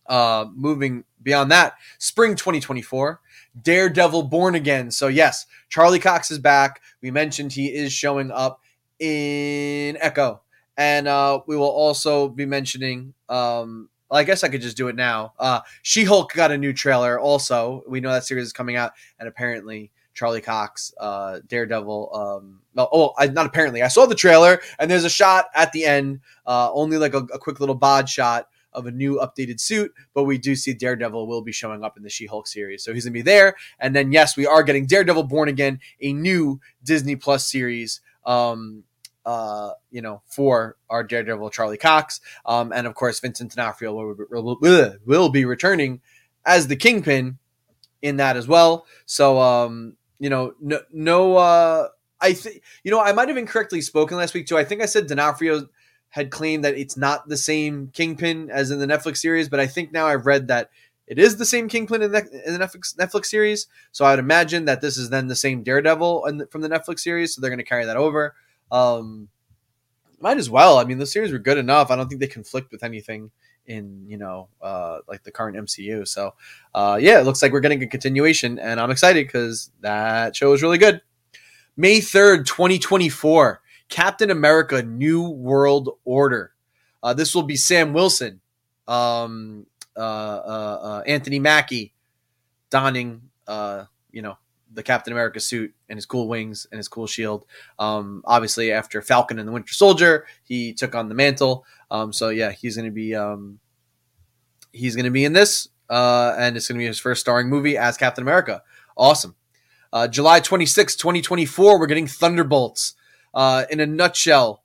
Uh, 0.07 0.47
moving 0.55 1.05
beyond 1.23 1.51
that, 1.51 1.75
spring 1.99 2.37
2024, 2.37 3.21
Daredevil 3.61 4.23
Born 4.25 4.55
Again. 4.55 4.93
So 4.93 5.09
yes, 5.09 5.47
Charlie 5.69 5.99
Cox 5.99 6.31
is 6.31 6.39
back. 6.39 6.81
We 7.03 7.11
mentioned 7.11 7.53
he 7.53 7.75
is 7.75 7.93
showing 7.93 8.31
up 8.31 8.61
in 9.01 9.97
Echo, 10.01 10.43
and 10.77 11.09
uh, 11.09 11.41
we 11.47 11.57
will 11.57 11.65
also 11.67 12.29
be 12.29 12.47
mentioning 12.47 13.15
um 13.29 13.89
well, 14.11 14.21
I 14.21 14.25
guess 14.25 14.45
I 14.45 14.49
could 14.49 14.63
just 14.63 14.77
do 14.77 14.89
it 14.89 14.97
now. 14.97 15.35
Uh, 15.39 15.61
she 15.83 16.05
Hulk 16.05 16.33
got 16.33 16.51
a 16.51 16.59
new 16.59 16.73
trailer. 16.73 17.19
Also, 17.19 17.83
we 17.89 18.01
know 18.01 18.13
that 18.13 18.25
series 18.25 18.47
is 18.47 18.53
coming 18.53 18.77
out, 18.77 18.93
and 19.19 19.29
apparently 19.29 19.91
Charlie 20.15 20.41
Cox, 20.41 20.95
uh, 20.99 21.41
Daredevil. 21.47 22.11
Um, 22.15 22.61
oh, 22.77 23.13
I, 23.19 23.27
not 23.27 23.47
apparently. 23.47 23.83
I 23.83 23.89
saw 23.89 24.07
the 24.07 24.15
trailer, 24.15 24.61
and 24.79 24.91
there's 24.91 25.05
a 25.05 25.11
shot 25.11 25.47
at 25.55 25.73
the 25.73 25.85
end, 25.85 26.21
uh, 26.47 26.73
only 26.73 26.99
like 26.99 27.15
a, 27.15 27.19
a 27.19 27.39
quick 27.39 27.61
little 27.61 27.75
bod 27.75 28.09
shot 28.09 28.49
of 28.77 28.87
a 28.87 28.91
new 28.91 29.19
updated 29.19 29.59
suit, 29.59 29.93
but 30.15 30.25
we 30.25 30.37
do 30.37 30.55
see 30.55 30.75
Daredevil 30.75 31.27
will 31.27 31.41
be 31.43 31.51
showing 31.51 31.83
up 31.83 31.97
in 31.97 32.03
the 32.03 32.11
She 32.11 32.27
Hulk 32.27 32.47
series. 32.47 32.85
So 32.85 32.93
he's 32.93 33.05
going 33.05 33.15
to 33.15 33.19
be 33.19 33.23
there. 33.23 33.57
And 33.81 33.97
then, 33.97 34.13
yes, 34.13 34.37
we 34.37 34.47
are 34.47 34.63
getting 34.63 34.87
Daredevil 34.87 35.25
Born 35.25 35.49
Again, 35.49 35.81
a 36.01 36.13
new 36.13 36.61
Disney 36.85 37.17
Plus 37.17 37.51
series. 37.51 38.03
Um, 38.27 38.85
uh, 39.27 39.73
you 39.91 40.01
know, 40.01 40.23
for 40.27 40.77
our 40.89 41.03
Daredevil 41.03 41.51
Charlie 41.51 41.77
Cox. 41.77 42.21
Um, 42.47 42.73
and 42.73 42.87
of 42.87 42.95
course, 42.95 43.19
Vincent 43.19 43.55
D'Onofrio 43.55 43.93
will, 43.93 44.57
will, 44.61 44.99
will, 45.05 45.29
be 45.29 45.45
returning 45.45 46.01
as 46.47 46.69
the 46.69 46.77
Kingpin 46.77 47.39
in 48.01 48.19
that 48.19 48.37
as 48.37 48.47
well. 48.47 48.87
So, 49.05 49.41
um, 49.41 49.97
you 50.21 50.31
know, 50.31 50.55
no, 50.61 50.81
no 50.93 51.37
uh, 51.37 51.89
I 52.21 52.35
think, 52.35 52.63
you 52.85 52.93
know, 52.93 53.01
I 53.01 53.13
might 53.13 53.27
have 53.29 53.37
incorrectly 53.37 53.81
spoken 53.81 54.17
last 54.17 54.33
week 54.33 54.47
too. 54.47 54.57
I 54.57 54.65
think 54.65 54.81
I 54.81 54.87
said 54.87 55.09
D'Onofrio 55.09 55.69
had 56.11 56.31
claimed 56.31 56.65
that 56.65 56.79
it's 56.79 56.97
not 56.97 57.29
the 57.29 57.37
same 57.37 57.89
Kingpin 57.89 58.49
as 58.49 58.71
in 58.71 58.79
the 58.79 58.87
Netflix 58.87 59.19
series, 59.19 59.49
but 59.49 59.59
I 59.59 59.67
think 59.67 59.93
now 59.93 60.07
I've 60.07 60.25
read 60.25 60.47
that 60.49 60.71
it 61.09 61.19
is 61.19 61.37
the 61.37 61.45
same 61.45 61.69
Kingpin 61.69 62.03
in 62.03 62.13
the, 62.13 62.23
Netflix, 62.23 62.97
Netflix 62.97 63.27
series. 63.27 63.67
So 63.91 64.05
I 64.05 64.11
would 64.11 64.21
imagine 64.21 64.67
that 64.67 64.81
this 64.81 64.97
is 64.97 65.11
then 65.11 65.27
the 65.27 65.37
same 65.37 65.65
Daredevil 65.65 66.47
from 66.51 66.61
the 66.61 66.69
Netflix 66.69 67.01
series. 67.01 67.35
So 67.35 67.41
they're 67.41 67.51
going 67.51 67.59
to 67.59 67.65
carry 67.65 67.85
that 67.87 67.97
over. 67.97 68.35
Um, 68.71 69.29
might 70.21 70.39
as 70.39 70.51
well. 70.51 70.79
I 70.79 70.85
mean, 70.85 70.99
the 70.99 71.07
series 71.07 71.33
were 71.33 71.39
good 71.39 71.59
enough. 71.59 71.91
I 71.91 71.97
don't 71.97 72.09
think 72.09 72.21
they 72.21 72.27
conflict 72.27 72.73
with 72.73 72.83
anything 72.83 73.31
in 73.67 74.05
you 74.07 74.17
know 74.17 74.49
uh, 74.63 74.99
like 75.09 75.23
the 75.25 75.31
current 75.33 75.57
MCU. 75.57 76.07
So 76.07 76.35
uh, 76.75 76.99
yeah, 77.01 77.21
it 77.21 77.25
looks 77.25 77.43
like 77.43 77.53
we're 77.53 77.61
getting 77.61 77.83
a 77.83 77.87
continuation, 77.87 78.59
and 78.59 78.81
I'm 78.81 78.91
excited 78.91 79.27
because 79.27 79.71
that 79.81 80.37
show 80.37 80.53
is 80.53 80.63
really 80.63 80.79
good. 80.79 81.01
May 81.77 82.01
third, 82.01 82.47
2024, 82.47 83.61
Captain 83.89 84.31
America: 84.31 84.83
New 84.83 85.29
World 85.29 85.91
Order. 86.05 86.53
Uh, 87.03 87.15
this 87.15 87.35
will 87.35 87.43
be 87.43 87.57
Sam 87.57 87.93
Wilson, 87.93 88.41
um, 88.89 89.67
uh, 89.97 90.01
uh, 90.01 90.79
uh, 90.83 91.03
Anthony 91.07 91.39
Mackie, 91.39 91.93
donning, 92.71 93.23
uh, 93.47 93.85
you 94.11 94.23
know, 94.23 94.37
the 94.77 94.83
Captain 94.83 95.13
America 95.13 95.41
suit 95.41 95.75
and 95.89 95.97
his 95.97 96.07
cool 96.07 96.29
wings 96.29 96.67
and 96.71 96.77
his 96.77 96.87
cool 96.87 97.07
shield. 97.07 97.47
Um, 97.79 98.23
obviously, 98.27 98.71
after 98.71 99.03
Falcon 99.03 99.39
and 99.39 99.49
the 99.49 99.53
Winter 99.53 99.73
Soldier, 99.73 100.27
he 100.45 100.75
took 100.75 100.95
on 100.95 101.09
the 101.09 101.15
mantle. 101.15 101.65
Um, 101.91 102.13
so 102.13 102.29
yeah, 102.29 102.53
he's 102.53 102.77
going 102.77 102.85
to 102.85 102.95
be 102.95 103.15
um, 103.15 103.59
he's 104.73 104.95
going 104.95 105.07
to 105.07 105.11
be 105.11 105.25
in 105.25 105.33
this, 105.33 105.69
uh, 105.91 106.35
and 106.39 106.57
it's 106.57 106.69
going 106.69 106.79
to 106.79 106.83
be 106.83 106.87
his 106.87 107.01
first 107.01 107.23
starring 107.23 107.49
movie 107.49 107.77
as 107.77 107.97
Captain 107.97 108.23
America. 108.23 108.63
Awesome. 108.97 109.35
Uh, 109.93 110.07
July 110.07 110.41
26, 110.41 110.95
2024, 110.97 111.81
we're 111.81 111.87
getting 111.87 112.07
Thunderbolts. 112.07 112.95
Uh, 113.33 113.65
in 113.71 113.81
a 113.81 113.87
nutshell, 113.87 114.63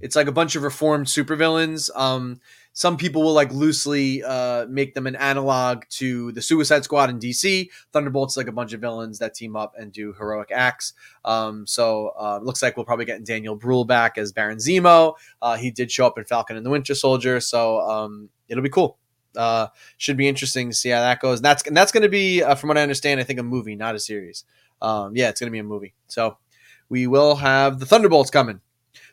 it's 0.00 0.16
like 0.16 0.26
a 0.26 0.32
bunch 0.32 0.56
of 0.56 0.62
reformed 0.62 1.06
supervillains. 1.06 1.90
Um, 1.96 2.40
some 2.74 2.96
people 2.96 3.22
will 3.22 3.32
like 3.32 3.52
loosely 3.52 4.22
uh, 4.24 4.66
make 4.68 4.94
them 4.94 5.06
an 5.06 5.14
analog 5.14 5.84
to 5.90 6.32
the 6.32 6.42
Suicide 6.42 6.82
Squad 6.82 7.08
in 7.08 7.20
DC. 7.20 7.70
Thunderbolts 7.92 8.36
like 8.36 8.48
a 8.48 8.52
bunch 8.52 8.72
of 8.72 8.80
villains 8.80 9.20
that 9.20 9.32
team 9.32 9.54
up 9.54 9.74
and 9.78 9.92
do 9.92 10.12
heroic 10.12 10.50
acts. 10.52 10.92
Um, 11.24 11.68
so 11.68 12.12
uh, 12.18 12.40
looks 12.42 12.62
like 12.62 12.76
we'll 12.76 12.84
probably 12.84 13.04
get 13.04 13.24
Daniel 13.24 13.54
Bruhl 13.54 13.84
back 13.84 14.18
as 14.18 14.32
Baron 14.32 14.58
Zemo. 14.58 15.14
Uh, 15.40 15.56
he 15.56 15.70
did 15.70 15.90
show 15.92 16.04
up 16.04 16.18
in 16.18 16.24
Falcon 16.24 16.56
and 16.56 16.66
the 16.66 16.70
Winter 16.70 16.96
Soldier, 16.96 17.38
so 17.38 17.78
um, 17.78 18.28
it'll 18.48 18.62
be 18.62 18.68
cool. 18.68 18.98
Uh, 19.36 19.68
should 19.96 20.16
be 20.16 20.28
interesting 20.28 20.68
to 20.68 20.74
see 20.74 20.88
how 20.88 21.00
that 21.00 21.20
goes. 21.20 21.38
And 21.38 21.44
that's 21.44 21.66
and 21.66 21.76
that's 21.76 21.92
going 21.92 22.02
to 22.02 22.08
be, 22.08 22.42
uh, 22.42 22.56
from 22.56 22.68
what 22.68 22.78
I 22.78 22.82
understand, 22.82 23.20
I 23.20 23.24
think 23.24 23.38
a 23.38 23.44
movie, 23.44 23.76
not 23.76 23.94
a 23.94 24.00
series. 24.00 24.44
Um, 24.82 25.16
yeah, 25.16 25.28
it's 25.28 25.40
going 25.40 25.48
to 25.48 25.52
be 25.52 25.60
a 25.60 25.64
movie. 25.64 25.94
So 26.08 26.38
we 26.88 27.06
will 27.06 27.36
have 27.36 27.78
the 27.78 27.86
Thunderbolts 27.86 28.30
coming. 28.30 28.60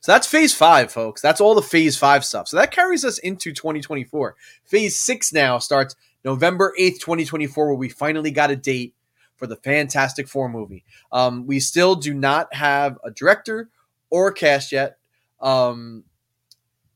So 0.01 0.11
that's 0.11 0.27
phase 0.27 0.53
five, 0.53 0.91
folks. 0.91 1.21
That's 1.21 1.39
all 1.39 1.53
the 1.53 1.61
phase 1.61 1.95
five 1.95 2.25
stuff. 2.25 2.47
So 2.47 2.57
that 2.57 2.71
carries 2.71 3.05
us 3.05 3.19
into 3.19 3.53
2024. 3.53 4.35
Phase 4.65 4.99
six 4.99 5.31
now 5.31 5.59
starts 5.59 5.95
November 6.25 6.73
8th, 6.79 6.99
2024, 6.99 7.67
where 7.67 7.75
we 7.75 7.89
finally 7.89 8.31
got 8.31 8.51
a 8.51 8.55
date 8.55 8.95
for 9.35 9.47
the 9.47 9.55
Fantastic 9.55 10.27
Four 10.27 10.49
movie. 10.49 10.83
Um, 11.11 11.45
we 11.45 11.59
still 11.59 11.95
do 11.95 12.13
not 12.13 12.53
have 12.53 12.97
a 13.03 13.11
director 13.11 13.69
or 14.09 14.31
cast 14.31 14.71
yet. 14.71 14.97
Um, 15.39 16.03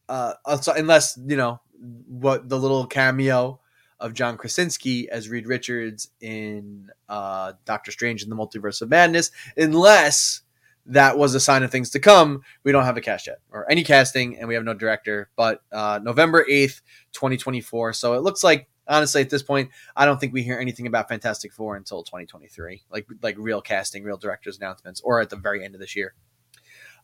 uh, 0.09 0.33
unless, 0.75 1.17
you 1.25 1.37
know, 1.37 1.61
what 2.07 2.49
the 2.49 2.59
little 2.59 2.85
cameo 2.85 3.59
of 3.99 4.13
John 4.13 4.37
Krasinski 4.37 5.09
as 5.09 5.29
Reed 5.29 5.47
Richards 5.47 6.09
in 6.21 6.89
uh, 7.09 7.53
Doctor 7.65 7.91
Strange 7.91 8.23
in 8.23 8.29
the 8.29 8.35
Multiverse 8.35 8.81
of 8.81 8.89
Madness, 8.89 9.31
unless 9.57 10.41
that 10.87 11.17
was 11.17 11.33
a 11.33 11.39
sign 11.39 11.63
of 11.63 11.71
things 11.71 11.89
to 11.91 11.99
come. 11.99 12.41
We 12.63 12.71
don't 12.71 12.85
have 12.85 12.97
a 12.97 13.01
cast 13.01 13.27
yet, 13.27 13.39
or 13.51 13.69
any 13.69 13.83
casting, 13.83 14.37
and 14.37 14.47
we 14.47 14.53
have 14.53 14.63
no 14.63 14.73
director. 14.73 15.29
But 15.35 15.61
uh, 15.71 15.99
November 16.03 16.45
eighth, 16.49 16.81
twenty 17.11 17.37
twenty 17.37 17.61
four. 17.61 17.93
So 17.93 18.13
it 18.13 18.21
looks 18.21 18.43
like, 18.43 18.67
honestly, 18.87 19.21
at 19.21 19.29
this 19.29 19.43
point, 19.43 19.71
I 19.95 20.05
don't 20.05 20.19
think 20.19 20.33
we 20.33 20.43
hear 20.43 20.59
anything 20.59 20.87
about 20.87 21.09
Fantastic 21.09 21.53
Four 21.53 21.75
until 21.75 22.03
twenty 22.03 22.25
twenty 22.25 22.47
three, 22.47 22.83
like 22.91 23.07
like 23.21 23.35
real 23.37 23.61
casting, 23.61 24.03
real 24.03 24.17
directors 24.17 24.57
announcements, 24.57 25.01
or 25.01 25.21
at 25.21 25.29
the 25.29 25.35
very 25.35 25.63
end 25.63 25.75
of 25.75 25.81
this 25.81 25.95
year. 25.95 26.13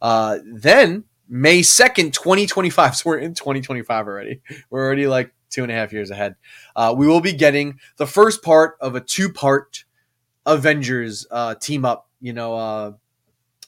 Uh, 0.01 0.39
then 0.45 1.05
May 1.27 1.61
second, 1.63 2.13
twenty 2.13 2.45
twenty 2.45 2.69
five. 2.69 2.95
So 2.97 3.09
we're 3.09 3.19
in 3.19 3.33
twenty 3.33 3.61
twenty 3.61 3.83
five 3.83 4.07
already. 4.07 4.41
We're 4.69 4.85
already 4.85 5.07
like 5.07 5.33
two 5.49 5.63
and 5.63 5.71
a 5.71 5.75
half 5.75 5.91
years 5.91 6.11
ahead. 6.11 6.35
Uh, 6.75 6.93
we 6.95 7.07
will 7.07 7.21
be 7.21 7.33
getting 7.33 7.79
the 7.97 8.07
first 8.07 8.43
part 8.43 8.75
of 8.79 8.95
a 8.95 9.01
two 9.01 9.31
part 9.31 9.85
Avengers 10.45 11.25
uh, 11.31 11.55
team 11.55 11.85
up. 11.85 12.09
You 12.19 12.33
know, 12.33 12.99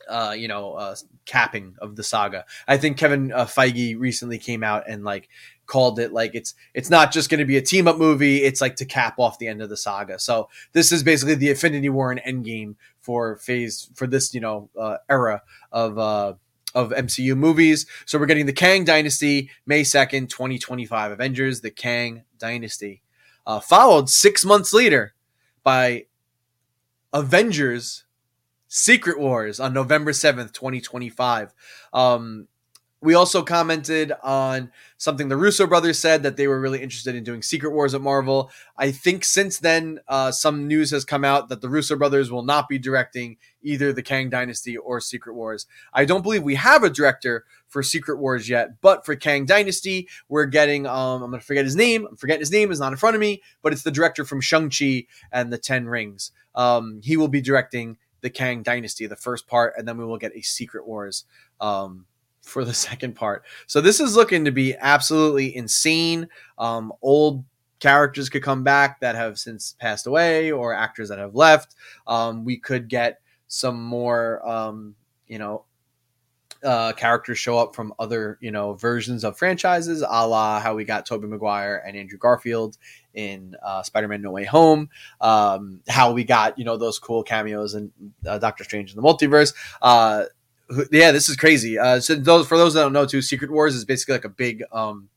uh, 0.10 0.36
you 0.38 0.48
know, 0.48 0.74
uh, 0.74 0.96
capping 1.26 1.76
of 1.80 1.96
the 1.96 2.04
saga. 2.04 2.46
I 2.68 2.78
think 2.78 2.98
Kevin 2.98 3.32
uh, 3.32 3.46
Feige 3.46 4.00
recently 4.00 4.38
came 4.38 4.64
out 4.64 4.84
and 4.88 5.04
like 5.04 5.30
called 5.66 6.00
it 6.00 6.12
like 6.12 6.36
it's 6.36 6.56
it's 6.74 6.90
not 6.90 7.12
just 7.12 7.30
going 7.30 7.40
to 7.40 7.46
be 7.46 7.58
a 7.58 7.62
team 7.62 7.88
up 7.88 7.98
movie. 7.98 8.44
It's 8.44 8.62
like 8.62 8.76
to 8.78 8.86
cap 8.86 9.16
off 9.18 9.40
the 9.40 9.48
end 9.48 9.62
of 9.62 9.70
the 9.70 9.78
saga. 9.78 10.20
So 10.20 10.50
this 10.74 10.92
is 10.92 11.04
basically 11.04 11.36
the 11.36 11.50
Infinity 11.50 11.90
War 11.90 12.12
and 12.12 12.22
Endgame 12.22 12.76
for 13.02 13.38
phase 13.38 13.90
for 13.96 14.08
this 14.08 14.34
you 14.34 14.42
know 14.42 14.70
uh, 14.80 14.98
era 15.10 15.42
of. 15.72 15.98
Uh, 15.98 16.34
of 16.76 16.90
MCU 16.90 17.38
movies. 17.38 17.86
So 18.08 18.18
we're 18.18 18.26
getting 18.26 18.48
the 18.48 18.52
Kang 18.52 18.84
Dynasty 18.84 19.52
May 19.68 19.84
2nd, 19.84 20.28
2025. 20.28 21.12
Avengers, 21.12 21.62
the 21.62 21.70
Kang 21.70 22.24
Dynasty. 22.40 23.04
Uh, 23.46 23.60
followed 23.60 24.10
six 24.10 24.44
months 24.44 24.74
later 24.74 25.14
by 25.64 26.06
Avengers 27.14 28.06
Secret 28.76 29.20
Wars 29.20 29.60
on 29.60 29.72
November 29.72 30.10
7th, 30.10 30.52
2025. 30.52 31.54
Um, 31.94 32.48
we 33.02 33.14
also 33.14 33.44
commented 33.44 34.12
on 34.24 34.72
something 34.98 35.28
the 35.28 35.38
Russo 35.38 35.68
brothers 35.68 36.00
said 36.00 36.24
that 36.24 36.38
they 36.38 36.48
were 36.48 36.60
really 36.60 36.82
interested 36.82 37.14
in 37.14 37.24
doing 37.24 37.44
Secret 37.44 37.70
Wars 37.70 37.94
at 37.94 38.02
Marvel. 38.02 38.50
I 38.76 38.90
think 38.90 39.26
since 39.26 39.60
then, 39.60 40.00
uh, 40.08 40.32
some 40.32 40.68
news 40.68 40.90
has 40.90 41.06
come 41.06 41.24
out 41.24 41.50
that 41.50 41.62
the 41.62 41.70
Russo 41.70 41.96
brothers 41.96 42.32
will 42.32 42.42
not 42.42 42.68
be 42.68 42.80
directing 42.80 43.38
either 43.62 43.94
the 43.94 44.02
Kang 44.02 44.32
Dynasty 44.32 44.76
or 44.76 45.00
Secret 45.00 45.36
Wars. 45.36 45.68
I 45.94 46.06
don't 46.06 46.24
believe 46.24 46.42
we 46.42 46.56
have 46.56 46.82
a 46.82 46.90
director 46.90 47.46
for 47.68 47.84
Secret 47.84 48.18
Wars 48.18 48.50
yet, 48.50 48.82
but 48.82 49.06
for 49.06 49.16
Kang 49.16 49.46
Dynasty, 49.46 50.08
we're 50.30 50.48
getting, 50.48 50.88
um, 50.88 51.22
I'm 51.22 51.30
going 51.30 51.40
to 51.40 51.46
forget 51.46 51.66
his 51.66 51.76
name. 51.76 52.08
I'm 52.10 52.16
forgetting 52.16 52.42
his 52.42 52.52
name, 52.52 52.72
is 52.72 52.80
not 52.80 52.92
in 52.92 52.98
front 52.98 53.16
of 53.16 53.20
me, 53.20 53.44
but 53.62 53.72
it's 53.72 53.84
the 53.84 53.92
director 53.92 54.26
from 54.26 54.42
Shang-Chi 54.42 55.06
and 55.32 55.54
the 55.54 55.60
Ten 55.60 55.86
Rings. 55.86 56.32
Um, 56.56 57.02
he 57.04 57.18
will 57.18 57.28
be 57.28 57.42
directing 57.42 57.98
the 58.24 58.30
Kang 58.30 58.64
Dynasty, 58.64 59.06
the 59.06 59.16
first 59.16 59.46
part, 59.46 59.74
and 59.78 59.88
then 59.88 59.98
we 59.98 60.06
will 60.06 60.18
get 60.18 60.36
a 60.36 60.42
Secret 60.42 60.88
Wars 60.88 61.26
um, 61.62 62.06
for 62.42 62.66
the 62.66 62.74
second 62.74 63.14
part. 63.14 63.44
So 63.68 63.82
this 63.82 64.00
is 64.00 64.16
looking 64.16 64.46
to 64.46 64.52
be 64.52 64.76
absolutely 64.80 65.56
insane. 65.56 66.28
Um, 66.58 66.92
old 67.04 67.44
characters 67.80 68.30
could 68.30 68.42
come 68.42 68.64
back 68.64 69.02
that 69.02 69.16
have 69.16 69.38
since 69.38 69.76
passed 69.78 70.08
away, 70.08 70.52
or 70.52 70.74
actors 70.74 71.10
that 71.10 71.20
have 71.20 71.36
left. 71.36 71.76
Um, 72.08 72.46
we 72.46 72.58
could 72.58 72.88
get 72.88 73.20
some 73.48 73.84
more, 73.84 74.48
um, 74.48 74.96
you 75.28 75.38
know, 75.38 75.66
uh, 76.64 76.94
characters 76.94 77.38
show 77.38 77.58
up 77.58 77.76
from 77.76 77.94
other, 78.00 78.38
you 78.40 78.52
know, 78.52 78.74
versions 78.76 79.26
of 79.26 79.38
franchises, 79.38 80.02
a 80.02 80.26
la 80.26 80.62
how 80.62 80.74
we 80.74 80.86
got 80.86 81.06
Tobey 81.06 81.28
Maguire 81.28 81.84
and 81.86 81.98
Andrew 81.98 82.18
Garfield 82.18 82.78
in 83.14 83.56
uh, 83.64 83.84
Spider-Man: 83.84 84.22
No 84.22 84.32
Way 84.32 84.46
Home. 84.46 84.90
Um, 85.22 85.82
how 85.88 86.12
we 86.12 86.24
got, 86.24 86.58
you 86.58 86.66
know, 86.66 86.78
those 86.78 87.00
cool 87.00 87.24
cameos 87.24 87.76
in 87.76 87.92
uh, 88.28 88.38
Doctor 88.38 88.64
Strange 88.64 88.92
in 88.92 88.96
the 88.96 89.04
Multiverse. 89.04 89.54
Uh, 89.82 90.26
yeah, 90.92 91.12
this 91.12 91.30
is 91.30 91.36
crazy. 91.36 91.78
Uh, 91.78 92.00
so 92.00 92.16
those 92.16 92.48
for 92.48 92.58
those 92.58 92.74
that 92.74 92.82
don't 92.82 92.94
know, 92.94 93.06
too, 93.06 93.22
Secret 93.22 93.52
Wars 93.52 93.76
is 93.76 93.86
basically 93.86 94.14
like 94.16 94.26
a 94.26 94.30
big. 94.30 94.64
Um, 94.72 95.10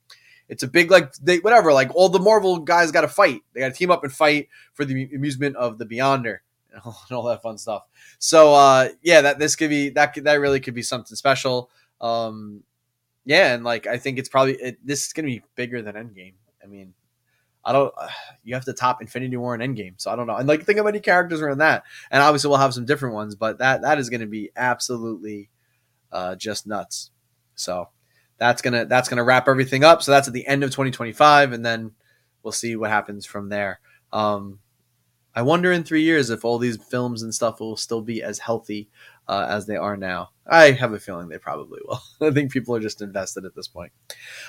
it's 0.48 0.62
a 0.62 0.68
big 0.68 0.90
like 0.90 1.12
they 1.14 1.38
whatever 1.38 1.72
like 1.72 1.94
all 1.94 2.08
the 2.08 2.20
Marvel 2.20 2.58
guys 2.58 2.92
got 2.92 3.00
to 3.00 3.08
fight. 3.08 3.42
They 3.52 3.60
got 3.60 3.68
to 3.68 3.74
team 3.74 3.90
up 3.90 4.04
and 4.04 4.12
fight 4.12 4.48
for 4.74 4.84
the 4.84 5.10
amusement 5.14 5.56
of 5.56 5.78
the 5.78 5.86
Beyonder 5.86 6.38
and 6.72 7.16
all 7.16 7.24
that 7.24 7.42
fun 7.42 7.58
stuff. 7.58 7.84
So 8.18 8.54
uh, 8.54 8.88
yeah, 9.02 9.22
that 9.22 9.38
this 9.38 9.56
could 9.56 9.70
be 9.70 9.90
that 9.90 10.14
that 10.22 10.34
really 10.34 10.60
could 10.60 10.74
be 10.74 10.82
something 10.82 11.16
special. 11.16 11.70
Um, 12.00 12.62
yeah, 13.24 13.54
and 13.54 13.64
like 13.64 13.86
I 13.86 13.98
think 13.98 14.18
it's 14.18 14.28
probably 14.28 14.54
it, 14.54 14.78
this 14.84 15.06
is 15.06 15.12
gonna 15.12 15.26
be 15.26 15.42
bigger 15.56 15.82
than 15.82 15.94
Endgame. 15.94 16.34
I 16.62 16.66
mean, 16.66 16.94
I 17.66 17.72
don't. 17.72 17.92
You 18.44 18.54
have 18.54 18.64
to 18.66 18.72
top 18.72 19.02
Infinity 19.02 19.36
War 19.36 19.56
and 19.56 19.76
Endgame, 19.76 19.94
so 19.96 20.08
I 20.08 20.14
don't 20.14 20.28
know. 20.28 20.36
And 20.36 20.46
like, 20.46 20.62
think 20.62 20.78
of 20.78 20.86
any 20.86 21.00
characters 21.00 21.42
are 21.42 21.50
in 21.50 21.58
that, 21.58 21.82
and 22.12 22.22
obviously 22.22 22.48
we'll 22.48 22.58
have 22.60 22.72
some 22.72 22.84
different 22.84 23.16
ones, 23.16 23.34
but 23.34 23.58
that 23.58 23.82
that 23.82 23.98
is 23.98 24.08
going 24.08 24.20
to 24.20 24.28
be 24.28 24.50
absolutely 24.54 25.50
uh, 26.12 26.36
just 26.36 26.64
nuts. 26.64 27.10
So 27.56 27.88
that's 28.38 28.62
gonna 28.62 28.84
that's 28.84 29.08
gonna 29.08 29.24
wrap 29.24 29.48
everything 29.48 29.82
up. 29.82 30.00
So 30.00 30.12
that's 30.12 30.28
at 30.28 30.34
the 30.34 30.46
end 30.46 30.62
of 30.62 30.70
2025, 30.70 31.50
and 31.50 31.66
then 31.66 31.90
we'll 32.44 32.52
see 32.52 32.76
what 32.76 32.90
happens 32.90 33.26
from 33.26 33.48
there. 33.48 33.80
Um, 34.12 34.60
I 35.34 35.42
wonder 35.42 35.72
in 35.72 35.82
three 35.82 36.02
years 36.02 36.30
if 36.30 36.44
all 36.44 36.58
these 36.58 36.76
films 36.76 37.22
and 37.22 37.34
stuff 37.34 37.58
will 37.58 37.76
still 37.76 38.00
be 38.00 38.22
as 38.22 38.38
healthy 38.38 38.88
uh, 39.28 39.46
as 39.48 39.66
they 39.66 39.76
are 39.76 39.96
now. 39.96 40.30
I 40.46 40.70
have 40.70 40.92
a 40.92 41.00
feeling 41.00 41.28
they 41.28 41.38
probably 41.38 41.80
will. 41.84 42.00
I 42.28 42.30
think 42.32 42.52
people 42.52 42.74
are 42.74 42.80
just 42.80 43.02
invested 43.02 43.44
at 43.44 43.54
this 43.54 43.68
point. 43.68 43.92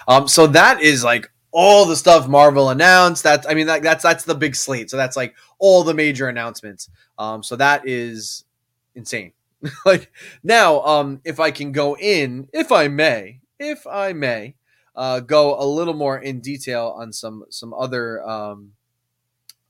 Um, 0.07 0.27
so 0.27 0.47
that 0.47 0.81
is 0.81 1.03
like 1.03 1.31
all 1.59 1.85
the 1.85 1.95
stuff 1.95 2.27
Marvel 2.27 2.69
announced. 2.69 3.23
That's 3.23 3.47
I 3.47 3.55
mean 3.55 3.65
that, 3.65 3.81
that's 3.81 4.03
that's 4.03 4.25
the 4.25 4.35
big 4.35 4.55
slate. 4.55 4.91
So 4.91 4.95
that's 4.95 5.17
like 5.17 5.33
all 5.57 5.83
the 5.83 5.95
major 5.95 6.29
announcements. 6.29 6.87
Um, 7.17 7.41
so 7.41 7.55
that 7.55 7.87
is 7.87 8.45
insane. 8.93 9.33
like 9.85 10.11
now, 10.43 10.81
um, 10.81 11.19
if 11.25 11.39
I 11.39 11.49
can 11.49 11.71
go 11.71 11.97
in, 11.97 12.47
if 12.53 12.71
I 12.71 12.89
may, 12.89 13.39
if 13.57 13.87
I 13.87 14.13
may, 14.13 14.53
uh, 14.95 15.19
go 15.19 15.59
a 15.59 15.65
little 15.65 15.95
more 15.95 16.19
in 16.19 16.41
detail 16.41 16.93
on 16.95 17.11
some 17.11 17.45
some 17.49 17.73
other 17.73 18.21
um, 18.21 18.73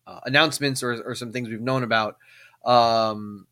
uh, 0.05 0.19
announcements 0.25 0.83
or, 0.83 1.01
or 1.03 1.15
some 1.15 1.31
things 1.31 1.47
we've 1.47 1.61
known 1.61 1.83
about. 1.83 2.17
Um, 2.65 3.47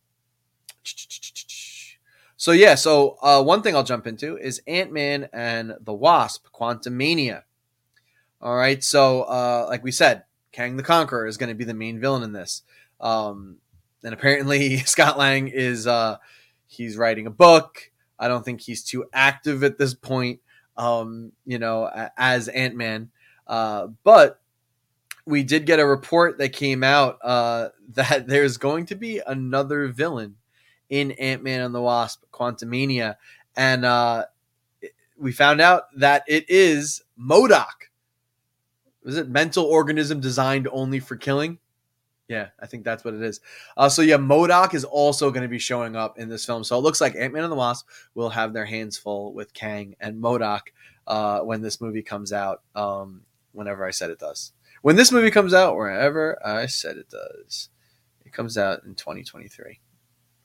so 2.36 2.52
yeah, 2.52 2.76
so 2.76 3.18
uh, 3.22 3.42
one 3.42 3.62
thing 3.62 3.78
I'll 3.78 3.84
jump 3.84 4.06
into 4.08 4.38
is 4.38 4.62
Ant 4.68 4.92
Man 4.92 5.30
and 5.32 5.76
the 5.80 5.94
Wasp: 5.94 6.48
Quantumania. 6.54 7.44
All 8.42 8.56
right, 8.56 8.84
so 8.84 9.24
uh, 9.24 9.66
like 9.70 9.84
we 9.84 9.92
said, 9.92 10.24
Kang 10.52 10.78
the 10.78 10.84
Conqueror 10.84 11.26
is 11.26 11.38
going 11.38 11.50
to 11.50 11.56
be 11.56 11.64
the 11.64 11.74
main 11.74 12.00
villain 12.00 12.24
in 12.24 12.34
this, 12.34 12.64
um, 13.00 13.58
and 14.04 14.14
apparently 14.14 14.78
Scott 14.86 15.18
Lang 15.18 15.48
is 15.48 15.88
uh, 15.88 16.18
he's 16.68 16.98
writing 16.98 17.28
a 17.28 17.32
book. 17.32 17.92
I 18.20 18.28
don't 18.28 18.46
think 18.46 18.62
he's 18.62 18.84
too 18.84 19.06
active 19.14 19.64
at 19.64 19.78
this 19.78 19.94
point, 19.94 20.40
um, 20.78 21.32
you 21.46 21.60
know, 21.60 21.90
as 22.18 22.48
Ant 22.48 22.76
Man, 22.76 23.10
uh, 23.48 23.88
but 24.04 24.40
we 25.26 25.44
did 25.44 25.66
get 25.66 25.80
a 25.80 25.86
report 25.86 26.38
that 26.38 26.50
came 26.50 26.84
out 26.84 27.18
uh, 27.24 27.70
that 27.94 28.28
there's 28.28 28.58
going 28.58 28.86
to 28.88 28.96
be 28.96 29.22
another 29.26 29.88
villain 29.88 30.36
in 30.90 31.12
Ant 31.12 31.44
Man 31.44 31.62
and 31.62 31.74
the 31.74 31.82
Wasp: 31.82 32.24
Quantumania, 32.32 33.16
and 33.56 33.86
uh, 33.86 34.26
we 35.18 35.32
found 35.32 35.62
out 35.62 35.84
that 35.98 36.24
it 36.28 36.50
is 36.50 37.02
MODOK. 37.20 37.85
Was 39.06 39.18
it 39.18 39.30
mental 39.30 39.64
organism 39.64 40.20
designed 40.20 40.68
only 40.72 41.00
for 41.00 41.16
killing? 41.16 41.60
Yeah, 42.28 42.48
I 42.60 42.66
think 42.66 42.84
that's 42.84 43.06
what 43.06 43.14
it 43.14 43.22
is. 43.22 43.40
Uh, 43.78 43.88
so 43.88 44.02
yeah, 44.02 44.18
MODOK 44.18 44.74
is 44.74 44.84
also 44.84 45.30
going 45.30 45.44
to 45.44 45.48
be 45.48 45.60
showing 45.60 45.96
up 45.96 46.18
in 46.18 46.28
this 46.28 46.44
film. 46.44 46.64
So 46.64 46.78
it 46.78 46.82
looks 46.82 47.00
like 47.00 47.16
Ant 47.16 47.34
Man 47.34 47.44
and 47.44 47.52
the 47.52 47.56
Wasp 47.56 47.88
will 48.16 48.32
have 48.32 48.52
their 48.52 48.66
hands 48.66 48.98
full 48.98 49.32
with 49.34 49.54
Kang 49.54 49.96
and 50.00 50.22
MODOK 50.22 50.62
uh, 51.06 51.40
when 51.42 51.62
this 51.62 51.80
movie 51.80 52.02
comes 52.02 52.34
out. 52.34 52.64
Um, 52.74 53.22
whenever 53.56 53.86
I 53.86 53.92
said 53.92 54.10
it 54.10 54.20
does. 54.20 54.52
When 54.82 54.96
this 54.96 55.12
movie 55.12 55.32
comes 55.32 55.54
out, 55.54 55.76
wherever 55.76 56.38
I 56.46 56.68
said 56.68 56.98
it 56.98 57.10
does, 57.10 57.70
it 58.24 58.34
comes 58.34 58.58
out 58.58 58.84
in 58.84 58.94
2023 58.94 59.80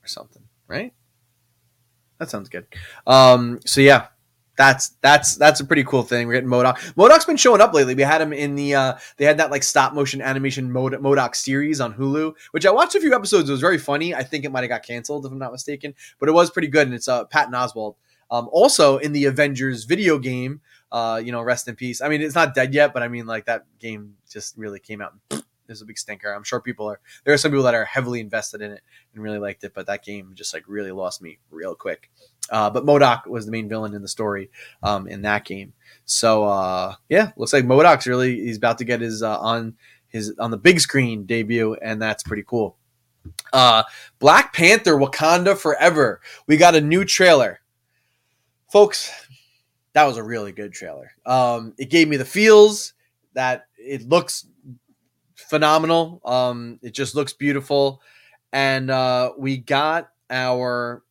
or 0.03 0.07
something, 0.07 0.43
right? 0.67 0.93
That 2.17 2.29
sounds 2.29 2.49
good. 2.49 2.65
Um, 3.05 3.59
so 3.65 3.81
yeah, 3.81 4.07
that's 4.57 4.89
that's 5.01 5.35
that's 5.35 5.59
a 5.59 5.65
pretty 5.65 5.83
cool 5.83 6.03
thing. 6.03 6.27
We're 6.27 6.33
getting 6.33 6.49
MODOK. 6.49 6.95
MODOK's 6.95 7.25
been 7.25 7.37
showing 7.37 7.61
up 7.61 7.73
lately. 7.73 7.95
We 7.95 8.03
had 8.03 8.21
him 8.21 8.33
in 8.33 8.55
the 8.55 8.75
uh, 8.75 8.93
they 9.17 9.25
had 9.25 9.37
that 9.37 9.51
like 9.51 9.63
stop 9.63 9.93
motion 9.93 10.21
animation 10.21 10.71
Mod- 10.71 10.93
MODOK 10.93 11.35
series 11.35 11.79
on 11.79 11.93
Hulu, 11.93 12.33
which 12.51 12.65
I 12.65 12.71
watched 12.71 12.95
a 12.95 12.99
few 12.99 13.13
episodes. 13.15 13.49
It 13.49 13.53
was 13.53 13.61
very 13.61 13.77
funny. 13.77 14.13
I 14.13 14.23
think 14.23 14.45
it 14.45 14.51
might 14.51 14.61
have 14.61 14.69
got 14.69 14.83
canceled 14.83 15.25
if 15.25 15.31
I'm 15.31 15.39
not 15.39 15.51
mistaken, 15.51 15.93
but 16.19 16.29
it 16.29 16.33
was 16.33 16.51
pretty 16.51 16.67
good. 16.67 16.87
And 16.87 16.95
it's 16.95 17.07
uh, 17.07 17.25
Patton 17.25 17.53
Oswalt. 17.53 17.95
Um, 18.29 18.47
also 18.51 18.97
in 18.97 19.11
the 19.11 19.25
Avengers 19.25 19.83
video 19.83 20.17
game, 20.17 20.61
uh, 20.91 21.21
you 21.23 21.33
know, 21.33 21.41
rest 21.41 21.67
in 21.67 21.75
peace. 21.75 22.01
I 22.01 22.07
mean, 22.07 22.21
it's 22.21 22.35
not 22.35 22.55
dead 22.55 22.73
yet, 22.73 22.93
but 22.93 23.03
I 23.03 23.09
mean, 23.09 23.25
like 23.25 23.45
that 23.45 23.65
game 23.79 24.15
just 24.29 24.57
really 24.57 24.79
came 24.79 25.01
out. 25.01 25.13
There's 25.67 25.81
a 25.81 25.85
big 25.85 25.97
stinker. 25.97 26.31
I'm 26.31 26.43
sure 26.43 26.61
people 26.61 26.89
are. 26.89 26.99
There 27.25 27.33
are 27.33 27.37
some 27.37 27.51
people 27.51 27.63
that 27.63 27.75
are 27.75 27.83
heavily 27.83 28.21
invested 28.21 28.61
in 28.61 28.71
it 28.71 28.81
and 29.13 29.21
really 29.21 29.39
liked 29.39 29.65
it, 29.65 29.73
but 29.73 29.87
that 29.87 30.05
game 30.05 30.31
just 30.33 30.53
like 30.53 30.63
really 30.67 30.91
lost 30.91 31.21
me 31.21 31.39
real 31.49 31.75
quick. 31.75 32.09
Uh, 32.51 32.69
but 32.69 32.85
MODOK 32.85 33.27
was 33.27 33.45
the 33.45 33.51
main 33.51 33.69
villain 33.69 33.95
in 33.95 34.01
the 34.01 34.07
story 34.07 34.51
um, 34.83 35.07
in 35.07 35.21
that 35.21 35.45
game. 35.45 35.73
So 36.05 36.43
uh, 36.43 36.95
yeah, 37.09 37.31
looks 37.37 37.53
like 37.53 37.65
MODOK's 37.65 38.05
really 38.05 38.35
he's 38.41 38.57
about 38.57 38.77
to 38.79 38.85
get 38.85 38.99
his 39.01 39.23
uh, 39.23 39.39
on 39.39 39.75
his 40.09 40.35
on 40.37 40.51
the 40.51 40.57
big 40.57 40.79
screen 40.81 41.25
debut, 41.25 41.75
and 41.81 42.01
that's 42.01 42.23
pretty 42.23 42.43
cool. 42.45 42.77
Uh, 43.53 43.83
Black 44.19 44.53
Panther: 44.53 44.95
Wakanda 44.97 45.57
Forever. 45.57 46.21
We 46.47 46.57
got 46.57 46.75
a 46.75 46.81
new 46.81 47.05
trailer, 47.05 47.61
folks. 48.69 49.11
That 49.93 50.03
was 50.05 50.17
a 50.17 50.23
really 50.23 50.51
good 50.51 50.73
trailer. 50.73 51.11
Um, 51.25 51.73
it 51.77 51.89
gave 51.89 52.07
me 52.07 52.17
the 52.17 52.25
feels 52.25 52.93
that 53.33 53.67
it 53.77 54.07
looks 54.07 54.45
phenomenal. 55.35 56.21
Um, 56.25 56.79
it 56.81 56.93
just 56.93 57.15
looks 57.15 57.33
beautiful, 57.33 58.01
and 58.51 58.89
uh, 58.89 59.31
we 59.37 59.57
got 59.57 60.09
our 60.29 61.03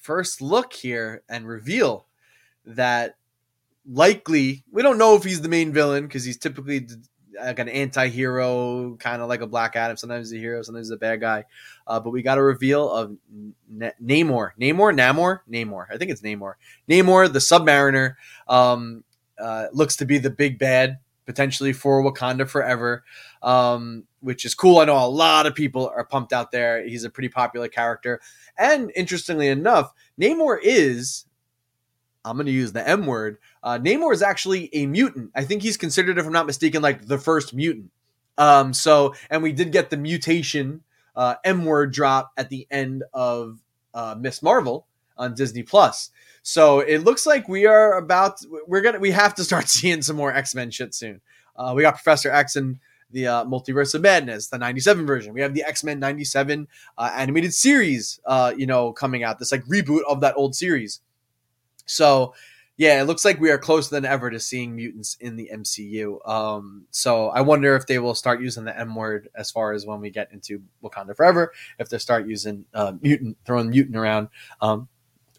first 0.00 0.40
look 0.40 0.72
here 0.72 1.22
and 1.28 1.46
reveal 1.46 2.06
that 2.64 3.16
likely 3.90 4.64
we 4.70 4.82
don't 4.82 4.98
know 4.98 5.16
if 5.16 5.24
he's 5.24 5.40
the 5.40 5.48
main 5.48 5.72
villain 5.72 6.06
because 6.06 6.24
he's 6.24 6.36
typically 6.36 6.86
like 7.42 7.58
an 7.58 7.68
anti-hero 7.68 8.96
kind 8.98 9.22
of 9.22 9.28
like 9.28 9.40
a 9.40 9.46
black 9.46 9.76
adam. 9.76 9.96
Sometimes 9.96 10.30
he's 10.30 10.38
a 10.38 10.42
hero 10.42 10.62
sometimes 10.62 10.88
he's 10.88 10.94
a 10.94 10.98
bad 10.98 11.20
guy. 11.20 11.44
Uh, 11.86 12.00
but 12.00 12.10
we 12.10 12.22
got 12.22 12.38
a 12.38 12.42
reveal 12.42 12.90
of 12.90 13.16
N- 13.32 13.54
namor 14.02 14.50
namor 14.60 14.94
namor 14.94 15.40
namor. 15.50 15.86
I 15.90 15.96
think 15.96 16.10
it's 16.10 16.22
namor. 16.22 16.54
Namor 16.88 17.32
the 17.32 17.38
submariner 17.38 18.16
um, 18.48 19.04
uh, 19.38 19.66
looks 19.72 19.96
to 19.96 20.04
be 20.04 20.18
the 20.18 20.30
big 20.30 20.58
bad 20.58 20.98
potentially 21.30 21.72
for 21.72 22.02
wakanda 22.02 22.48
forever 22.48 23.04
um, 23.42 24.04
which 24.20 24.44
is 24.44 24.54
cool 24.54 24.78
i 24.78 24.84
know 24.84 24.96
a 24.96 25.06
lot 25.06 25.46
of 25.46 25.54
people 25.54 25.88
are 25.94 26.04
pumped 26.04 26.32
out 26.32 26.50
there 26.50 26.84
he's 26.86 27.04
a 27.04 27.10
pretty 27.10 27.28
popular 27.28 27.68
character 27.68 28.20
and 28.58 28.90
interestingly 28.96 29.48
enough 29.48 29.92
namor 30.20 30.58
is 30.62 31.26
i'm 32.24 32.36
going 32.36 32.46
to 32.46 32.52
use 32.52 32.72
the 32.72 32.88
m 32.88 33.06
word 33.06 33.38
uh, 33.62 33.78
Namor 33.78 34.12
is 34.12 34.22
actually 34.22 34.74
a 34.74 34.86
mutant. 34.86 35.30
I 35.34 35.44
think 35.44 35.62
he's 35.62 35.76
considered, 35.76 36.18
if 36.18 36.26
I'm 36.26 36.32
not 36.32 36.46
mistaken, 36.46 36.82
like 36.82 37.06
the 37.06 37.18
first 37.18 37.54
mutant. 37.54 37.90
Um, 38.38 38.72
so, 38.72 39.14
and 39.28 39.42
we 39.42 39.52
did 39.52 39.72
get 39.72 39.90
the 39.90 39.96
mutation 39.96 40.82
uh, 41.14 41.34
M 41.44 41.64
word 41.64 41.92
drop 41.92 42.32
at 42.36 42.48
the 42.48 42.66
end 42.70 43.04
of 43.12 43.58
uh, 43.92 44.16
Miss 44.18 44.42
Marvel 44.42 44.86
on 45.20 45.34
Disney 45.34 45.62
Plus. 45.62 46.10
So 46.42 46.80
it 46.80 47.04
looks 47.04 47.26
like 47.26 47.48
we 47.48 47.66
are 47.66 47.98
about 47.98 48.40
we're 48.66 48.80
gonna 48.80 48.98
we 48.98 49.10
have 49.12 49.34
to 49.36 49.44
start 49.44 49.68
seeing 49.68 50.02
some 50.02 50.16
more 50.16 50.34
X 50.34 50.54
Men 50.54 50.70
shit 50.70 50.94
soon. 50.94 51.20
Uh, 51.54 51.74
we 51.76 51.82
got 51.82 51.94
Professor 51.94 52.30
X 52.30 52.56
and 52.56 52.78
the 53.12 53.26
uh, 53.26 53.44
Multiverse 53.44 53.94
of 53.94 54.00
Madness, 54.02 54.48
the 54.48 54.58
'97 54.58 55.06
version. 55.06 55.34
We 55.34 55.42
have 55.42 55.54
the 55.54 55.62
X 55.62 55.84
Men 55.84 56.00
'97 56.00 56.66
uh, 56.96 57.10
animated 57.14 57.54
series, 57.54 58.18
uh, 58.24 58.52
you 58.56 58.66
know, 58.66 58.92
coming 58.92 59.22
out. 59.22 59.38
This 59.38 59.52
like 59.52 59.64
reboot 59.64 60.02
of 60.08 60.20
that 60.22 60.34
old 60.36 60.54
series. 60.54 61.00
So 61.84 62.34
yeah, 62.80 62.98
it 62.98 63.04
looks 63.04 63.26
like 63.26 63.38
we 63.38 63.50
are 63.50 63.58
closer 63.58 63.90
than 63.94 64.06
ever 64.06 64.30
to 64.30 64.40
seeing 64.40 64.74
mutants 64.74 65.18
in 65.20 65.36
the 65.36 65.50
MCU. 65.52 66.26
Um, 66.26 66.86
so 66.90 67.28
I 67.28 67.42
wonder 67.42 67.76
if 67.76 67.86
they 67.86 67.98
will 67.98 68.14
start 68.14 68.40
using 68.40 68.64
the 68.64 68.78
M 68.78 68.94
word 68.94 69.28
as 69.34 69.50
far 69.50 69.74
as 69.74 69.84
when 69.84 70.00
we 70.00 70.08
get 70.08 70.32
into 70.32 70.62
Wakanda 70.82 71.14
Forever, 71.14 71.52
if 71.78 71.90
they 71.90 71.98
start 71.98 72.26
using 72.26 72.64
uh, 72.72 72.92
mutant, 73.02 73.36
throwing 73.44 73.68
mutant 73.68 73.96
around. 73.96 74.28
Um, 74.62 74.88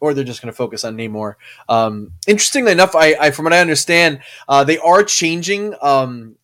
or 0.01 0.13
they're 0.13 0.25
just 0.25 0.41
going 0.41 0.51
to 0.51 0.57
focus 0.57 0.83
on 0.83 0.97
Namor. 0.97 1.35
Um, 1.69 2.11
interestingly 2.27 2.73
enough, 2.73 2.95
I, 2.95 3.15
I, 3.19 3.31
from 3.31 3.45
what 3.45 3.53
I 3.53 3.61
understand, 3.61 4.19
uh, 4.49 4.65
they 4.65 4.79
are 4.79 5.03
changing 5.03 5.75
um, 5.81 6.35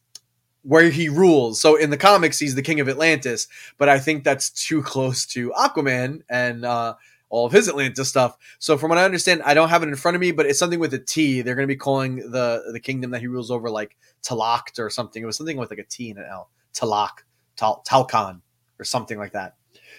where 0.61 0.89
he 0.89 1.09
rules. 1.09 1.59
So 1.59 1.75
in 1.75 1.89
the 1.89 1.97
comics, 1.97 2.39
he's 2.39 2.55
the 2.55 2.61
king 2.61 2.79
of 2.79 2.87
Atlantis, 2.87 3.47
but 3.77 3.89
I 3.89 3.99
think 3.99 4.23
that's 4.23 4.49
too 4.49 4.81
close 4.83 5.25
to 5.27 5.51
Aquaman, 5.51 6.21
and 6.29 6.63
uh, 6.63 6.93
all 7.29 7.45
of 7.45 7.51
his 7.51 7.67
Atlantis 7.67 8.07
stuff. 8.07 8.37
So 8.59 8.77
from 8.77 8.89
what 8.89 8.97
I 8.97 9.03
understand, 9.03 9.41
I 9.43 9.53
don't 9.53 9.69
have 9.69 9.83
it 9.83 9.89
in 9.89 9.95
front 9.95 10.15
of 10.15 10.21
me, 10.21 10.31
but 10.31 10.45
it's 10.45 10.59
something 10.59 10.79
with 10.79 10.93
a 10.93 10.99
T. 10.99 11.41
They're 11.41 11.55
going 11.55 11.67
to 11.67 11.73
be 11.73 11.75
calling 11.75 12.17
the 12.17 12.63
the 12.71 12.79
kingdom 12.79 13.11
that 13.11 13.21
he 13.21 13.27
rules 13.27 13.51
over 13.51 13.69
like 13.69 13.97
Talakt 14.23 14.79
or 14.79 14.89
something. 14.89 15.21
It 15.21 15.25
was 15.25 15.35
something 15.35 15.57
with 15.57 15.69
like 15.69 15.79
a 15.79 15.83
T 15.83 16.09
and 16.09 16.19
an 16.19 16.25
L. 16.29 16.49
Talak, 16.73 17.23
Tal 17.55 17.83
Talcon 17.85 18.41
or 18.79 18.85
something 18.85 19.17
like 19.17 19.33
that. 19.33 19.55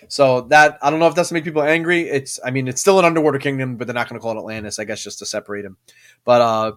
So 0.07 0.43
that 0.43 0.79
I 0.83 0.91
don't 0.91 1.01
know 1.01 1.09
if 1.09 1.15
that's 1.15 1.29
to 1.29 1.35
make 1.35 1.45
people 1.45 1.63
angry. 1.63 2.03
It's 2.03 2.39
I 2.45 2.51
mean 2.51 2.69
it's 2.69 2.81
still 2.81 2.99
an 2.99 3.05
underwater 3.05 3.39
kingdom, 3.39 3.77
but 3.77 3.87
they're 3.87 3.95
not 3.95 4.09
going 4.09 4.19
to 4.19 4.23
call 4.23 4.37
it 4.37 4.39
Atlantis, 4.39 4.79
I 4.79 4.85
guess, 4.85 5.03
just 5.03 5.19
to 5.19 5.27
separate 5.27 5.65
him. 5.65 5.77
But 6.25 6.41
uh, 6.41 6.73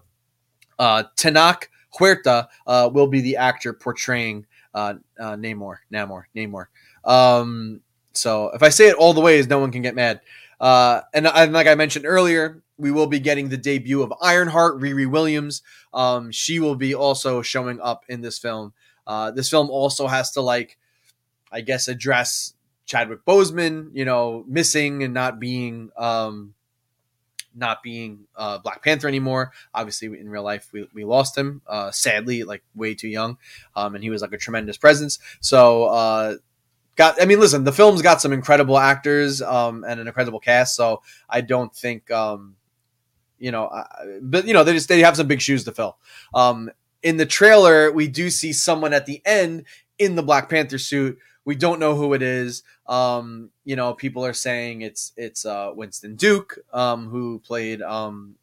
uh, 0.78 1.04
Tenoch 1.16 1.68
Huerta 1.98 2.48
uh, 2.66 2.90
will 2.92 3.06
be 3.06 3.20
the 3.20 3.36
actor 3.36 3.72
portraying 3.72 4.46
uh, 4.74 4.94
uh, 5.18 5.36
Namor, 5.36 5.76
Namor, 5.92 6.24
Namor. 6.34 6.66
Um, 7.04 7.80
so 8.12 8.50
if 8.54 8.62
I 8.62 8.68
say 8.68 8.88
it 8.88 8.96
all 8.96 9.12
the 9.12 9.20
ways, 9.20 9.48
no 9.48 9.58
one 9.58 9.70
can 9.72 9.82
get 9.82 9.94
mad. 9.94 10.20
Uh, 10.60 11.00
and, 11.12 11.26
and, 11.26 11.52
like 11.52 11.66
I 11.66 11.74
mentioned 11.74 12.06
earlier, 12.06 12.62
we 12.78 12.92
will 12.92 13.08
be 13.08 13.18
getting 13.18 13.48
the 13.48 13.56
debut 13.56 14.02
of 14.02 14.12
Ironheart, 14.22 14.80
Riri 14.80 15.10
Williams. 15.10 15.62
Um, 15.92 16.30
she 16.30 16.60
will 16.60 16.76
be 16.76 16.94
also 16.94 17.42
showing 17.42 17.80
up 17.80 18.04
in 18.08 18.20
this 18.20 18.38
film. 18.38 18.72
Uh, 19.06 19.32
this 19.32 19.50
film 19.50 19.70
also 19.70 20.06
has 20.06 20.30
to 20.32 20.40
like, 20.40 20.78
I 21.50 21.62
guess, 21.62 21.88
address 21.88 22.54
Chadwick 22.86 23.24
Boseman, 23.24 23.90
you 23.92 24.04
know, 24.04 24.44
missing 24.46 25.02
and 25.02 25.14
not 25.14 25.40
being, 25.40 25.90
um, 25.96 26.54
not 27.54 27.82
being 27.82 28.20
uh, 28.36 28.58
Black 28.58 28.82
Panther 28.82 29.08
anymore. 29.08 29.52
Obviously, 29.74 30.08
in 30.18 30.28
real 30.28 30.42
life, 30.42 30.68
we, 30.72 30.88
we 30.94 31.04
lost 31.04 31.36
him, 31.36 31.62
uh, 31.66 31.90
sadly, 31.90 32.44
like 32.44 32.62
way 32.74 32.94
too 32.94 33.08
young, 33.08 33.38
um, 33.76 33.94
and 33.94 34.02
he 34.02 34.10
was 34.10 34.22
like 34.22 34.32
a 34.32 34.38
tremendous 34.38 34.76
presence. 34.76 35.18
So 35.40 35.84
uh, 35.84 36.36
got 36.96 37.20
i 37.20 37.24
mean 37.24 37.40
listen 37.40 37.64
the 37.64 37.72
film's 37.72 38.02
got 38.02 38.20
some 38.20 38.32
incredible 38.32 38.78
actors 38.78 39.40
um, 39.42 39.84
and 39.84 40.00
an 40.00 40.06
incredible 40.06 40.40
cast 40.40 40.76
so 40.76 41.02
i 41.28 41.40
don't 41.40 41.74
think 41.74 42.10
um, 42.10 42.56
you 43.38 43.50
know 43.50 43.70
but 44.20 44.46
you 44.46 44.52
know 44.52 44.64
they 44.64 44.72
just 44.72 44.88
they 44.88 45.00
have 45.00 45.16
some 45.16 45.26
big 45.26 45.40
shoes 45.40 45.64
to 45.64 45.72
fill 45.72 45.96
um, 46.34 46.70
in 47.02 47.16
the 47.16 47.26
trailer 47.26 47.90
we 47.90 48.06
do 48.08 48.30
see 48.30 48.52
someone 48.52 48.92
at 48.92 49.06
the 49.06 49.22
end 49.24 49.64
in 49.98 50.14
the 50.16 50.22
black 50.22 50.48
panther 50.48 50.78
suit 50.78 51.18
we 51.44 51.54
don't 51.54 51.80
know 51.80 51.94
who 51.94 52.14
it 52.14 52.22
is 52.22 52.62
um, 52.86 53.50
you 53.64 53.76
know 53.76 53.92
people 53.94 54.24
are 54.24 54.32
saying 54.32 54.82
it's 54.82 55.12
it's 55.16 55.44
uh, 55.44 55.70
winston 55.74 56.16
duke 56.16 56.58
um, 56.72 57.08
who 57.08 57.38
played 57.40 57.82
um, 57.82 58.34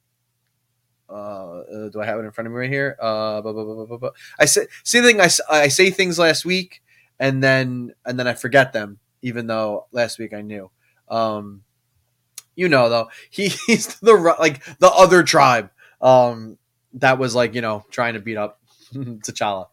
uh, 1.09 1.61
uh, 1.61 1.89
do 1.89 1.99
I 2.01 2.05
have 2.05 2.19
it 2.19 2.23
in 2.23 2.31
front 2.31 2.45
of 2.45 2.53
me 2.53 2.59
right 2.59 2.69
here? 2.69 2.95
Uh, 3.01 3.41
blah, 3.41 3.51
blah, 3.51 3.85
blah, 3.85 4.09
I 4.39 4.45
say, 4.45 4.67
the 4.83 5.01
thing. 5.01 5.19
I, 5.19 5.27
I 5.49 5.67
say 5.67 5.89
things 5.89 6.19
last 6.19 6.45
week 6.45 6.83
and 7.19 7.43
then 7.43 7.93
and 8.05 8.17
then 8.17 8.27
I 8.27 8.33
forget 8.33 8.73
them, 8.73 8.99
even 9.21 9.47
though 9.47 9.87
last 9.91 10.17
week 10.17 10.33
I 10.33 10.41
knew. 10.41 10.71
Um, 11.09 11.63
you 12.55 12.69
know, 12.69 12.89
though 12.89 13.09
he, 13.29 13.49
he's 13.67 13.87
the 13.99 14.13
like 14.39 14.63
the 14.79 14.89
other 14.89 15.23
tribe 15.23 15.69
um, 16.01 16.57
that 16.93 17.19
was 17.19 17.35
like 17.35 17.53
you 17.53 17.61
know 17.61 17.85
trying 17.91 18.13
to 18.13 18.19
beat 18.19 18.37
up 18.37 18.59
T'Challa. 18.93 19.67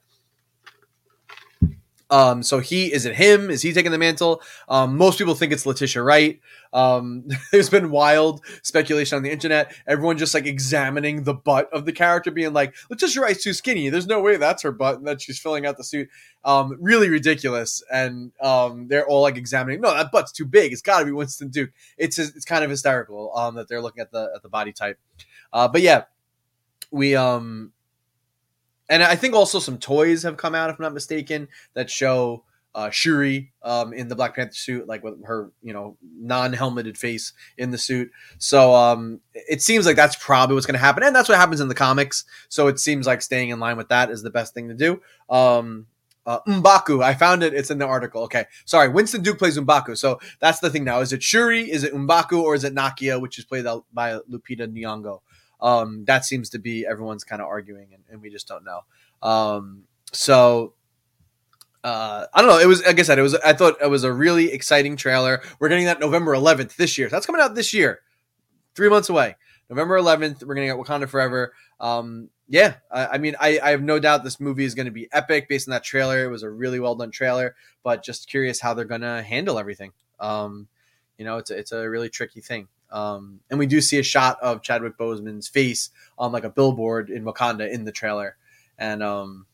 Um, 2.09 2.43
so 2.43 2.61
he 2.61 2.93
is 2.93 3.05
it 3.05 3.17
him? 3.17 3.51
Is 3.51 3.63
he 3.63 3.73
taking 3.73 3.91
the 3.91 3.99
mantle? 3.99 4.41
Um, 4.69 4.97
most 4.97 5.19
people 5.19 5.35
think 5.35 5.53
it's 5.53 5.67
Letitia 5.67 6.03
Wright. 6.03 6.41
Um, 6.73 7.27
there's 7.53 7.69
been 7.71 7.91
wild 7.91 8.45
speculation 8.63 9.17
on 9.17 9.23
the 9.23 9.31
internet. 9.31 9.75
Everyone 9.87 10.17
just 10.17 10.35
like 10.35 10.47
examining 10.47 11.25
the 11.25 11.35
butt 11.35 11.69
of 11.73 11.85
the 11.85 11.93
character, 11.93 12.31
being 12.31 12.53
like, 12.53 12.75
Letitia 12.91 13.23
Wright's 13.23 13.43
too 13.43 13.53
skinny. 13.53 13.89
There's 13.89 14.07
no 14.07 14.21
way 14.21 14.37
that's 14.37 14.63
her 14.63 14.73
butt, 14.73 14.99
and 14.99 15.07
that 15.07 15.21
she's 15.21 15.39
filling 15.39 15.67
out 15.67 15.77
the 15.77 15.85
suit. 15.85 16.09
Um, 16.45 16.77
really 16.81 17.09
ridiculous. 17.09 17.83
And 17.93 18.31
um, 18.41 18.87
they're 18.87 19.07
all 19.07 19.23
like 19.23 19.37
examining. 19.37 19.81
No, 19.81 19.93
that 19.93 20.13
butt's 20.13 20.33
too 20.33 20.47
big. 20.47 20.73
It's 20.73 20.83
got 20.83 21.01
to 21.01 21.05
be 21.05 21.13
Winston 21.13 21.49
Duke. 21.49 21.71
It's 21.99 22.19
it's 22.19 22.45
kind 22.45 22.63
of 22.63 22.71
hysterical 22.71 23.37
um, 23.37 23.57
that 23.57 23.69
they're 23.69 23.83
looking 23.83 24.01
at 24.01 24.13
the 24.13 24.31
at 24.35 24.43
the 24.43 24.49
body 24.49 24.73
type. 24.73 24.99
Uh, 25.53 25.67
but 25.67 25.83
yeah, 25.83 26.05
we 26.91 27.17
um 27.17 27.73
and 28.89 29.03
I 29.03 29.17
think 29.17 29.35
also 29.35 29.59
some 29.59 29.79
toys 29.79 30.23
have 30.23 30.37
come 30.37 30.55
out, 30.55 30.71
if 30.71 30.79
I'm 30.79 30.85
not 30.85 30.95
mistaken, 30.95 31.49
that 31.75 31.91
show 31.91 32.45
uh, 32.75 32.91
Shuri 32.91 33.53
um, 33.63 33.95
in 33.95 34.09
the 34.09 34.15
Black 34.15 34.37
Panther 34.37 34.53
suit, 34.53 34.87
like 34.87 35.03
with 35.03 35.25
her, 35.25 35.51
you 35.63 35.73
know, 35.73 35.97
non-helmeted 36.21 36.99
face 36.99 37.33
in 37.57 37.71
the 37.71 37.79
suit. 37.79 38.11
So 38.39 38.75
um, 38.75 39.21
it 39.33 39.63
seems 39.63 39.87
like 39.87 39.97
that's 39.97 40.17
probably 40.17 40.55
what's 40.55 40.67
going 40.67 40.75
to 40.75 40.79
happen, 40.79 41.03
and 41.03 41.17
that's 41.17 41.29
what 41.29 41.39
happens 41.39 41.61
in 41.61 41.69
the 41.69 41.75
comics. 41.75 42.25
So 42.51 42.67
it 42.69 42.79
seems 42.79 43.07
like 43.07 43.23
staying 43.23 43.49
in 43.49 43.59
line 43.61 43.79
with 43.79 43.89
that 43.89 44.11
is 44.11 44.23
the 44.23 44.31
best 44.31 44.53
thing 44.53 44.69
to 44.69 44.75
do. 44.75 45.01
Um, 45.31 45.87
uh, 46.27 46.41
Mbaku, 46.47 47.03
I 47.03 47.15
found 47.15 47.43
it. 47.43 47.55
It's 47.55 47.71
in 47.71 47.79
the 47.79 47.87
article. 47.87 48.25
Okay, 48.25 48.45
sorry. 48.65 48.89
Winston 48.89 49.23
Duke 49.23 49.39
plays 49.39 49.57
Mbaku. 49.57 49.97
So 49.97 50.21
that's 50.41 50.59
the 50.59 50.69
thing 50.69 50.85
now. 50.85 51.01
Is 51.01 51.13
it 51.13 51.23
Shuri? 51.23 51.71
Is 51.71 51.85
it 51.85 51.95
Mbaku? 51.95 52.43
Or 52.43 52.55
is 52.55 52.65
it 52.65 52.75
Nakia, 52.75 53.21
which 53.21 53.39
is 53.39 53.45
played 53.45 53.65
by 53.95 54.19
Lupita 54.31 54.67
Nyong'o? 54.67 55.21
Um, 55.61 56.05
that 56.05 56.25
seems 56.25 56.51
to 56.51 56.59
be 56.59 56.87
everyone's 56.87 57.25
kind 57.25 57.41
of 57.41 57.49
arguing, 57.49 57.89
and, 57.95 58.03
and, 58.11 58.21
we 58.21 58.29
just 58.29 58.47
don't 58.47 58.65
know. 58.65 58.81
Um, 59.23 59.85
so 60.13 60.75
uh, 61.83 62.27
I 62.35 62.41
don't 62.43 62.51
know. 62.51 62.59
It 62.59 62.67
was 62.67 62.85
like 62.85 62.99
I 62.99 63.03
said, 63.03 63.19
it 63.19 63.23
was. 63.23 63.35
I 63.37 63.53
thought 63.53 63.77
it 63.81 63.89
was 63.89 64.05
a 64.05 64.13
really 64.13 64.53
exciting 64.53 64.97
trailer. 64.97 65.43
We're 65.59 65.69
getting 65.69 65.87
that 65.87 66.01
November 66.01 66.35
11th 66.35 66.77
this 66.77 66.99
year. 66.99 67.09
That's 67.09 67.27
coming 67.27 67.41
out 67.41 67.55
this 67.55 67.73
year, 67.73 68.01
three 68.75 68.89
months 68.89 69.09
away. 69.09 69.37
November 69.71 69.99
11th, 69.99 70.45
we're 70.45 70.55
gonna 70.55 70.67
get 70.67 70.77
Wakanda 70.77 71.09
Forever. 71.09 71.55
Um, 71.81 72.29
yeah, 72.49 72.75
I, 72.91 73.07
I 73.07 73.19
mean, 73.19 73.35
I, 73.41 73.59
I, 73.63 73.71
have 73.71 73.83
no 73.83 73.99
doubt 73.99 74.25
this 74.25 74.41
movie 74.41 74.65
is 74.65 74.75
going 74.75 74.87
to 74.87 74.93
be 74.93 75.09
epic 75.13 75.49
based 75.49 75.69
on 75.69 75.73
that 75.73 75.83
trailer. 75.83 76.25
It 76.25 76.31
was 76.31 76.43
a 76.43 76.51
really 76.51 76.81
well 76.81 76.95
done 76.95 77.11
trailer, 77.11 77.57
but 77.83 78.05
just 78.05 78.31
curious 78.31 78.61
how 78.61 78.73
they're 78.73 78.85
going 78.85 79.01
to 79.01 79.23
handle 79.23 79.59
everything. 79.59 79.93
Um, 80.21 80.69
you 81.19 81.25
know, 81.25 81.39
it's 81.39 81.51
a, 81.51 81.59
it's 81.59 81.73
a 81.73 81.89
really 81.89 82.09
tricky 82.09 82.41
thing. 82.41 82.69
Um, 82.97 83.41
and 83.51 83.59
we 83.59 83.67
do 83.67 83.83
see 83.83 83.99
a 83.99 84.03
shot 84.03 84.39
of 84.41 84.63
Chadwick 84.63 84.97
Boseman's 84.97 85.49
face 85.49 85.91
on 86.17 86.33
like 86.33 86.45
a 86.45 86.51
billboard 86.51 87.11
in 87.11 87.25
Wakanda 87.25 87.71
in 87.71 87.85
the 87.85 87.93
trailer. 87.93 88.39
And 88.79 89.03
um, 89.03 89.45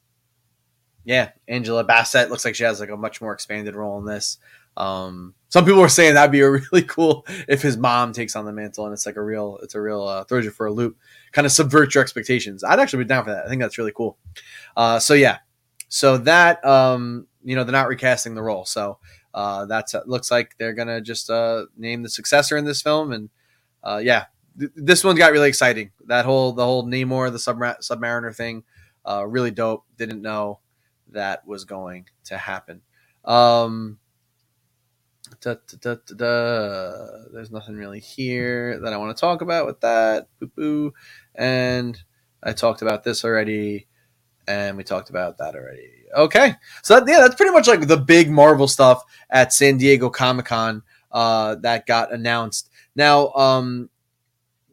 yeah, 1.05 1.30
Angela 1.49 1.82
Bassett 1.82 2.30
looks 2.30 2.45
like 2.45 2.55
she 2.55 2.62
has 2.62 2.78
like 2.78 2.90
a 2.90 2.97
much 2.97 3.20
more 3.20 3.32
expanded 3.32 3.74
role 3.74 3.99
in 3.99 4.05
this. 4.05 4.38
Um, 4.76 5.34
some 5.49 5.64
people 5.64 5.80
were 5.80 5.88
saying 5.88 6.14
that'd 6.14 6.30
be 6.30 6.40
a 6.40 6.51
really 6.72 6.84
cool 6.84 7.26
if 7.49 7.62
his 7.62 7.76
mom 7.76 8.12
takes 8.12 8.36
on 8.36 8.45
the 8.45 8.53
mantle 8.53 8.86
and 8.86 8.93
it's 8.93 9.07
like 9.07 9.16
a 9.16 9.22
real, 9.22 9.59
it's 9.61 9.74
a 9.74 9.80
real 9.80 10.05
uh, 10.05 10.22
throws 10.22 10.45
you 10.45 10.53
for 10.53 10.66
a 10.66 10.72
loop, 10.72 10.97
kind 11.32 11.45
of 11.45 11.51
subvert 11.51 11.97
your 11.97 12.03
expectations. 12.03 12.62
I'd 12.62 12.78
actually 12.78 13.03
be 13.03 13.09
down 13.09 13.24
for 13.24 13.32
that. 13.32 13.45
I 13.45 13.49
think 13.49 13.61
that's 13.61 13.76
really 13.76 13.93
cool. 13.93 14.18
Uh, 14.76 15.01
so 15.01 15.14
yeah, 15.14 15.38
so 15.88 16.16
that 16.16 16.64
um, 16.64 17.26
you 17.43 17.57
know 17.57 17.64
they're 17.64 17.72
not 17.72 17.88
recasting 17.88 18.36
the 18.36 18.43
role, 18.43 18.64
so 18.64 18.99
uh, 19.35 19.66
that's 19.66 19.95
uh, 19.95 20.03
looks 20.07 20.30
like 20.30 20.57
they're 20.59 20.74
gonna 20.74 21.01
just 21.01 21.30
uh, 21.30 21.66
name 21.76 22.03
the 22.03 22.09
successor 22.09 22.57
in 22.57 22.64
this 22.64 22.83
film, 22.83 23.12
and 23.12 23.30
uh, 23.83 24.01
yeah, 24.03 24.26
th- 24.59 24.72
this 24.74 25.05
one 25.05 25.16
got 25.16 25.33
really 25.33 25.49
exciting. 25.49 25.91
That 26.07 26.24
whole 26.24 26.53
the 26.53 26.64
whole 26.64 26.85
Namor 26.85 27.30
the 27.33 27.39
Submar- 27.39 27.80
Submariner 27.80 28.35
thing, 28.35 28.64
uh, 29.05 29.26
really 29.26 29.51
dope. 29.51 29.85
Didn't 29.97 30.22
know 30.22 30.61
that 31.12 31.47
was 31.47 31.64
going 31.64 32.07
to 32.24 32.39
happen. 32.39 32.83
Um, 33.24 33.99
da, 35.41 35.55
da, 35.80 35.97
da, 36.07 37.07
There's 37.33 37.51
nothing 37.51 37.76
really 37.76 38.01
here 38.01 38.78
that 38.80 38.93
I 38.93 38.97
want 38.97 39.16
to 39.16 39.20
talk 39.20 39.41
about 39.41 39.66
with 39.66 39.80
that. 39.80 40.28
Boo 40.39 40.49
boo. 40.55 40.95
And 41.35 41.99
I 42.43 42.53
talked 42.53 42.83
about 42.83 43.05
this 43.05 43.24
already, 43.24 43.87
and 44.47 44.76
we 44.76 44.85
talked 44.85 45.11
about 45.11 45.39
that 45.39 45.55
already. 45.55 46.01
Okay, 46.15 46.55
so 46.83 47.01
that, 47.01 47.11
yeah, 47.11 47.21
that's 47.21 47.35
pretty 47.35 47.53
much 47.53 47.67
like 47.67 47.87
the 47.87 47.97
big 47.97 48.31
Marvel 48.31 48.69
stuff 48.69 49.03
at 49.31 49.53
San 49.53 49.79
Diego 49.79 50.11
Comic 50.11 50.47
Con 50.47 50.83
uh, 51.11 51.57
that 51.57 51.87
got 51.87 52.13
announced. 52.13 52.71
Now, 52.95 53.33
um, 53.33 53.89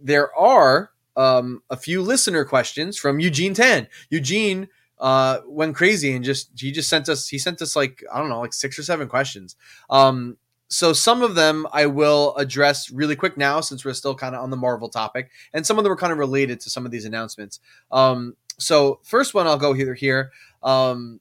there 0.02 0.36
are 0.36 0.92
um, 1.16 1.62
a 1.70 1.78
few 1.78 2.02
listener 2.02 2.46
questions 2.46 2.98
from 2.98 3.20
Eugene 3.20 3.54
Tan. 3.54 3.88
Eugene 4.10 4.68
uh, 5.00 5.40
went 5.46 5.76
crazy 5.76 6.14
and 6.14 6.26
just 6.26 6.52
he 6.58 6.72
just 6.72 6.90
sent 6.90 7.08
us 7.08 7.28
he 7.28 7.38
sent 7.38 7.62
us 7.62 7.76
like 7.76 8.04
I 8.12 8.20
don't 8.20 8.30
know 8.30 8.42
like 8.42 8.54
six 8.54 8.78
or 8.78 8.84
seven 8.84 9.08
questions. 9.08 9.56
Um, 9.90 10.38
so 10.68 10.94
some 10.94 11.24
of 11.24 11.36
them 11.36 11.66
I 11.72 11.88
will 11.88 12.36
address 12.36 12.92
really 12.92 13.16
quick 13.16 13.38
now 13.38 13.60
since 13.60 13.84
we're 13.84 13.94
still 13.94 14.16
kind 14.16 14.36
of 14.36 14.44
on 14.44 14.50
the 14.50 14.58
Marvel 14.58 14.90
topic, 14.90 15.30
and 15.54 15.66
some 15.66 15.78
of 15.78 15.84
them 15.84 15.92
are 15.94 15.98
kind 15.98 16.14
of 16.14 16.20
related 16.20 16.60
to 16.62 16.70
some 16.70 16.86
of 16.86 16.92
these 16.92 17.06
announcements. 17.06 17.60
Um, 17.92 18.36
so 18.58 19.00
first 19.04 19.34
one 19.34 19.48
I'll 19.48 19.58
go 19.58 19.74
here 19.74 19.94
here. 19.94 20.32
Um, 20.62 21.20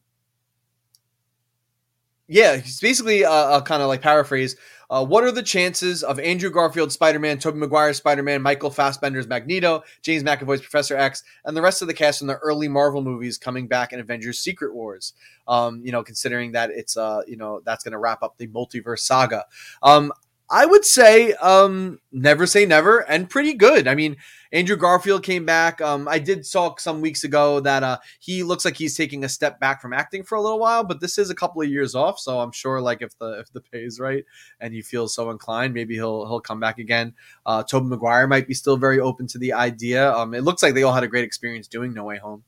yeah, 2.29 2.53
it's 2.53 2.81
basically 2.81 3.23
a, 3.23 3.31
a 3.31 3.63
kind 3.63 3.83
of 3.83 3.89
like 3.89 4.03
paraphrase. 4.03 4.57
Uh, 4.91 5.05
what 5.05 5.23
are 5.23 5.33
the 5.33 5.43
chances 5.43 6.03
of 6.03 6.19
Andrew 6.19 6.51
Garfield 6.51 6.91
Spider 6.93 7.19
Man, 7.19 7.39
Tobey 7.39 7.59
Maguire 7.59 7.93
Spider 7.93 8.23
Man, 8.23 8.41
Michael 8.41 8.71
Fassbender's 8.71 9.27
Magneto, 9.27 9.83
James 10.03 10.23
McAvoy's 10.23 10.61
Professor 10.61 10.97
X, 10.97 11.23
and 11.45 11.57
the 11.57 11.61
rest 11.61 11.83
of 11.83 11.89
the 11.89 11.95
cast 11.95 12.19
from 12.19 12.29
the 12.29 12.37
early 12.37 12.69
Marvel 12.69 13.03
movies 13.03 13.37
coming 13.37 13.67
back 13.67 13.93
in 13.93 14.01
Avengers 14.01 14.39
Secret 14.39 14.75
Wars? 14.75 15.13
Um, 15.47 15.83
you 15.85 15.93
know, 15.93 16.03
considering 16.03 16.53
that 16.53 16.71
it's, 16.71 16.97
uh, 16.97 17.23
you 17.27 17.37
know, 17.37 17.61
that's 17.65 17.85
going 17.85 17.93
to 17.93 17.99
wrap 17.99 18.23
up 18.23 18.39
the 18.39 18.47
multiverse 18.49 19.01
saga. 19.01 19.45
Um, 19.83 20.13
I 20.51 20.65
would 20.65 20.85
say 20.85 21.33
um, 21.35 21.99
never 22.11 22.47
say 22.47 22.65
never 22.65 23.01
and 23.01 23.29
pretty 23.29 23.53
good. 23.53 23.87
I 23.87 23.95
mean, 23.95 24.17
Andrew 24.51 24.77
Garfield 24.77 25.23
came 25.23 25.45
back. 25.45 25.81
Um, 25.83 26.09
I 26.09 26.19
did 26.19 26.47
saw 26.47 26.75
some 26.79 27.03
weeks 27.03 27.23
ago 27.23 27.61
that 27.61 27.83
uh, 27.83 27.99
he 28.19 28.43
looks 28.43 28.65
like 28.65 28.77
he's 28.77 28.97
taking 28.97 29.25
a 29.25 29.29
step 29.29 29.61
back 29.61 29.83
from 29.83 29.93
acting 29.93 30.23
for 30.23 30.37
a 30.37 30.41
little 30.41 30.59
while, 30.59 30.85
but 30.85 31.01
this 31.01 31.19
is 31.19 31.29
a 31.29 31.35
couple 31.35 31.61
of 31.61 31.69
years 31.69 31.95
off. 31.95 32.19
So 32.19 32.41
I'm 32.41 32.53
sure, 32.53 32.81
like 32.81 33.03
if 33.03 33.17
the 33.19 33.41
if 33.41 33.53
the 33.53 33.61
pay 33.61 33.85
is 33.85 34.01
right 34.01 34.25
and 34.61 34.73
he 34.73 34.81
feels 34.81 35.15
so 35.15 35.31
inclined, 35.31 35.75
maybe 35.75 35.95
he'll 35.95 36.27
he'll 36.27 36.41
come 36.41 36.61
back 36.61 36.79
again. 36.79 37.13
Uh, 37.45 37.63
Tobey 37.63 37.87
Maguire 37.87 38.27
might 38.27 38.49
be 38.49 38.55
still 38.55 38.79
very 38.79 39.01
open 39.01 39.27
to 39.29 39.39
the 39.39 39.53
idea. 39.53 40.11
Um, 40.15 40.33
it 40.33 40.45
looks 40.45 40.63
like 40.63 40.73
they 40.73 40.83
all 40.83 40.95
had 40.95 41.05
a 41.05 41.09
great 41.09 41.25
experience 41.25 41.69
doing 41.69 41.93
No 41.93 42.05
Way 42.05 42.19
Home. 42.19 42.43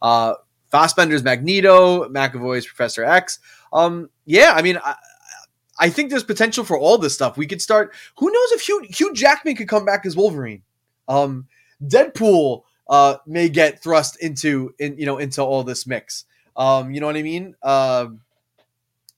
Uh, 0.00 0.34
Fassbender's 0.70 1.24
Magneto, 1.24 2.08
McAvoy's 2.08 2.64
Professor 2.64 3.04
X. 3.04 3.40
Um, 3.72 4.08
yeah, 4.24 4.52
I 4.54 4.62
mean. 4.62 4.78
I, 4.82 4.94
I 5.80 5.88
think 5.88 6.10
there's 6.10 6.22
potential 6.22 6.62
for 6.62 6.78
all 6.78 6.98
this 6.98 7.14
stuff. 7.14 7.38
We 7.38 7.46
could 7.46 7.62
start. 7.62 7.94
Who 8.18 8.30
knows 8.30 8.52
if 8.52 8.60
Hugh, 8.60 8.86
Hugh 8.90 9.14
Jackman 9.14 9.56
could 9.56 9.68
come 9.68 9.86
back 9.86 10.04
as 10.04 10.14
Wolverine? 10.14 10.62
Um, 11.08 11.48
Deadpool 11.82 12.62
uh, 12.88 13.16
may 13.26 13.48
get 13.48 13.82
thrust 13.82 14.20
into 14.20 14.74
in 14.78 14.98
you 14.98 15.06
know 15.06 15.18
into 15.18 15.42
all 15.42 15.64
this 15.64 15.86
mix. 15.86 16.26
Um, 16.56 16.92
you 16.92 17.00
know 17.00 17.06
what 17.06 17.16
I 17.16 17.22
mean? 17.22 17.56
Uh, 17.62 18.08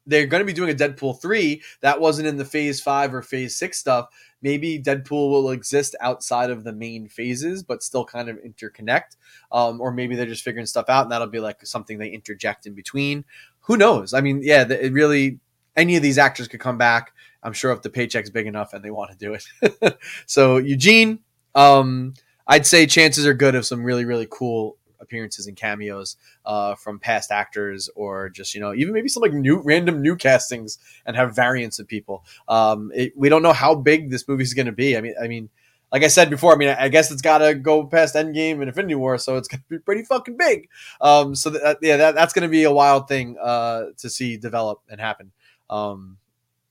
they're 0.07 0.27
going 0.27 0.41
to 0.41 0.47
be 0.47 0.53
doing 0.53 0.71
a 0.71 0.75
Deadpool 0.75 1.21
three 1.21 1.63
that 1.81 2.01
wasn't 2.01 2.29
in 2.29 2.37
the 2.37 2.45
Phase 2.45 2.81
five 2.81 3.13
or 3.13 3.23
Phase 3.23 3.57
six 3.57 3.79
stuff. 3.79 4.09
Maybe 4.41 4.81
Deadpool 4.81 5.31
will 5.31 5.51
exist 5.51 5.95
outside 6.01 6.51
of 6.51 6.65
the 6.65 6.73
main 6.73 7.09
phases, 7.09 7.63
but 7.63 7.83
still 7.83 8.05
kind 8.05 8.29
of 8.29 8.37
interconnect. 8.39 9.17
Um, 9.51 9.81
or 9.81 9.93
maybe 9.93 10.17
they're 10.17 10.27
just 10.27 10.43
figuring 10.43 10.67
stuff 10.67 10.89
out, 10.89 11.05
and 11.05 11.13
that'll 11.13 11.29
be 11.29 11.41
like 11.41 11.65
something 11.65 11.99
they 11.99 12.09
interject 12.09 12.67
in 12.67 12.75
between. 12.75 13.25
Who 13.63 13.77
knows? 13.77 14.13
I 14.15 14.21
mean, 14.21 14.41
yeah, 14.43 14.69
it 14.69 14.93
really 14.93 15.39
any 15.77 15.97
of 15.97 16.03
these 16.03 16.19
actors 16.19 16.49
could 16.49 16.61
come 16.61 16.79
back. 16.79 17.13
I'm 17.43 17.53
sure 17.53 17.73
if 17.73 17.83
the 17.83 17.91
paycheck's 17.91 18.31
big 18.31 18.47
enough 18.47 18.73
and 18.73 18.85
they 18.85 18.91
want 18.91 19.11
to 19.11 19.17
do 19.17 19.35
it. 19.35 19.99
so 20.27 20.59
Eugene, 20.59 21.21
um, 21.55 22.15
I'd 22.47 22.67
say 22.67 22.87
chances 22.87 23.27
are 23.27 23.35
good 23.35 23.55
of 23.55 23.67
some 23.67 23.85
really 23.85 24.05
really 24.05 24.27
cool 24.31 24.77
appearances 25.01 25.47
and 25.47 25.57
cameos 25.57 26.17
uh, 26.47 26.75
from 26.77 26.99
past 26.99 27.31
actors 27.31 27.91
or 27.97 28.31
just 28.31 28.55
you 28.55 28.61
know 28.61 28.73
even 28.75 28.95
maybe 28.95 29.09
some 29.09 29.21
like 29.21 29.33
new 29.33 29.61
random 29.63 30.01
new 30.01 30.17
castings 30.17 30.79
and 31.07 31.17
have 31.17 31.35
variants 31.35 31.79
of 31.79 31.89
people. 31.89 32.25
Um, 32.49 32.91
it, 32.95 33.13
we 33.17 33.29
don't 33.29 33.43
know 33.43 33.53
how 33.53 33.75
big 33.75 34.11
this 34.11 34.27
movie 34.27 34.45
is 34.45 34.55
going 34.55 34.67
to 34.67 34.73
be. 34.73 34.97
I 34.97 35.01
mean, 35.01 35.15
I 35.23 35.29
mean. 35.29 35.49
Like 35.91 36.05
I 36.05 36.09
said 36.09 36.31
before, 36.31 36.55
I 36.55 36.57
mean, 36.57 36.71
I 36.71 36.89
guess 36.89 37.11
it's 37.11 37.21
got 37.21 37.41
to 37.41 37.55
go 37.55 37.85
past 37.85 38.15
Endgame 38.15 38.61
and 38.61 38.63
Infinity 38.63 38.95
War, 38.95 39.19
so 39.19 39.37
it's 39.37 39.47
going 39.47 39.61
to 39.61 39.69
be 39.69 39.79
pretty 39.79 40.05
fucking 40.05 40.39
big. 40.39 40.71
Um, 41.03 41.35
so 41.35 41.51
that, 41.51 41.81
yeah, 41.83 41.99
that, 41.99 42.15
that's 42.15 42.33
going 42.33 42.45
to 42.45 42.49
be 42.49 42.65
a 42.65 42.73
wild 42.73 43.09
thing 43.09 43.37
uh, 43.39 43.89
to 43.99 44.09
see 44.09 44.39
develop 44.39 44.81
and 44.89 44.99
happen 44.99 45.33
um, 45.71 46.19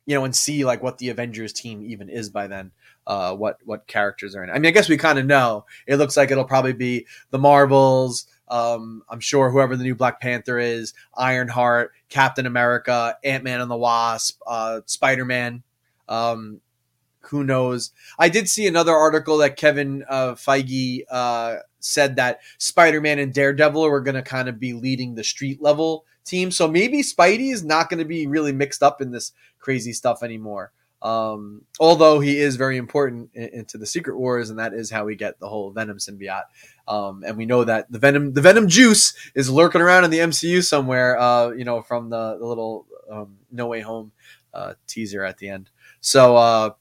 you 0.06 0.16
know, 0.16 0.26
and 0.26 0.36
see 0.36 0.66
like 0.66 0.84
what 0.84 0.98
the 0.98 1.10
Avengers 1.10 1.54
team 1.54 1.82
even 1.84 2.10
is 2.10 2.30
by 2.30 2.48
then. 2.48 2.72
Uh, 3.08 3.36
what 3.36 3.58
what 3.66 3.88
characters 3.88 4.36
are 4.36 4.44
in? 4.44 4.50
It. 4.50 4.54
I 4.54 4.60
mean, 4.60 4.70
I 4.70 4.72
guess 4.72 4.90
we 4.90 4.98
kind 4.98 5.18
of 5.18 5.26
know. 5.26 5.66
It 5.88 5.98
looks 5.98 6.18
like 6.18 6.32
it'll 6.32 6.44
probably 6.44 6.74
be 6.74 7.08
the 7.32 7.40
Marvels. 7.40 8.28
Um, 8.48 9.04
I'm 9.10 9.20
sure 9.20 9.50
whoever 9.50 9.76
the 9.76 9.84
new 9.84 9.96
Black 9.96 10.20
Panther 10.20 10.60
is, 10.60 10.94
Ironheart, 11.16 11.94
Captain 12.10 12.46
America, 12.46 13.18
Ant 13.24 13.44
Man 13.44 13.62
and 13.62 13.72
the 13.72 13.78
Wasp, 13.78 14.40
uh, 14.46 14.82
Spider 14.86 15.26
Man. 15.26 15.64
Um, 16.10 16.62
who 17.22 17.44
knows? 17.44 17.92
I 18.20 18.30
did 18.30 18.50
see 18.50 18.68
another 18.68 18.94
article 18.94 19.38
that 19.38 19.56
Kevin 19.56 20.04
uh, 20.10 20.34
Feige 20.34 21.04
uh, 21.10 21.58
said 21.80 22.18
that 22.18 22.42
Spider 22.58 23.00
Man 23.00 23.20
and 23.20 23.34
Daredevil 23.34 23.90
were 23.90 24.02
going 24.02 24.16
to 24.16 24.22
kind 24.22 24.50
of 24.50 24.60
be 24.60 24.74
leading 24.74 25.16
the 25.16 25.24
street 25.24 25.62
level 25.62 26.06
team. 26.24 26.52
So 26.52 26.68
maybe 26.68 27.02
Spidey 27.02 27.52
is 27.52 27.64
not 27.64 27.90
going 27.90 28.00
to 28.00 28.06
be 28.06 28.28
really 28.28 28.52
mixed 28.52 28.84
up 28.84 29.02
in 29.02 29.12
this 29.12 29.32
crazy 29.60 29.94
stuff 29.94 30.24
anymore. 30.24 30.72
Um, 31.02 31.64
although 31.80 32.20
he 32.20 32.38
is 32.38 32.58
very 32.58 32.78
important 32.78 33.32
in, 33.34 33.50
into 33.50 33.78
the 33.78 33.88
Secret 33.88 34.18
Wars, 34.18 34.50
and 34.50 34.60
that 34.60 34.74
is 34.74 34.92
how 34.92 35.06
we 35.06 35.16
get 35.16 35.40
the 35.40 35.50
whole 35.50 35.72
Venom 35.72 35.98
symbiote. 35.98 36.44
Um, 36.88 37.24
and 37.26 37.38
we 37.38 37.46
know 37.46 37.64
that 37.64 37.92
the 37.92 37.98
Venom, 37.98 38.34
the 38.34 38.42
Venom 38.42 38.68
juice, 38.68 39.16
is 39.34 39.50
lurking 39.50 39.82
around 39.82 40.04
in 40.04 40.12
the 40.12 40.20
MCU 40.20 40.64
somewhere. 40.64 41.18
Uh, 41.18 41.50
you 41.52 41.66
know, 41.66 41.82
from 41.82 42.10
the, 42.10 42.38
the 42.38 42.46
little 42.46 42.86
um, 43.10 43.38
No 43.52 43.68
Way 43.68 43.82
Home 43.82 44.12
uh, 44.54 44.74
teaser 44.88 45.24
at 45.24 45.38
the 45.38 45.50
end. 45.50 45.70
So 46.02 46.36
uh, 46.36 46.72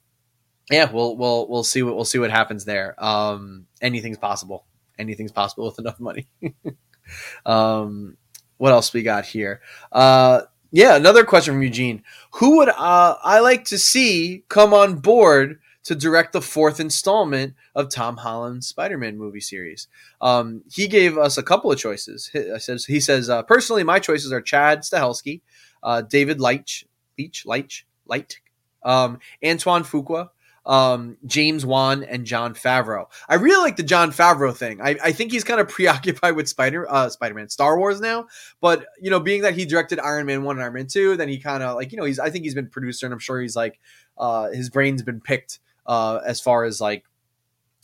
yeah, 0.70 0.90
we'll 0.90 1.16
we'll 1.16 1.48
we'll 1.48 1.64
see 1.64 1.82
what 1.82 1.96
we'll 1.96 2.04
see 2.04 2.18
what 2.18 2.30
happens 2.30 2.64
there. 2.64 2.94
Um, 3.02 3.66
anything's 3.80 4.18
possible. 4.18 4.66
Anything's 4.98 5.32
possible 5.32 5.64
with 5.66 5.78
enough 5.78 5.98
money. 5.98 6.28
um, 7.46 8.16
what 8.60 8.72
else 8.72 8.92
we 8.92 9.02
got 9.02 9.24
here? 9.24 9.62
Uh, 9.90 10.42
yeah, 10.70 10.94
another 10.94 11.24
question 11.24 11.54
from 11.54 11.62
Eugene. 11.62 12.02
Who 12.32 12.58
would 12.58 12.68
uh, 12.68 13.16
I 13.24 13.40
like 13.40 13.64
to 13.66 13.78
see 13.78 14.44
come 14.48 14.74
on 14.74 14.96
board 14.96 15.58
to 15.84 15.94
direct 15.94 16.34
the 16.34 16.42
fourth 16.42 16.78
installment 16.78 17.54
of 17.74 17.88
Tom 17.88 18.18
Holland's 18.18 18.66
Spider-Man 18.66 19.16
movie 19.16 19.40
series? 19.40 19.88
Um, 20.20 20.62
he 20.70 20.88
gave 20.88 21.16
us 21.16 21.38
a 21.38 21.42
couple 21.42 21.72
of 21.72 21.78
choices. 21.78 22.28
He 22.34 22.58
says, 22.58 22.84
he 22.84 23.00
says 23.00 23.30
uh, 23.30 23.42
personally, 23.44 23.82
my 23.82 23.98
choices 23.98 24.30
are 24.30 24.42
Chad 24.42 24.80
Stahelski, 24.80 25.40
uh, 25.82 26.02
David 26.02 26.38
Leitch, 26.38 26.84
Leitch, 27.18 27.46
Leitch, 27.46 27.86
Light, 28.04 28.40
um, 28.82 29.20
Antoine 29.42 29.84
Fuqua, 29.84 30.28
um, 30.66 31.16
James 31.26 31.64
Wan 31.64 32.04
and 32.04 32.24
Jon 32.24 32.54
Favreau. 32.54 33.06
I 33.28 33.36
really 33.36 33.62
like 33.62 33.76
the 33.76 33.82
Jon 33.82 34.12
Favreau 34.12 34.54
thing. 34.54 34.80
I, 34.80 34.96
I 35.02 35.12
think 35.12 35.32
he's 35.32 35.44
kind 35.44 35.60
of 35.60 35.68
preoccupied 35.70 36.36
with 36.36 36.48
Spider 36.48 36.90
uh, 36.90 37.08
Spider 37.08 37.34
Man 37.34 37.48
Star 37.48 37.78
Wars 37.78 38.00
now, 38.00 38.26
but 38.60 38.86
you 39.00 39.10
know, 39.10 39.20
being 39.20 39.42
that 39.42 39.54
he 39.54 39.64
directed 39.64 39.98
Iron 39.98 40.26
Man 40.26 40.42
one 40.42 40.56
and 40.56 40.62
Iron 40.62 40.74
Man 40.74 40.86
two, 40.86 41.16
then 41.16 41.28
he 41.28 41.38
kind 41.38 41.62
of 41.62 41.76
like 41.76 41.92
you 41.92 41.98
know 41.98 42.04
he's 42.04 42.18
I 42.18 42.30
think 42.30 42.44
he's 42.44 42.54
been 42.54 42.68
producer 42.68 43.06
and 43.06 43.12
I'm 43.12 43.18
sure 43.18 43.40
he's 43.40 43.56
like 43.56 43.80
uh, 44.18 44.50
his 44.50 44.70
brain's 44.70 45.02
been 45.02 45.20
picked 45.20 45.60
uh, 45.86 46.20
as 46.24 46.40
far 46.40 46.64
as 46.64 46.80
like 46.80 47.04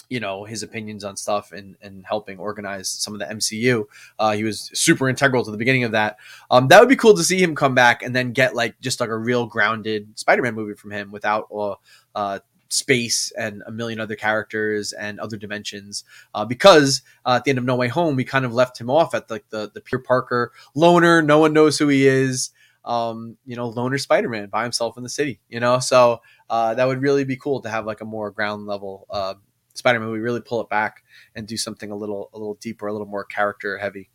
you 0.09 0.20
know 0.20 0.45
his 0.45 0.62
opinions 0.62 1.03
on 1.03 1.16
stuff 1.16 1.53
and 1.53 1.77
and 1.83 2.05
helping 2.07 2.39
organize 2.39 2.89
some 2.89 3.14
of 3.14 3.20
the 3.20 3.27
MCU. 3.27 3.85
Uh, 4.18 4.33
he 4.33 4.45
was 4.45 4.70
super 4.74 5.09
integral 5.09 5.45
to 5.45 5.51
the 5.51 5.57
beginning 5.57 5.85
of 5.85 5.93
that. 5.93 6.18
Um, 6.51 6.68
that 6.68 6.81
would 6.81 6.89
be 6.89 6.97
cool 6.97 7.16
to 7.16 7.24
see 7.24 7.43
him 7.43 7.55
come 7.55 7.74
back 7.74 8.03
and 8.03 8.14
then 8.14 8.33
get 8.33 8.55
like 8.55 8.79
just 8.81 9.01
like 9.01 9.09
a 9.09 9.16
real 9.16 9.47
grounded 9.47 10.18
Spider-Man 10.18 10.55
movie 10.55 10.74
from 10.74 10.91
him 10.91 11.11
without 11.11 11.49
uh, 11.53 11.74
uh 12.14 12.39
space 12.69 13.33
and 13.39 13.62
a 13.67 13.71
million 13.71 14.01
other 14.01 14.17
characters 14.17 14.93
and 14.93 15.21
other 15.21 15.37
dimensions 15.37 16.05
uh, 16.35 16.45
because 16.45 17.03
uh, 17.25 17.35
at 17.37 17.45
the 17.45 17.51
end 17.51 17.59
of 17.59 17.64
No 17.64 17.77
Way 17.77 17.89
Home 17.89 18.17
we 18.17 18.25
kind 18.25 18.45
of 18.45 18.53
left 18.53 18.81
him 18.81 18.91
off 18.91 19.14
at 19.14 19.31
like 19.31 19.49
the 19.51 19.71
the 19.73 19.81
Peter 19.81 19.99
Parker 19.99 20.53
loner. 20.75 21.23
No 21.23 21.39
one 21.39 21.53
knows 21.53 21.79
who 21.79 21.89
he 21.89 22.07
is. 22.07 22.51
Um, 22.85 23.37
you 23.45 23.57
know 23.57 23.69
loner 23.69 23.99
Spider-Man 23.99 24.49
by 24.49 24.62
himself 24.62 24.97
in 24.97 25.03
the 25.03 25.09
city 25.09 25.41
you 25.49 25.59
know? 25.59 25.81
So 25.81 26.21
uh, 26.49 26.75
that 26.75 26.87
would 26.87 27.03
really 27.03 27.25
be 27.25 27.37
cool 27.37 27.61
to 27.62 27.69
have 27.69 27.85
like 27.85 28.01
a 28.01 28.05
more 28.05 28.31
ground 28.31 28.67
level 28.67 29.07
uh, 29.11 29.35
Spider-Man 29.75 30.11
we 30.11 30.21
really 30.21 30.41
pull 30.41 30.61
it 30.61 30.69
back 30.69 31.03
and 31.35 31.47
do 31.47 31.57
something 31.57 31.91
a 31.91 31.97
little 31.97 32.31
a 32.33 32.39
little 32.39 32.55
deeper 32.55 32.87
a 32.87 32.93
little 32.93 33.07
more 33.07 33.25
character 33.25 33.79
heavy. 33.79 34.09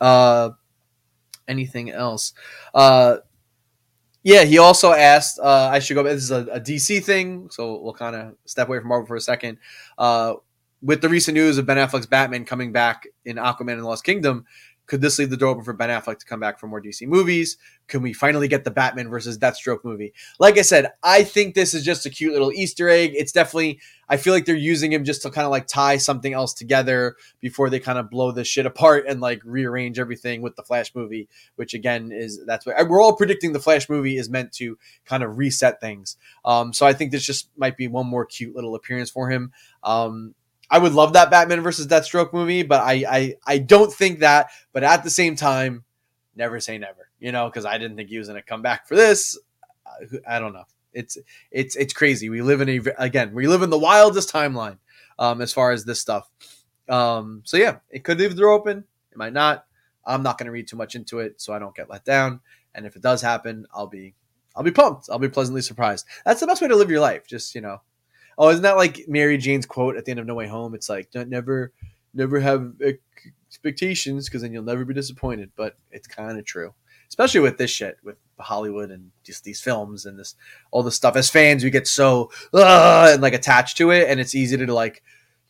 Uh 0.00 0.50
anything 1.48 1.90
else? 1.90 2.32
Uh 2.72 3.16
yeah, 4.22 4.44
he 4.44 4.58
also 4.58 4.92
asked. 4.92 5.38
Uh, 5.38 5.68
I 5.72 5.78
should 5.78 5.94
go. 5.94 6.02
This 6.02 6.22
is 6.22 6.30
a, 6.30 6.46
a 6.52 6.60
DC 6.60 7.04
thing, 7.04 7.48
so 7.50 7.80
we'll 7.80 7.92
kind 7.92 8.14
of 8.14 8.34
step 8.44 8.68
away 8.68 8.78
from 8.78 8.88
Marvel 8.88 9.06
for 9.06 9.16
a 9.16 9.20
second. 9.20 9.58
Uh, 9.98 10.34
with 10.80 11.00
the 11.00 11.08
recent 11.08 11.34
news 11.34 11.58
of 11.58 11.66
Ben 11.66 11.76
Affleck's 11.76 12.06
Batman 12.06 12.44
coming 12.44 12.72
back 12.72 13.06
in 13.24 13.36
Aquaman 13.36 13.74
and 13.74 13.84
Lost 13.84 14.04
Kingdom, 14.04 14.44
could 14.86 15.00
this 15.00 15.18
leave 15.18 15.30
the 15.30 15.36
door 15.36 15.50
open 15.50 15.64
for 15.64 15.72
Ben 15.72 15.88
Affleck 15.88 16.18
to 16.18 16.26
come 16.26 16.40
back 16.40 16.58
for 16.58 16.66
more 16.66 16.82
DC 16.82 17.06
movies? 17.06 17.56
Can 17.88 18.02
we 18.02 18.12
finally 18.12 18.48
get 18.48 18.64
the 18.64 18.70
Batman 18.70 19.08
versus 19.08 19.38
Deathstroke 19.38 19.84
movie? 19.84 20.12
Like 20.38 20.58
I 20.58 20.62
said, 20.62 20.92
I 21.02 21.24
think 21.24 21.54
this 21.54 21.72
is 21.72 21.84
just 21.84 22.04
a 22.04 22.10
cute 22.10 22.32
little 22.32 22.52
Easter 22.52 22.88
egg. 22.88 23.12
It's 23.14 23.32
definitely, 23.32 23.80
I 24.08 24.16
feel 24.16 24.32
like 24.32 24.44
they're 24.44 24.56
using 24.56 24.92
him 24.92 25.04
just 25.04 25.22
to 25.22 25.30
kind 25.30 25.44
of 25.44 25.50
like 25.50 25.66
tie 25.66 25.96
something 25.96 26.32
else 26.32 26.52
together 26.52 27.16
before 27.40 27.70
they 27.70 27.80
kind 27.80 27.98
of 27.98 28.10
blow 28.10 28.32
this 28.32 28.48
shit 28.48 28.66
apart 28.66 29.06
and 29.08 29.20
like 29.20 29.40
rearrange 29.44 29.98
everything 29.98 30.42
with 30.42 30.56
the 30.56 30.62
Flash 30.62 30.94
movie, 30.94 31.28
which 31.56 31.74
again 31.74 32.10
is 32.12 32.40
that's 32.46 32.66
what 32.66 32.88
we're 32.88 33.02
all 33.02 33.16
predicting 33.16 33.52
the 33.52 33.60
Flash 33.60 33.88
movie 33.88 34.16
is 34.16 34.28
meant 34.28 34.52
to 34.52 34.76
kind 35.04 35.22
of 35.22 35.38
reset 35.38 35.80
things. 35.80 36.16
Um, 36.44 36.72
so 36.72 36.86
I 36.86 36.92
think 36.92 37.12
this 37.12 37.24
just 37.24 37.48
might 37.56 37.76
be 37.76 37.88
one 37.88 38.06
more 38.06 38.26
cute 38.26 38.54
little 38.54 38.74
appearance 38.74 39.10
for 39.10 39.30
him. 39.30 39.52
Um, 39.82 40.34
I 40.72 40.78
would 40.78 40.94
love 40.94 41.12
that 41.12 41.30
Batman 41.30 41.60
versus 41.60 41.86
Deathstroke 41.86 42.32
movie, 42.32 42.62
but 42.62 42.80
I 42.80 43.04
I, 43.06 43.34
I 43.46 43.58
don't 43.58 43.92
think 43.92 44.20
that. 44.20 44.48
But 44.72 44.82
at 44.82 45.04
the 45.04 45.10
same 45.10 45.36
time, 45.36 45.84
never 46.34 46.60
say 46.60 46.78
never, 46.78 47.10
you 47.20 47.30
know, 47.30 47.46
because 47.46 47.66
I 47.66 47.76
didn't 47.76 47.98
think 47.98 48.08
he 48.08 48.16
was 48.16 48.28
going 48.28 48.40
to 48.40 48.46
come 48.46 48.62
back 48.62 48.88
for 48.88 48.96
this. 48.96 49.38
I 50.26 50.38
don't 50.38 50.54
know. 50.54 50.64
It's 50.94 51.18
it's 51.50 51.76
it's 51.76 51.92
crazy. 51.92 52.30
We 52.30 52.40
live 52.40 52.62
in 52.62 52.70
a 52.70 52.80
again, 52.96 53.34
we 53.34 53.46
live 53.46 53.62
in 53.62 53.68
the 53.68 53.78
wildest 53.78 54.32
timeline 54.32 54.78
um, 55.18 55.42
as 55.42 55.52
far 55.52 55.72
as 55.72 55.84
this 55.84 56.00
stuff. 56.00 56.30
Um, 56.88 57.42
so 57.44 57.58
yeah, 57.58 57.78
it 57.90 58.02
could 58.02 58.18
leave 58.18 58.34
the 58.34 58.40
door 58.40 58.52
open. 58.52 58.84
It 59.10 59.18
might 59.18 59.34
not. 59.34 59.66
I'm 60.06 60.22
not 60.22 60.38
going 60.38 60.46
to 60.46 60.52
read 60.52 60.66
too 60.66 60.76
much 60.76 60.94
into 60.94 61.18
it, 61.18 61.40
so 61.40 61.52
I 61.52 61.58
don't 61.58 61.76
get 61.76 61.90
let 61.90 62.04
down. 62.04 62.40
And 62.74 62.86
if 62.86 62.96
it 62.96 63.02
does 63.02 63.20
happen, 63.20 63.66
I'll 63.74 63.86
be 63.86 64.14
I'll 64.56 64.62
be 64.62 64.70
pumped. 64.70 65.10
I'll 65.10 65.18
be 65.18 65.28
pleasantly 65.28 65.60
surprised. 65.60 66.06
That's 66.24 66.40
the 66.40 66.46
best 66.46 66.62
way 66.62 66.68
to 66.68 66.76
live 66.76 66.90
your 66.90 67.00
life. 67.00 67.26
Just 67.26 67.54
you 67.54 67.60
know, 67.60 67.82
Oh, 68.38 68.48
isn't 68.50 68.62
that 68.62 68.76
like 68.76 69.04
Mary 69.08 69.36
Jane's 69.38 69.66
quote 69.66 69.96
at 69.96 70.04
the 70.04 70.10
end 70.10 70.20
of 70.20 70.26
No 70.26 70.34
Way 70.34 70.48
Home? 70.48 70.74
It's 70.74 70.88
like, 70.88 71.08
never, 71.14 71.72
never 72.14 72.40
have 72.40 72.72
expectations 73.46 74.28
because 74.28 74.42
then 74.42 74.52
you'll 74.52 74.62
never 74.62 74.84
be 74.84 74.94
disappointed. 74.94 75.50
But 75.56 75.76
it's 75.90 76.06
kind 76.06 76.38
of 76.38 76.44
true, 76.44 76.74
especially 77.08 77.40
with 77.40 77.58
this 77.58 77.70
shit 77.70 77.98
with 78.02 78.16
Hollywood 78.38 78.90
and 78.90 79.10
just 79.22 79.44
these 79.44 79.60
films 79.60 80.06
and 80.06 80.18
this 80.18 80.34
all 80.70 80.82
the 80.82 80.90
stuff. 80.90 81.16
As 81.16 81.30
fans, 81.30 81.64
we 81.64 81.70
get 81.70 81.86
so 81.86 82.30
uh, 82.54 83.10
and 83.12 83.22
like 83.22 83.34
attached 83.34 83.76
to 83.78 83.90
it, 83.90 84.08
and 84.08 84.20
it's 84.20 84.34
easy 84.34 84.56
to 84.56 84.74
like 84.74 85.02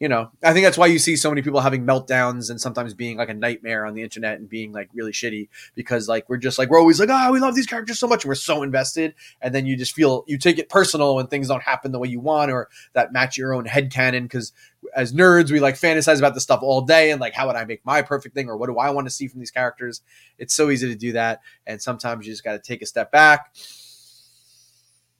you 0.03 0.09
know, 0.09 0.33
I 0.43 0.53
think 0.53 0.65
that's 0.65 0.77
why 0.77 0.87
you 0.87 0.99
see 0.99 1.15
so 1.15 1.31
many 1.31 1.43
people 1.43 1.61
having 1.61 1.87
meltdowns 1.87 2.51
and 2.51 2.61
sometimes 2.61 2.93
being 2.93 3.17
like 3.17 3.29
a 3.29 3.35
nightmare 3.35 3.87
on 3.87 3.95
the 3.95 4.03
internet 4.03 4.41
and 4.41 4.49
being 4.49 4.73
like 4.73 4.91
really 4.93 5.13
shitty 5.13 5.49
because 5.77 6.09
like 6.09 6.29
we're 6.29 6.39
just 6.39 6.59
like 6.59 6.71
we're 6.71 6.81
always 6.81 6.99
like, 6.99 7.09
oh, 7.09 7.31
we 7.31 7.39
love 7.39 7.55
these 7.55 7.69
characters 7.69 8.01
so 8.01 8.09
much 8.09 8.25
and 8.25 8.29
we're 8.29 8.35
so 8.35 8.65
invested. 8.65 9.15
And 9.41 9.55
then 9.55 9.65
you 9.65 9.77
just 9.77 9.95
feel 9.95 10.25
you 10.27 10.39
take 10.39 10.59
it 10.59 10.69
personal 10.69 11.15
when 11.15 11.29
things 11.29 11.47
don't 11.47 11.63
happen 11.63 11.93
the 11.93 12.01
way 12.01 12.09
you 12.09 12.19
want 12.19 12.51
or 12.51 12.69
that 12.95 13.13
match 13.13 13.37
your 13.37 13.55
own 13.55 13.65
head 13.65 13.93
canon 13.93 14.25
because 14.25 14.53
as 14.93 15.13
nerds, 15.13 15.53
we 15.53 15.61
like 15.61 15.77
fantasize 15.77 16.19
about 16.19 16.35
this 16.35 16.43
stuff 16.43 16.65
all 16.65 16.81
day 16.81 17.13
and 17.13 17.21
like 17.21 17.35
how 17.35 17.47
would 17.47 17.55
I 17.55 17.65
make 17.65 17.87
my 17.87 18.03
perfect 18.03 18.35
thing 18.35 18.49
or 18.49 18.57
what 18.57 18.67
do 18.67 18.79
I 18.79 18.91
want 18.91 19.07
to 19.07 19.11
see 19.13 19.29
from 19.29 19.39
these 19.39 19.53
characters? 19.53 20.01
It's 20.37 20.53
so 20.53 20.71
easy 20.71 20.89
to 20.89 20.97
do 20.97 21.13
that. 21.13 21.43
And 21.65 21.81
sometimes 21.81 22.27
you 22.27 22.33
just 22.33 22.43
gotta 22.43 22.59
take 22.59 22.83
a 22.83 22.87
step 22.87 23.13
back, 23.13 23.55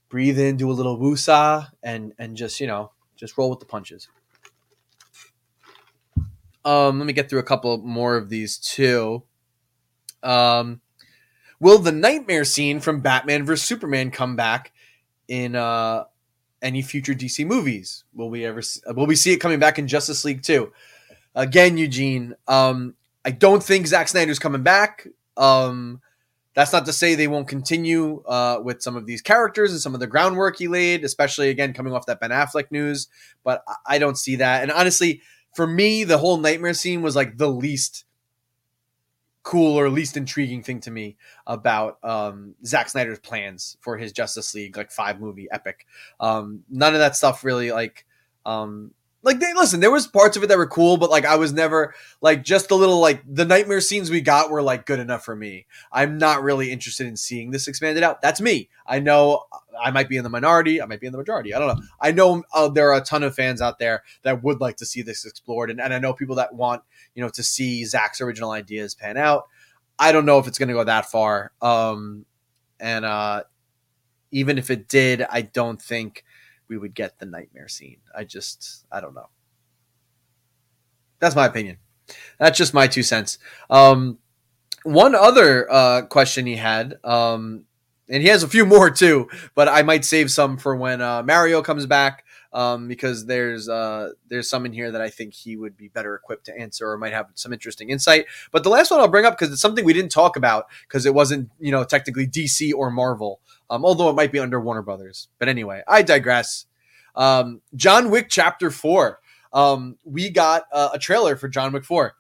breathe 0.09 0.41
in, 0.41 0.57
do 0.57 0.69
a 0.69 0.73
little 0.73 0.99
woosah, 0.99 1.69
and 1.85 2.15
and 2.19 2.37
just, 2.37 2.59
you 2.59 2.67
know, 2.67 2.91
just 3.15 3.39
roll 3.39 3.49
with 3.49 3.61
the 3.61 3.67
punches. 3.67 4.09
Um, 6.65 6.99
let 6.99 7.07
me 7.07 7.13
get 7.13 7.29
through 7.29 7.41
a 7.41 7.45
couple 7.45 7.79
more 7.79 8.17
of 8.17 8.29
these 8.29 8.59
too. 8.59 9.25
Um, 10.23 10.81
will 11.61 11.79
the 11.79 11.93
nightmare 11.93 12.45
scene 12.45 12.81
from 12.81 13.01
Batman 13.01 13.45
vs 13.45 13.67
Superman 13.67 14.11
come 14.11 14.37
back 14.37 14.73
in 15.29 15.57
uh, 15.57 16.05
any 16.61 16.83
future 16.83 17.15
DC 17.15 17.47
movies? 17.47 18.05
Will 18.15 18.31
we 18.31 18.45
ever? 18.45 18.63
See, 18.63 18.81
will 18.87 19.07
we 19.07 19.17
see 19.17 19.33
it 19.33 19.39
coming 19.39 19.59
back 19.59 19.79
in 19.79 19.89
Justice 19.89 20.25
League 20.25 20.43
too? 20.43 20.73
Again, 21.35 21.79
Eugene. 21.79 22.35
Um, 22.47 22.95
I 23.25 23.31
don't 23.31 23.63
think 23.63 23.87
Zack 23.87 24.09
Snyder's 24.09 24.39
coming 24.39 24.63
back. 24.63 25.07
Um, 25.37 26.01
that's 26.55 26.73
not 26.73 26.85
to 26.87 26.93
say 26.93 27.15
they 27.15 27.29
won't 27.29 27.49
continue 27.49 28.23
uh, 28.27 28.61
with 28.63 28.83
some 28.83 28.97
of 28.97 29.07
these 29.07 29.23
characters 29.23 29.73
and 29.73 29.81
some 29.81 29.95
of 29.95 30.01
the 30.01 30.07
groundwork 30.07 30.59
he 30.59 30.69
laid, 30.69 31.05
especially 31.05 31.49
again 31.49 31.73
coming 31.73 31.95
off 31.95 32.07
that 32.07 32.21
Ben 32.21 32.31
Affleck 32.31 32.71
news. 32.71 33.09
But 33.43 33.65
I 33.87 33.99
don't 33.99 34.19
see 34.19 34.37
that. 34.37 34.63
And 34.63 34.71
honestly, 34.71 35.23
for 35.53 35.67
me, 35.67 36.05
the 36.05 36.19
whole 36.19 36.39
nightmare 36.39 36.75
scene 36.75 37.03
was 37.03 37.17
like 37.17 37.37
the 37.37 37.49
least 37.49 38.05
cool 39.43 39.79
or 39.79 39.89
least 39.89 40.17
intriguing 40.17 40.63
thing 40.63 40.81
to 40.81 40.91
me 40.91 41.17
about 41.47 41.99
um, 42.05 42.55
Zack 42.65 42.89
Snyder's 42.89 43.19
plans 43.19 43.77
for 43.81 43.97
his 43.97 44.13
Justice 44.13 44.55
League 44.55 44.77
like 44.77 44.91
five 44.91 45.21
movie 45.21 45.49
epic. 45.51 45.87
Um, 46.21 46.63
none 46.71 46.95
of 46.95 47.01
that 47.01 47.17
stuff 47.17 47.45
really 47.45 47.73
like 47.73 48.07
um, 48.47 48.93
like 49.23 49.41
they 49.41 49.53
listen 49.55 49.81
there 49.81 49.91
was 49.91 50.07
parts 50.07 50.37
of 50.37 50.43
it 50.43 50.49
that 50.49 50.59
were 50.59 50.67
cool 50.67 50.97
but 50.97 51.11
like 51.11 51.25
i 51.25 51.37
was 51.37 51.53
never 51.53 51.95
like 52.21 52.43
just 52.43 52.69
the 52.69 52.77
little 52.77 53.01
like 53.01 53.23
the 53.27 53.45
nightmare 53.45 53.81
scenes 53.81 54.11
we 54.11 54.21
got 54.21 54.51
were 54.51 54.63
like 54.63 54.87
good 54.87 54.99
enough 54.99 55.25
for 55.25 55.35
me. 55.35 55.67
I'm 55.91 56.19
not 56.19 56.43
really 56.43 56.71
interested 56.71 57.07
in 57.07 57.17
seeing 57.17 57.51
this 57.51 57.69
expanded 57.69 58.03
out. 58.03 58.21
That's 58.23 58.41
me. 58.41 58.69
I 58.87 58.99
know 59.01 59.45
i 59.83 59.91
might 59.91 60.09
be 60.09 60.19
in 60.19 60.23
the 60.23 60.29
minority 60.29 60.83
i 60.83 60.85
might 60.85 61.01
be 61.01 61.07
in 61.07 61.13
the 61.13 61.19
majority 61.19 61.55
i 61.55 61.59
don't 61.59 61.69
know. 61.69 61.83
I 62.01 62.13
know 62.13 62.45
uh, 62.53 62.69
there 62.69 62.91
are 62.91 63.01
a 63.01 63.05
ton 63.05 63.23
of 63.23 63.35
fans 63.35 63.63
out 63.63 63.79
there 63.79 64.03
that 64.23 64.43
would 64.43 64.61
like 64.61 64.77
to 64.77 64.87
see 64.87 65.01
this 65.01 65.25
explored 65.25 65.71
and, 65.71 65.81
and 65.81 65.95
i 65.95 65.99
know 65.99 66.13
people 66.13 66.37
that 66.37 66.55
want 66.55 66.83
you 67.15 67.23
know 67.23 67.31
to 67.31 67.43
see 67.43 67.85
zack's 67.85 68.21
original 68.21 68.51
ideas 68.51 68.95
pan 68.95 69.17
out. 69.17 69.45
I 69.99 70.13
don't 70.13 70.27
know 70.27 70.39
if 70.39 70.47
it's 70.47 70.59
going 70.59 70.69
to 70.69 70.75
go 70.75 70.85
that 70.85 71.11
far 71.11 71.53
um 71.63 72.27
and 72.81 73.05
uh 73.05 73.45
even 74.31 74.59
if 74.59 74.71
it 74.71 74.89
did 74.89 75.23
i 75.31 75.43
don't 75.43 75.81
think 75.81 76.25
we 76.69 76.79
would 76.79 76.95
get 76.95 77.19
the 77.19 77.27
nightmare 77.27 77.69
scene. 77.69 77.99
I 78.17 78.25
just, 78.25 78.87
I 78.91 79.01
don't 79.01 79.15
know. 79.15 79.29
That's 81.19 81.37
my 81.37 81.47
opinion. 81.47 81.79
That's 82.39 82.59
just 82.59 82.75
my 82.75 82.87
two 82.87 83.03
cents. 83.03 83.39
Um, 83.71 84.19
one 84.85 85.15
other 85.15 85.71
uh, 85.71 86.03
question 86.03 86.47
he 86.47 86.57
had, 86.57 86.97
um, 87.05 87.65
and 88.09 88.23
he 88.23 88.29
has 88.29 88.43
a 88.43 88.49
few 88.49 88.67
more 88.67 88.91
too, 88.91 89.29
but 89.55 89.69
I 89.69 89.83
might 89.83 90.05
save 90.05 90.31
some 90.31 90.57
for 90.57 90.75
when 90.75 91.01
uh, 91.01 91.23
Mario 91.23 91.63
comes 91.63 91.87
back 91.87 92.25
um, 92.53 92.89
because 92.89 93.27
there's 93.27 93.69
uh, 93.69 94.11
there's 94.29 94.49
some 94.49 94.67
in 94.67 94.73
here 94.73 94.91
that 94.91 95.01
I 95.01 95.09
think 95.09 95.35
he 95.35 95.57
would 95.57 95.77
be 95.77 95.89
better 95.89 96.15
equipped 96.15 96.47
to 96.47 96.59
answer 96.59 96.91
or 96.91 96.99
might 96.99 97.13
have 97.13 97.27
some 97.35 97.53
interesting 97.53 97.91
insight. 97.91 98.27
But 98.51 98.63
the 98.65 98.69
last 98.69 98.91
one 98.91 99.01
I'll 99.01 99.09
bring 99.09 99.25
up 99.25 99.39
because 99.39 99.53
it's 99.53 99.63
something 99.63 99.85
we 99.85 99.95
didn't 99.95 100.13
talk 100.13 100.37
about 100.37 100.67
because 100.87 101.07
it 101.07 101.15
wasn't 101.15 101.51
you 101.59 101.71
know 101.71 101.85
technically 101.85 102.27
DC 102.27 102.73
or 102.75 102.91
Marvel, 102.91 103.41
um, 103.73 103.87
although 103.87 104.11
it 104.11 104.15
might 104.15 104.31
be 104.31 104.39
under 104.39 104.61
Warner 104.61 104.83
Brothers. 104.83 105.29
But 105.39 105.49
anyway, 105.49 105.83
I 105.89 106.03
digress. 106.03 106.67
Um, 107.17 107.63
John 107.75 108.11
Wick 108.11 108.27
Chapter 108.29 108.71
Four. 108.71 109.21
Um, 109.53 109.97
we 110.05 110.29
got 110.29 110.65
uh, 110.73 110.91
a 110.93 110.99
trailer 110.99 111.37
for 111.37 111.49
John 111.49 111.73
Wick 111.73 111.85
Four. 111.85 112.15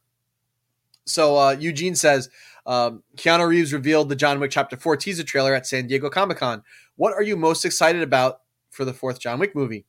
So 1.04 1.36
uh, 1.36 1.56
Eugene 1.58 1.94
says 1.94 2.30
um, 2.64 3.02
Keanu 3.16 3.48
Reeves 3.48 3.72
revealed 3.72 4.08
the 4.08 4.16
John 4.16 4.40
Wick 4.40 4.50
Chapter 4.50 4.76
4 4.76 4.96
teaser 4.96 5.24
trailer 5.24 5.54
at 5.54 5.66
San 5.66 5.88
Diego 5.88 6.08
Comic 6.08 6.38
Con. 6.38 6.62
What 6.96 7.12
are 7.12 7.22
you 7.22 7.36
most 7.36 7.64
excited 7.64 8.02
about 8.02 8.40
for 8.70 8.84
the 8.84 8.92
fourth 8.92 9.20
John 9.20 9.38
Wick 9.38 9.54
movie? 9.54 9.84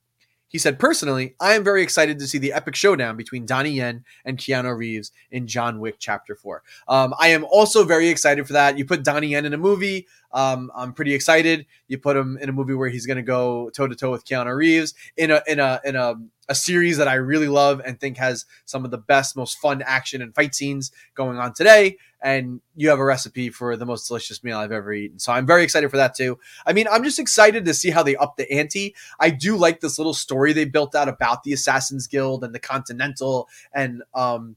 He 0.54 0.60
said, 0.60 0.78
Personally, 0.78 1.36
I 1.40 1.56
am 1.56 1.64
very 1.64 1.82
excited 1.82 2.20
to 2.20 2.28
see 2.28 2.38
the 2.38 2.54
epic 2.54 2.76
showdown 2.76 3.18
between 3.18 3.48
Donnie 3.48 3.72
Yen 3.72 4.06
and 4.24 4.38
Keanu 4.38 4.78
Reeves 4.78 5.12
in 5.32 5.48
John 5.48 5.80
Wick 5.80 5.96
Chapter 5.98 6.36
4. 6.36 6.62
Um, 6.88 7.16
I 7.20 7.30
am 7.30 7.44
also 7.46 7.84
very 7.84 8.08
excited 8.08 8.46
for 8.46 8.54
that. 8.54 8.78
You 8.78 8.86
put 8.86 9.04
Donnie 9.04 9.30
Yen 9.30 9.46
in 9.46 9.54
a 9.56 9.58
movie, 9.58 10.06
um, 10.34 10.72
I'm 10.76 10.94
pretty 10.94 11.14
excited. 11.14 11.66
You 11.88 11.98
put 11.98 12.18
him 12.18 12.38
in 12.42 12.50
a 12.50 12.52
movie 12.52 12.74
where 12.74 12.90
he's 12.90 13.06
going 13.06 13.18
to 13.18 13.24
go 13.24 13.70
toe 13.70 13.88
to 13.88 13.96
toe 13.96 14.12
with 14.12 14.26
Keanu 14.26 14.56
Reeves 14.56 14.94
in 15.16 15.32
a 15.32 15.42
in 15.48 15.60
a 15.60 15.80
in 15.86 15.96
a 15.96 16.16
a 16.50 16.56
series 16.56 16.98
that 16.98 17.08
I 17.08 17.14
really 17.14 17.48
love 17.48 17.82
and 17.86 18.00
think 18.00 18.18
has 18.18 18.46
some 18.66 18.84
of 18.84 18.92
the 18.92 18.98
best, 18.98 19.36
most 19.36 19.60
fun 19.60 19.82
action 19.86 20.22
and 20.22 20.36
fight 20.36 20.54
scenes 20.54 20.92
going 21.16 21.38
on 21.38 21.54
today. 21.54 21.98
And 22.22 22.62
you 22.76 22.90
have 22.90 23.00
a 23.00 23.06
recipe 23.06 23.50
for 23.50 23.78
the 23.78 23.86
most 23.86 24.08
delicious 24.08 24.44
meal 24.44 24.58
I've 24.58 24.72
ever 24.72 24.92
eaten. 24.94 25.20
So 25.20 25.32
I'm 25.32 25.46
very 25.46 25.64
excited 25.64 25.90
for 25.90 25.98
that 25.98 26.16
too. 26.16 26.40
I 26.66 26.74
mean, 26.74 26.88
I'm 26.92 27.04
just 27.04 27.20
excited 27.20 27.66
to 27.66 27.74
see 27.74 27.92
how 27.92 28.04
they 28.04 28.16
up 28.16 28.36
the 28.36 28.52
ante. 28.52 28.96
I 29.20 29.30
do 29.30 29.56
like 29.56 29.80
this 29.80 29.98
little 29.98 30.14
story 30.14 30.52
they 30.54 30.66
built 30.66 30.96
out 30.96 31.08
about 31.08 31.44
the 31.44 31.54
Assassin's 31.54 32.08
Guild 32.08 32.44
and 32.44 32.54
the 32.54 32.60
Continental 32.60 33.48
and 33.74 34.04
um 34.14 34.56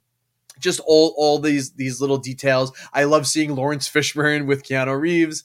just 0.59 0.81
all 0.87 1.14
all 1.16 1.39
these 1.39 1.72
these 1.72 2.01
little 2.01 2.18
details. 2.18 2.72
I 2.93 3.05
love 3.05 3.27
seeing 3.27 3.55
Laurence 3.55 3.89
Fishburne 3.89 4.47
with 4.47 4.64
Keanu 4.64 4.99
Reeves 4.99 5.45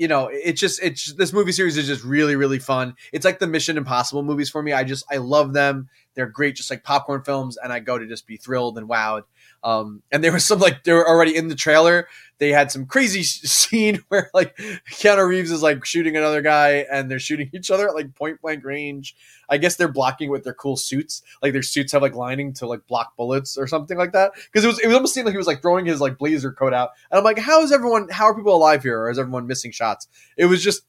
you 0.00 0.08
know, 0.08 0.30
it's 0.32 0.58
just 0.58 0.82
it's 0.82 1.12
this 1.12 1.30
movie 1.30 1.52
series 1.52 1.76
is 1.76 1.86
just 1.86 2.02
really 2.04 2.34
really 2.34 2.58
fun. 2.58 2.94
It's 3.12 3.26
like 3.26 3.38
the 3.38 3.46
Mission 3.46 3.76
Impossible 3.76 4.22
movies 4.22 4.48
for 4.48 4.62
me. 4.62 4.72
I 4.72 4.82
just 4.82 5.04
I 5.10 5.18
love 5.18 5.52
them. 5.52 5.90
They're 6.14 6.26
great, 6.26 6.56
just 6.56 6.70
like 6.70 6.84
popcorn 6.84 7.22
films, 7.22 7.58
and 7.62 7.70
I 7.70 7.80
go 7.80 7.98
to 7.98 8.06
just 8.06 8.26
be 8.26 8.38
thrilled 8.38 8.78
and 8.78 8.88
wowed. 8.88 9.24
Um, 9.62 10.02
and 10.10 10.24
there 10.24 10.32
was 10.32 10.46
some 10.46 10.58
like 10.58 10.84
they 10.84 10.92
were 10.92 11.06
already 11.06 11.36
in 11.36 11.48
the 11.48 11.54
trailer. 11.54 12.08
They 12.38 12.50
had 12.50 12.72
some 12.72 12.86
crazy 12.86 13.22
scene 13.24 14.02
where 14.08 14.30
like 14.32 14.56
Keanu 14.90 15.28
Reeves 15.28 15.50
is 15.50 15.62
like 15.62 15.84
shooting 15.84 16.16
another 16.16 16.40
guy, 16.40 16.86
and 16.90 17.10
they're 17.10 17.18
shooting 17.18 17.50
each 17.54 17.70
other 17.70 17.88
at 17.88 17.94
like 17.94 18.14
point 18.14 18.40
blank 18.40 18.64
range. 18.64 19.14
I 19.48 19.58
guess 19.58 19.76
they're 19.76 19.92
blocking 19.92 20.30
with 20.30 20.44
their 20.44 20.54
cool 20.54 20.76
suits. 20.76 21.22
Like 21.42 21.52
their 21.52 21.62
suits 21.62 21.92
have 21.92 22.02
like 22.02 22.14
lining 22.14 22.52
to 22.54 22.66
like 22.66 22.86
block 22.86 23.16
bullets 23.16 23.58
or 23.58 23.66
something 23.66 23.98
like 23.98 24.12
that. 24.12 24.32
Because 24.34 24.64
it 24.64 24.68
was 24.68 24.78
it 24.78 24.86
was 24.86 24.96
almost 24.96 25.14
seemed 25.14 25.26
like 25.26 25.34
he 25.34 25.38
was 25.38 25.46
like 25.46 25.62
throwing 25.62 25.86
his 25.86 26.00
like 26.00 26.18
blazer 26.18 26.52
coat 26.52 26.72
out, 26.72 26.90
and 27.10 27.18
I'm 27.18 27.24
like, 27.24 27.38
how 27.38 27.62
is 27.62 27.72
everyone? 27.72 28.08
How 28.08 28.26
are 28.26 28.34
people 28.34 28.54
alive 28.54 28.82
here, 28.82 29.00
or 29.00 29.10
is 29.10 29.18
everyone 29.18 29.46
missing 29.46 29.72
shots? 29.72 30.08
It 30.36 30.46
was 30.46 30.62
just 30.64 30.82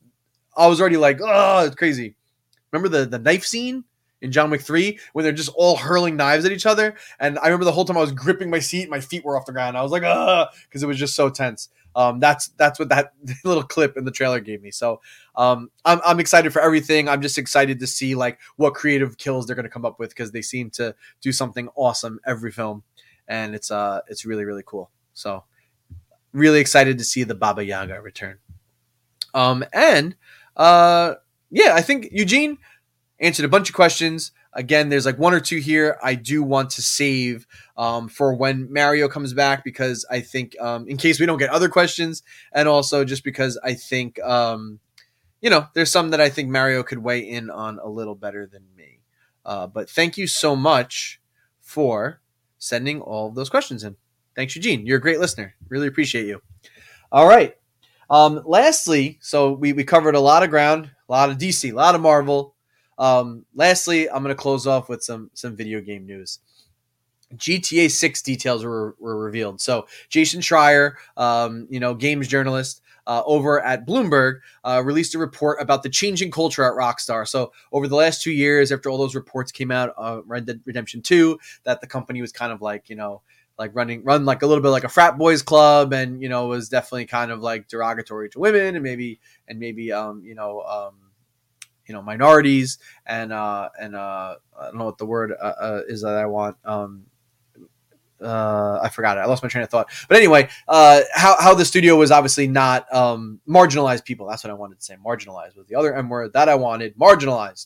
I 0.56 0.68
was 0.68 0.80
already 0.80 0.98
like, 0.98 1.20
oh, 1.22 1.66
it's 1.66 1.76
crazy. 1.76 2.16
Remember 2.72 2.88
the 2.88 3.06
the 3.06 3.20
knife 3.20 3.46
scene? 3.46 3.84
In 4.22 4.32
John 4.32 4.50
Wick 4.50 4.62
3 4.62 5.00
when 5.14 5.24
they're 5.24 5.32
just 5.32 5.52
all 5.56 5.76
hurling 5.76 6.16
knives 6.16 6.46
at 6.46 6.52
each 6.52 6.66
other. 6.66 6.96
And 7.20 7.40
I 7.40 7.46
remember 7.46 7.66
the 7.66 7.72
whole 7.72 7.86
time 7.86 7.98
I 7.98 8.02
was 8.02 8.12
gripping 8.12 8.50
my 8.50 8.60
seat, 8.60 8.90
my 8.90 9.00
feet 9.00 9.24
were 9.26 9.38
off 9.38 9.46
the 9.46 9.52
ground. 9.52 9.78
I 9.78 9.82
was 9.84 9.92
like, 9.92 10.04
ah, 10.04 10.50
because 10.64 10.84
it 10.84 10.88
was 10.88 10.98
just 10.98 11.16
so 11.16 11.30
tense. 11.30 11.70
Um, 11.96 12.20
that's 12.20 12.48
that's 12.50 12.80
what 12.80 12.90
that 12.90 13.14
little 13.44 13.64
clip 13.64 13.98
in 13.98 14.06
the 14.06 14.12
trailer 14.12 14.40
gave 14.40 14.62
me. 14.62 14.72
So 14.72 15.02
um, 15.36 15.70
I'm 15.84 16.00
I'm 16.06 16.20
excited 16.20 16.54
for 16.54 16.62
everything. 16.62 17.10
I'm 17.10 17.22
just 17.22 17.38
excited 17.38 17.80
to 17.80 17.88
see 17.88 18.16
like 18.16 18.40
what 18.56 18.74
creative 18.74 19.18
kills 19.18 19.46
they're 19.46 19.56
going 19.56 19.66
to 19.66 19.70
come 19.70 19.86
up 19.86 20.00
with 20.00 20.10
because 20.10 20.32
they 20.32 20.42
seem 20.42 20.70
to 20.72 20.96
do 21.22 21.32
something 21.32 21.68
awesome 21.76 22.20
every 22.26 22.52
film, 22.52 22.84
and 23.28 23.54
it's 23.54 23.72
uh 23.72 24.02
it's 24.08 24.26
really 24.26 24.46
really 24.46 24.64
cool. 24.66 24.90
So 25.14 25.44
really 26.34 26.60
excited 26.60 26.98
to 26.98 27.04
see 27.04 27.24
the 27.24 27.36
Baba 27.36 27.64
Yaga 27.64 28.02
return. 28.02 28.38
Um, 29.34 29.64
and 29.74 30.16
uh, 30.56 31.16
yeah, 31.50 31.74
I 31.76 31.82
think 31.82 32.10
Eugene 32.12 32.58
answered 33.22 33.46
a 33.46 33.50
bunch 33.50 33.70
of 33.70 33.76
questions. 33.76 34.32
Again, 34.54 34.90
there's 34.90 35.06
like 35.06 35.18
one 35.18 35.34
or 35.34 35.40
two 35.40 35.60
here 35.60 35.98
I 36.04 36.16
do 36.16 36.44
want 36.44 36.72
to 36.72 36.82
save 36.82 37.48
um, 37.78 38.10
for 38.10 38.34
when 38.34 38.72
Mario 38.74 39.08
comes 39.08 39.34
back 39.34 39.64
because 39.64 40.06
I 40.10 40.20
think, 40.20 40.60
um, 40.60 40.88
in 40.88 40.98
case 40.98 41.20
we 41.20 41.26
don't 41.26 41.38
get 41.38 41.52
other 41.52 41.70
questions, 41.70 42.24
and 42.52 42.68
also 42.68 43.06
just 43.06 43.24
because 43.24 43.58
I 43.64 43.76
think, 43.76 44.20
um, 44.22 44.80
you 45.40 45.50
know, 45.50 45.68
there's 45.74 45.92
some 45.92 46.10
that 46.10 46.20
I 46.20 46.30
think 46.30 46.50
Mario 46.50 46.84
could 46.84 47.00
weigh 47.00 47.20
in 47.20 47.50
on 47.50 47.80
a 47.80 47.88
little 47.88 48.16
better 48.16 48.46
than 48.46 48.64
me. 48.76 49.00
Uh, 49.46 49.68
but 49.68 49.90
thank 49.90 50.18
you 50.18 50.28
so 50.28 50.56
much 50.56 51.22
for 51.62 52.20
sending 52.58 53.02
all 53.02 53.30
of 53.30 53.36
those 53.36 53.50
questions 53.50 53.84
in. 53.84 53.96
Thanks, 54.36 54.56
Eugene. 54.56 54.86
You're 54.86 54.98
a 54.98 55.02
great 55.02 55.20
listener. 55.20 55.56
Really 55.70 55.88
appreciate 55.88 56.26
you. 56.26 56.42
All 57.12 57.28
right. 57.28 57.56
Um, 58.10 58.42
lastly, 58.46 59.18
so 59.22 59.54
we, 59.54 59.74
we 59.74 59.84
covered 59.84 60.16
a 60.16 60.20
lot 60.20 60.44
of 60.44 60.50
ground, 60.50 60.92
a 61.08 61.12
lot 61.12 61.30
of 61.30 61.38
DC, 61.38 61.72
a 61.72 61.76
lot 61.76 61.96
of 61.96 62.02
Marvel, 62.02 62.51
um, 63.02 63.46
lastly, 63.56 64.08
I'm 64.08 64.22
going 64.22 64.36
to 64.36 64.40
close 64.40 64.68
off 64.68 64.88
with 64.88 65.04
some 65.04 65.32
some 65.34 65.56
video 65.56 65.82
game 65.82 66.06
news. 66.06 66.40
GTA 67.36 67.90
6 67.90 68.22
details 68.22 68.64
were, 68.64 68.96
were 69.00 69.18
revealed. 69.18 69.62
So 69.62 69.88
Jason 70.10 70.42
Schreier, 70.42 70.96
um, 71.18 71.66
you 71.70 71.80
know, 71.80 71.96
games 71.96 72.28
journalist 72.28 72.82
uh, 73.08 73.24
over 73.26 73.62
at 73.64 73.88
Bloomberg, 73.88 74.42
uh, 74.66 74.84
released 74.86 75.16
a 75.16 75.18
report 75.18 75.62
about 75.62 75.82
the 75.82 75.90
changing 75.90 76.30
culture 76.30 76.64
at 76.64 76.74
Rockstar. 76.74 77.26
So 77.28 77.54
over 77.72 77.88
the 77.88 77.96
last 77.96 78.22
two 78.22 78.34
years, 78.34 78.70
after 78.70 78.90
all 78.90 78.98
those 78.98 79.16
reports 79.16 79.52
came 79.52 79.72
out, 79.72 79.94
uh, 79.98 80.22
Red 80.26 80.46
Dead 80.46 80.60
Redemption 80.66 81.02
2, 81.02 81.40
that 81.64 81.80
the 81.82 81.88
company 81.88 82.22
was 82.22 82.34
kind 82.34 82.52
of 82.52 82.62
like, 82.62 82.90
you 82.90 82.98
know, 82.98 83.22
like 83.58 83.72
running 83.74 84.04
run 84.04 84.26
like 84.26 84.42
a 84.42 84.48
little 84.48 84.62
bit 84.62 84.70
like 84.70 84.84
a 84.84 84.90
frat 84.90 85.18
boys 85.18 85.44
club 85.44 85.94
and 85.94 86.22
you 86.22 86.30
know 86.30 86.48
was 86.48 86.68
definitely 86.68 87.06
kind 87.06 87.30
of 87.32 87.42
like 87.42 87.68
derogatory 87.68 88.28
to 88.28 88.40
women 88.40 88.76
and 88.76 88.82
maybe 88.82 89.20
and 89.48 89.60
maybe 89.60 89.92
um 89.92 90.24
you 90.26 90.34
know 90.34 90.62
um 90.62 91.11
you 91.92 91.98
know 91.98 92.02
minorities 92.02 92.80
and 93.06 93.34
uh 93.34 93.68
and 93.78 93.96
uh 93.96 94.36
I 94.58 94.66
don't 94.66 94.78
know 94.78 94.86
what 94.86 94.98
the 94.98 95.06
word 95.06 95.34
uh, 95.34 95.44
uh, 95.44 95.82
is 95.90 96.04
that 96.04 96.16
I 96.16 96.26
want 96.26 96.56
um 96.64 97.04
uh, 98.22 98.80
I 98.84 98.90
forgot 98.90 99.18
it. 99.18 99.22
I 99.22 99.26
lost 99.26 99.42
my 99.42 99.50
train 99.50 99.64
of 99.64 99.72
thought. 99.72 99.90
But 100.08 100.18
anyway, 100.18 100.48
uh, 100.68 101.02
how, 101.12 101.42
how 101.42 101.56
the 101.56 101.66
studio 101.66 101.96
was 101.96 102.12
obviously 102.12 102.48
not 102.48 102.86
um, 102.94 103.40
marginalized 103.50 104.06
people. 104.06 104.28
That's 104.28 104.44
what 104.44 104.52
I 104.52 104.54
wanted 104.54 104.78
to 104.78 104.86
say. 104.86 104.96
Marginalized 105.04 105.58
was 105.58 105.66
the 105.66 105.74
other 105.74 105.96
M 105.96 106.08
word 106.08 106.32
that 106.34 106.48
I 106.48 106.54
wanted. 106.54 106.96
Marginalized. 107.00 107.66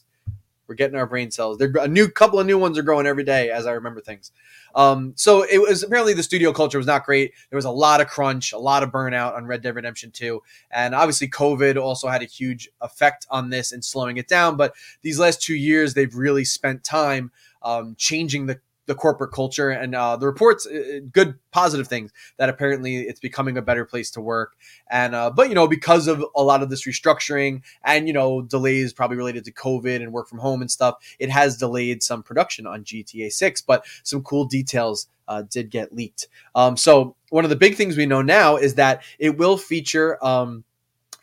We're 0.67 0.75
getting 0.75 0.97
our 0.97 1.05
brain 1.05 1.31
cells. 1.31 1.57
there 1.57 1.71
a 1.79 1.87
new 1.87 2.09
couple 2.09 2.39
of 2.39 2.47
new 2.47 2.57
ones 2.57 2.77
are 2.77 2.83
growing 2.83 3.05
every 3.05 3.23
day 3.23 3.49
as 3.49 3.65
I 3.65 3.71
remember 3.71 4.01
things. 4.01 4.31
Um, 4.73 5.13
so 5.15 5.43
it 5.43 5.59
was 5.59 5.83
apparently 5.83 6.13
the 6.13 6.23
studio 6.23 6.51
culture 6.51 6.77
was 6.77 6.87
not 6.87 7.05
great. 7.05 7.33
There 7.49 7.57
was 7.57 7.65
a 7.65 7.71
lot 7.71 8.01
of 8.01 8.07
crunch, 8.07 8.51
a 8.51 8.57
lot 8.57 8.83
of 8.83 8.91
burnout 8.91 9.35
on 9.35 9.45
Red 9.45 9.61
Dead 9.61 9.75
Redemption 9.75 10.11
2. 10.11 10.41
And 10.71 10.93
obviously 10.93 11.29
COVID 11.29 11.81
also 11.81 12.07
had 12.07 12.21
a 12.21 12.25
huge 12.25 12.69
effect 12.81 13.25
on 13.29 13.49
this 13.49 13.71
and 13.71 13.83
slowing 13.83 14.17
it 14.17 14.27
down. 14.27 14.57
But 14.57 14.73
these 15.01 15.19
last 15.19 15.41
two 15.41 15.55
years, 15.55 15.93
they've 15.93 16.13
really 16.13 16.43
spent 16.43 16.83
time 16.83 17.31
um, 17.61 17.95
changing 17.97 18.45
the 18.45 18.59
the 18.85 18.95
corporate 18.95 19.31
culture 19.31 19.69
and 19.69 19.95
uh, 19.95 20.15
the 20.15 20.25
reports 20.25 20.67
uh, 20.67 20.97
uh, 20.97 20.99
good 21.11 21.35
positive 21.51 21.87
things 21.87 22.11
that 22.37 22.49
apparently 22.49 22.97
it's 22.97 23.19
becoming 23.19 23.57
a 23.57 23.61
better 23.61 23.85
place 23.85 24.11
to 24.11 24.21
work. 24.21 24.55
And 24.89 25.15
uh, 25.15 25.31
but 25.31 25.49
you 25.49 25.55
know 25.55 25.67
because 25.67 26.07
of 26.07 26.23
a 26.35 26.43
lot 26.43 26.61
of 26.61 26.69
this 26.69 26.85
restructuring 26.85 27.61
and 27.83 28.07
you 28.07 28.13
know 28.13 28.41
delays 28.41 28.93
probably 28.93 29.17
related 29.17 29.45
to 29.45 29.51
covid 29.51 30.01
and 30.01 30.11
work 30.11 30.27
from 30.27 30.39
home 30.39 30.61
and 30.61 30.69
stuff 30.69 30.95
it 31.19 31.29
has 31.29 31.57
delayed 31.57 32.03
some 32.03 32.23
production 32.23 32.67
on 32.67 32.83
gta 32.83 33.31
6 33.31 33.61
but 33.61 33.85
some 34.03 34.21
cool 34.21 34.45
details 34.45 35.07
uh, 35.27 35.43
did 35.49 35.69
get 35.71 35.93
leaked. 35.93 36.27
Um, 36.53 36.77
so 36.77 37.15
one 37.29 37.43
of 37.43 37.49
the 37.49 37.55
big 37.55 37.75
things 37.75 37.97
we 37.97 38.05
know 38.05 38.21
now 38.21 38.57
is 38.57 38.75
that 38.75 39.03
it 39.17 39.37
will 39.37 39.57
feature 39.57 40.23
um, 40.23 40.63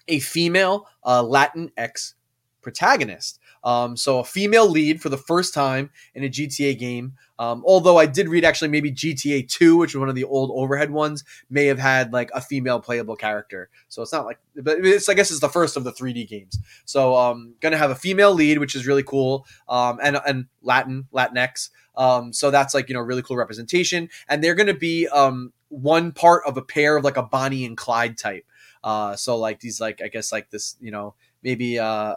a 0.08 0.18
female 0.18 0.88
latin 1.04 1.70
x 1.76 2.14
protagonist 2.62 3.38
um, 3.64 3.96
so 3.96 4.18
a 4.18 4.24
female 4.24 4.68
lead 4.68 5.00
for 5.00 5.08
the 5.08 5.16
first 5.16 5.54
time 5.54 5.90
in 6.14 6.24
a 6.24 6.28
GTA 6.28 6.78
game. 6.78 7.14
Um, 7.38 7.62
although 7.66 7.98
I 7.98 8.06
did 8.06 8.28
read 8.28 8.44
actually 8.44 8.68
maybe 8.68 8.90
GTA 8.90 9.48
2, 9.48 9.76
which 9.76 9.94
was 9.94 10.00
one 10.00 10.08
of 10.08 10.14
the 10.14 10.24
old 10.24 10.50
overhead 10.54 10.90
ones, 10.90 11.24
may 11.50 11.66
have 11.66 11.78
had 11.78 12.12
like 12.12 12.30
a 12.34 12.40
female 12.40 12.80
playable 12.80 13.16
character. 13.16 13.68
So 13.88 14.02
it's 14.02 14.12
not 14.12 14.26
like, 14.26 14.38
but 14.56 14.78
it's 14.84 15.08
I 15.08 15.14
guess 15.14 15.30
it's 15.30 15.40
the 15.40 15.48
first 15.48 15.76
of 15.76 15.84
the 15.84 15.92
3D 15.92 16.28
games. 16.28 16.58
So 16.84 17.16
um, 17.16 17.54
gonna 17.60 17.78
have 17.78 17.90
a 17.90 17.96
female 17.96 18.32
lead, 18.32 18.58
which 18.58 18.74
is 18.74 18.86
really 18.86 19.02
cool, 19.02 19.46
um, 19.68 19.98
and 20.02 20.18
and 20.26 20.46
Latin 20.62 21.06
Latinx. 21.12 21.70
Um, 21.96 22.32
so 22.32 22.50
that's 22.50 22.74
like 22.74 22.88
you 22.88 22.94
know 22.94 23.00
really 23.00 23.22
cool 23.22 23.36
representation, 23.36 24.08
and 24.28 24.42
they're 24.42 24.54
gonna 24.54 24.74
be 24.74 25.08
um 25.08 25.52
one 25.68 26.12
part 26.12 26.42
of 26.46 26.56
a 26.56 26.62
pair 26.62 26.96
of 26.96 27.04
like 27.04 27.16
a 27.16 27.22
Bonnie 27.22 27.64
and 27.64 27.76
Clyde 27.76 28.18
type. 28.18 28.44
Uh, 28.84 29.16
so 29.16 29.36
like 29.36 29.60
these 29.60 29.80
like 29.80 30.00
I 30.02 30.08
guess 30.08 30.32
like 30.32 30.50
this 30.50 30.76
you 30.80 30.90
know 30.90 31.14
maybe 31.42 31.78
uh 31.78 32.16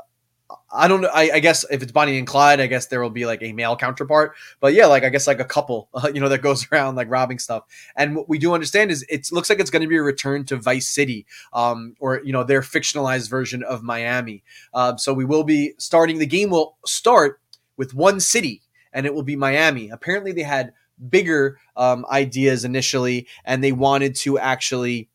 I 0.71 0.87
don't 0.87 1.01
know. 1.01 1.09
I, 1.11 1.31
I, 1.35 1.39
guess 1.39 1.65
if 1.71 1.81
it's 1.81 1.91
Bonnie 1.91 2.19
and 2.19 2.27
Clyde, 2.27 2.59
I 2.59 2.67
guess 2.67 2.87
there 2.87 3.01
will 3.01 3.09
be 3.09 3.25
like 3.25 3.41
a 3.41 3.51
male 3.53 3.75
counterpart. 3.75 4.35
But 4.59 4.73
yeah, 4.73 4.85
like 4.85 5.03
I 5.03 5.09
guess 5.09 5.25
like 5.25 5.39
a 5.39 5.45
couple, 5.45 5.89
uh, 5.93 6.11
you 6.13 6.19
know, 6.19 6.29
that 6.29 6.43
goes 6.43 6.67
around 6.71 6.95
like 6.95 7.09
robbing 7.09 7.39
stuff. 7.39 7.63
And 7.95 8.15
what 8.15 8.29
we 8.29 8.37
do 8.37 8.53
understand 8.53 8.91
is 8.91 9.03
it 9.09 9.31
looks 9.31 9.49
like 9.49 9.59
it's 9.59 9.71
going 9.71 9.81
to 9.81 9.87
be 9.87 9.97
a 9.97 10.03
return 10.03 10.45
to 10.45 10.57
Vice 10.57 10.87
City, 10.87 11.25
um, 11.53 11.95
or 11.99 12.21
you 12.23 12.31
know 12.31 12.43
their 12.43 12.61
fictionalized 12.61 13.29
version 13.29 13.63
of 13.63 13.81
Miami. 13.81 14.43
Uh, 14.73 14.95
so 14.97 15.13
we 15.13 15.25
will 15.25 15.43
be 15.43 15.73
starting. 15.77 16.19
The 16.19 16.25
game 16.27 16.51
will 16.51 16.77
start 16.85 17.39
with 17.77 17.93
one 17.93 18.19
city, 18.19 18.61
and 18.93 19.05
it 19.05 19.13
will 19.13 19.23
be 19.23 19.35
Miami. 19.35 19.89
Apparently, 19.89 20.31
they 20.31 20.43
had 20.43 20.73
bigger 21.09 21.57
um, 21.75 22.05
ideas 22.11 22.65
initially, 22.65 23.27
and 23.45 23.63
they 23.63 23.71
wanted 23.71 24.15
to 24.15 24.37
actually 24.37 25.09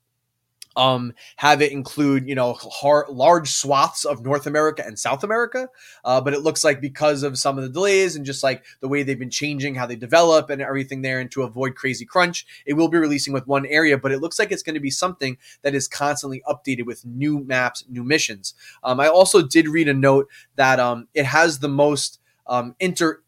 um, 0.76 1.12
have 1.36 1.62
it 1.62 1.72
include 1.72 2.28
you 2.28 2.34
know 2.34 2.54
hard, 2.54 3.08
large 3.08 3.50
swaths 3.50 4.04
of 4.04 4.24
North 4.24 4.46
America 4.46 4.84
and 4.84 4.98
South 4.98 5.24
America. 5.24 5.68
Uh, 6.04 6.20
but 6.20 6.32
it 6.32 6.40
looks 6.40 6.64
like 6.64 6.80
because 6.80 7.22
of 7.22 7.38
some 7.38 7.58
of 7.58 7.64
the 7.64 7.70
delays 7.70 8.16
and 8.16 8.24
just 8.24 8.42
like 8.42 8.64
the 8.80 8.88
way 8.88 9.02
they've 9.02 9.18
been 9.18 9.30
changing 9.30 9.74
how 9.74 9.86
they 9.86 9.96
develop 9.96 10.50
and 10.50 10.62
everything 10.62 11.02
there, 11.02 11.20
and 11.20 11.30
to 11.32 11.42
avoid 11.42 11.74
crazy 11.74 12.04
crunch, 12.04 12.46
it 12.66 12.74
will 12.74 12.88
be 12.88 12.98
releasing 12.98 13.32
with 13.32 13.46
one 13.46 13.66
area. 13.66 13.98
But 13.98 14.12
it 14.12 14.20
looks 14.20 14.38
like 14.38 14.52
it's 14.52 14.62
going 14.62 14.74
to 14.74 14.80
be 14.80 14.90
something 14.90 15.36
that 15.62 15.74
is 15.74 15.88
constantly 15.88 16.42
updated 16.48 16.86
with 16.86 17.04
new 17.04 17.40
maps, 17.40 17.84
new 17.88 18.04
missions. 18.04 18.54
Um, 18.82 19.00
I 19.00 19.08
also 19.08 19.42
did 19.42 19.68
read 19.68 19.88
a 19.88 19.94
note 19.94 20.28
that 20.56 20.78
um, 20.78 21.08
it 21.14 21.26
has 21.26 21.58
the 21.58 21.68
most 21.68 22.20
um, 22.46 22.74
inter 22.78 23.22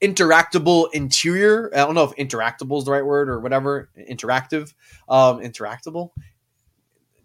interactable 0.00 0.88
interior. 0.92 1.70
I 1.74 1.78
don't 1.78 1.94
know 1.94 2.04
if 2.04 2.14
interactable 2.16 2.78
is 2.78 2.84
the 2.84 2.92
right 2.92 3.04
word 3.04 3.28
or 3.28 3.40
whatever. 3.40 3.90
Interactive, 3.98 4.72
um, 5.08 5.40
interactable 5.40 6.10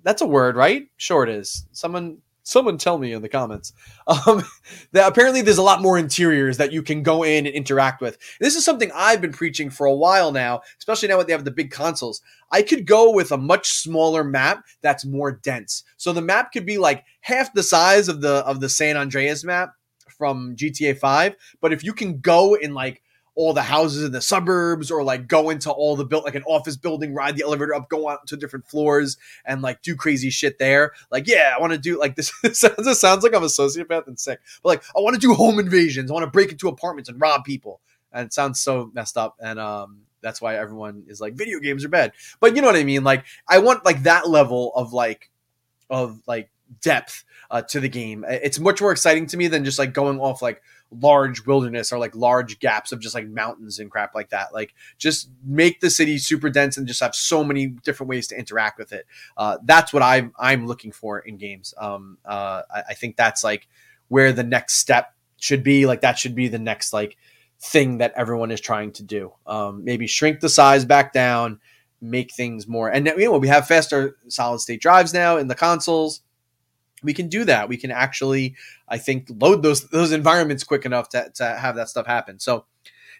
that's 0.03 0.21
a 0.21 0.27
word, 0.27 0.55
right? 0.55 0.87
Sure, 0.97 1.23
it 1.23 1.29
is. 1.29 1.65
Someone 1.71 2.19
someone 2.43 2.77
tell 2.77 2.97
me 2.97 3.13
in 3.13 3.21
the 3.21 3.29
comments 3.29 3.71
um, 4.05 4.43
that 4.91 5.07
apparently 5.07 5.41
there's 5.41 5.57
a 5.57 5.63
lot 5.63 5.81
more 5.81 5.97
interiors 5.97 6.57
that 6.57 6.73
you 6.73 6.83
can 6.83 7.01
go 7.01 7.23
in 7.23 7.45
and 7.45 7.55
interact 7.55 8.01
with 8.01 8.17
this 8.39 8.55
is 8.55 8.63
something 8.63 8.91
i've 8.93 9.21
been 9.21 9.31
preaching 9.31 9.69
for 9.69 9.87
a 9.87 9.95
while 9.95 10.31
now 10.31 10.61
especially 10.77 11.07
now 11.07 11.17
that 11.17 11.25
they 11.25 11.33
have 11.33 11.45
the 11.45 11.51
big 11.51 11.71
consoles 11.71 12.21
i 12.51 12.61
could 12.61 12.85
go 12.85 13.11
with 13.11 13.31
a 13.31 13.37
much 13.37 13.71
smaller 13.71 14.23
map 14.23 14.65
that's 14.81 15.05
more 15.05 15.31
dense 15.31 15.83
so 15.97 16.11
the 16.11 16.21
map 16.21 16.51
could 16.51 16.65
be 16.65 16.77
like 16.77 17.05
half 17.21 17.53
the 17.53 17.63
size 17.63 18.09
of 18.09 18.21
the 18.21 18.45
of 18.45 18.59
the 18.59 18.69
san 18.69 18.97
andreas 18.97 19.43
map 19.43 19.71
from 20.09 20.55
gta 20.55 20.97
5 20.97 21.35
but 21.61 21.71
if 21.71 21.83
you 21.83 21.93
can 21.93 22.19
go 22.19 22.55
in 22.55 22.73
like 22.73 23.01
all 23.35 23.53
the 23.53 23.63
houses 23.63 24.03
in 24.03 24.11
the 24.11 24.21
suburbs 24.21 24.91
or 24.91 25.03
like 25.03 25.27
go 25.27 25.49
into 25.49 25.71
all 25.71 25.95
the 25.95 26.05
built 26.05 26.23
like 26.23 26.35
an 26.35 26.43
office 26.43 26.77
building, 26.77 27.13
ride 27.13 27.35
the 27.35 27.43
elevator 27.43 27.73
up, 27.73 27.89
go 27.89 28.07
out 28.07 28.27
to 28.27 28.37
different 28.37 28.67
floors 28.67 29.17
and 29.45 29.61
like 29.61 29.81
do 29.81 29.95
crazy 29.95 30.29
shit 30.29 30.59
there. 30.59 30.91
Like, 31.11 31.27
yeah, 31.27 31.53
I 31.55 31.59
want 31.59 31.73
to 31.73 31.79
do 31.79 31.99
like 31.99 32.15
this. 32.15 32.31
sounds, 32.53 32.75
this 32.77 32.99
sounds 33.01 33.23
like 33.23 33.33
I'm 33.33 33.43
a 33.43 33.47
sociopath 33.47 34.07
and 34.07 34.19
sick, 34.19 34.39
but 34.61 34.69
like 34.69 34.83
I 34.95 34.99
want 34.99 35.15
to 35.15 35.19
do 35.19 35.33
home 35.33 35.59
invasions. 35.59 36.11
I 36.11 36.13
want 36.13 36.25
to 36.25 36.31
break 36.31 36.51
into 36.51 36.67
apartments 36.67 37.09
and 37.09 37.19
rob 37.19 37.43
people. 37.43 37.81
And 38.11 38.27
it 38.27 38.33
sounds 38.33 38.59
so 38.59 38.91
messed 38.93 39.17
up. 39.17 39.37
And 39.39 39.59
um, 39.59 40.01
that's 40.21 40.41
why 40.41 40.55
everyone 40.55 41.03
is 41.07 41.19
like 41.19 41.33
video 41.33 41.59
games 41.59 41.83
are 41.83 41.89
bad. 41.89 42.13
But 42.39 42.55
you 42.55 42.61
know 42.61 42.67
what 42.67 42.75
I 42.75 42.83
mean? 42.83 43.03
Like 43.03 43.25
I 43.47 43.59
want 43.59 43.85
like 43.85 44.03
that 44.03 44.29
level 44.29 44.71
of 44.75 44.93
like 44.93 45.31
of 45.89 46.21
like 46.27 46.49
depth 46.81 47.23
uh, 47.51 47.61
to 47.61 47.79
the 47.79 47.89
game. 47.89 48.25
It's 48.27 48.59
much 48.59 48.81
more 48.81 48.91
exciting 48.91 49.27
to 49.27 49.37
me 49.37 49.47
than 49.47 49.65
just 49.65 49.79
like 49.79 49.93
going 49.93 50.19
off 50.19 50.41
like 50.41 50.61
large 50.99 51.45
wilderness 51.45 51.91
or 51.91 51.99
like 51.99 52.15
large 52.15 52.59
gaps 52.59 52.91
of 52.91 52.99
just 52.99 53.15
like 53.15 53.27
mountains 53.27 53.79
and 53.79 53.89
crap 53.89 54.15
like 54.15 54.29
that. 54.29 54.53
Like 54.53 54.73
just 54.97 55.29
make 55.45 55.79
the 55.79 55.89
city 55.89 56.17
super 56.17 56.49
dense 56.49 56.77
and 56.77 56.87
just 56.87 57.01
have 57.01 57.15
so 57.15 57.43
many 57.43 57.67
different 57.67 58.09
ways 58.09 58.27
to 58.27 58.37
interact 58.37 58.77
with 58.77 58.91
it. 58.91 59.05
Uh, 59.37 59.57
that's 59.63 59.93
what 59.93 60.03
I'm 60.03 60.33
I'm 60.37 60.67
looking 60.67 60.91
for 60.91 61.19
in 61.19 61.37
games. 61.37 61.73
Um, 61.77 62.17
uh, 62.25 62.63
I, 62.73 62.83
I 62.89 62.93
think 62.93 63.15
that's 63.15 63.43
like 63.43 63.67
where 64.07 64.31
the 64.31 64.43
next 64.43 64.75
step 64.75 65.13
should 65.39 65.63
be. 65.63 65.85
Like 65.85 66.01
that 66.01 66.17
should 66.17 66.35
be 66.35 66.47
the 66.47 66.59
next 66.59 66.93
like 66.93 67.17
thing 67.59 67.99
that 67.99 68.13
everyone 68.15 68.51
is 68.51 68.61
trying 68.61 68.91
to 68.93 69.03
do. 69.03 69.33
Um, 69.47 69.83
maybe 69.83 70.07
shrink 70.07 70.39
the 70.39 70.49
size 70.49 70.85
back 70.85 71.13
down, 71.13 71.59
make 72.01 72.33
things 72.33 72.67
more. 72.67 72.89
And 72.89 73.07
you 73.07 73.25
know 73.25 73.37
we 73.37 73.47
have 73.47 73.67
faster 73.67 74.17
solid 74.27 74.59
state 74.59 74.81
drives 74.81 75.13
now 75.13 75.37
in 75.37 75.47
the 75.47 75.55
consoles 75.55 76.21
we 77.03 77.13
can 77.13 77.27
do 77.27 77.45
that. 77.45 77.69
We 77.69 77.77
can 77.77 77.91
actually, 77.91 78.55
I 78.87 78.97
think, 78.97 79.27
load 79.39 79.63
those 79.63 79.87
those 79.89 80.11
environments 80.11 80.63
quick 80.63 80.85
enough 80.85 81.09
to, 81.09 81.29
to 81.35 81.45
have 81.45 81.75
that 81.75 81.89
stuff 81.89 82.07
happen. 82.07 82.39
So 82.39 82.65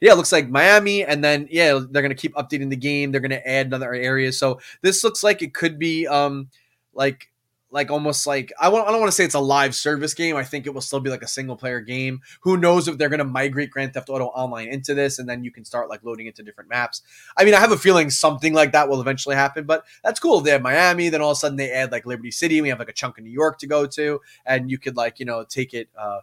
yeah, 0.02 0.14
it 0.14 0.16
looks 0.16 0.32
like 0.32 0.50
Miami, 0.50 1.04
and 1.04 1.24
then 1.24 1.48
yeah, 1.50 1.80
they're 1.90 2.02
gonna 2.02 2.16
keep 2.16 2.36
updating 2.36 2.70
the 2.70 2.76
game. 2.76 3.12
They're 3.12 3.22
gonna 3.22 3.42
add 3.46 3.68
another 3.68 3.94
areas. 3.94 4.38
So 4.38 4.60
this 4.82 5.04
looks 5.04 5.24
like 5.24 5.42
it 5.42 5.54
could 5.54 5.80
be 5.80 6.08
um 6.08 6.50
like 6.94 7.30
like 7.74 7.90
almost 7.90 8.28
like 8.28 8.54
I 8.60 8.70
want 8.70 8.88
I 8.88 8.92
don't 8.92 9.00
want 9.02 9.12
to 9.12 9.16
say 9.16 9.26
it's 9.26 9.34
a 9.34 9.40
live 9.40 9.74
service 9.74 10.14
game. 10.14 10.36
I 10.36 10.44
think 10.44 10.68
it 10.68 10.74
will 10.74 10.82
still 10.82 11.00
be 11.00 11.10
like 11.10 11.24
a 11.24 11.28
single 11.28 11.58
player 11.58 11.82
game. 11.82 12.22
Who 12.42 12.56
knows 12.56 12.88
if 12.88 13.00
they're 13.00 13.10
going 13.10 13.18
to 13.18 13.26
migrate 13.26 13.72
Grand 13.72 13.94
Theft 13.94 14.10
Auto 14.10 14.26
Online 14.28 14.68
into 14.68 14.94
this 14.94 15.18
and 15.18 15.28
then 15.28 15.44
you 15.44 15.52
can 15.52 15.66
start 15.66 15.90
like 15.90 16.04
loading 16.04 16.28
into 16.28 16.44
different 16.44 16.70
maps. 16.70 17.02
I 17.36 17.44
mean, 17.44 17.56
I 17.56 17.60
have 17.60 17.72
a 17.72 17.78
feeling 17.78 18.12
something 18.12 18.54
like 18.54 18.74
that 18.74 18.90
will 18.90 19.02
eventually 19.02 19.36
happen, 19.36 19.66
but 19.66 19.86
that's 20.04 20.20
cool. 20.20 20.40
They 20.40 20.52
have 20.52 20.62
Miami, 20.62 21.10
then 21.10 21.22
all 21.22 21.32
of 21.32 21.38
a 21.38 21.40
sudden 21.40 21.58
they 21.58 21.72
add 21.72 21.92
like 21.92 22.06
Liberty 22.06 22.30
City. 22.32 22.62
We 22.62 22.70
have 22.70 22.78
like 22.80 22.90
a 22.90 22.94
chunk 22.94 23.18
of 23.18 23.24
New 23.24 23.32
York 23.32 23.58
to 23.60 23.68
go 23.68 23.88
to 23.88 24.22
and 24.46 24.70
you 24.70 24.78
could 24.78 24.96
like, 24.96 25.20
you 25.20 25.26
know, 25.26 25.44
take 25.44 25.74
it 25.74 25.90
uh 25.98 26.20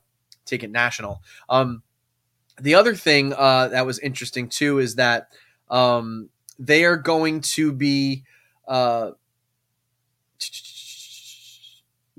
take 0.47 0.63
it 0.63 0.71
national. 0.71 1.21
Um 1.49 1.83
the 2.61 2.77
other 2.77 2.95
thing 2.95 3.33
uh 3.33 3.69
that 3.69 3.85
was 3.85 3.99
interesting 3.99 4.49
too 4.49 4.79
is 4.79 4.95
that 4.95 5.33
um 5.69 6.29
they 6.61 6.85
are 6.85 6.97
going 6.97 7.41
to 7.41 7.73
be 7.73 8.23
uh 8.69 9.11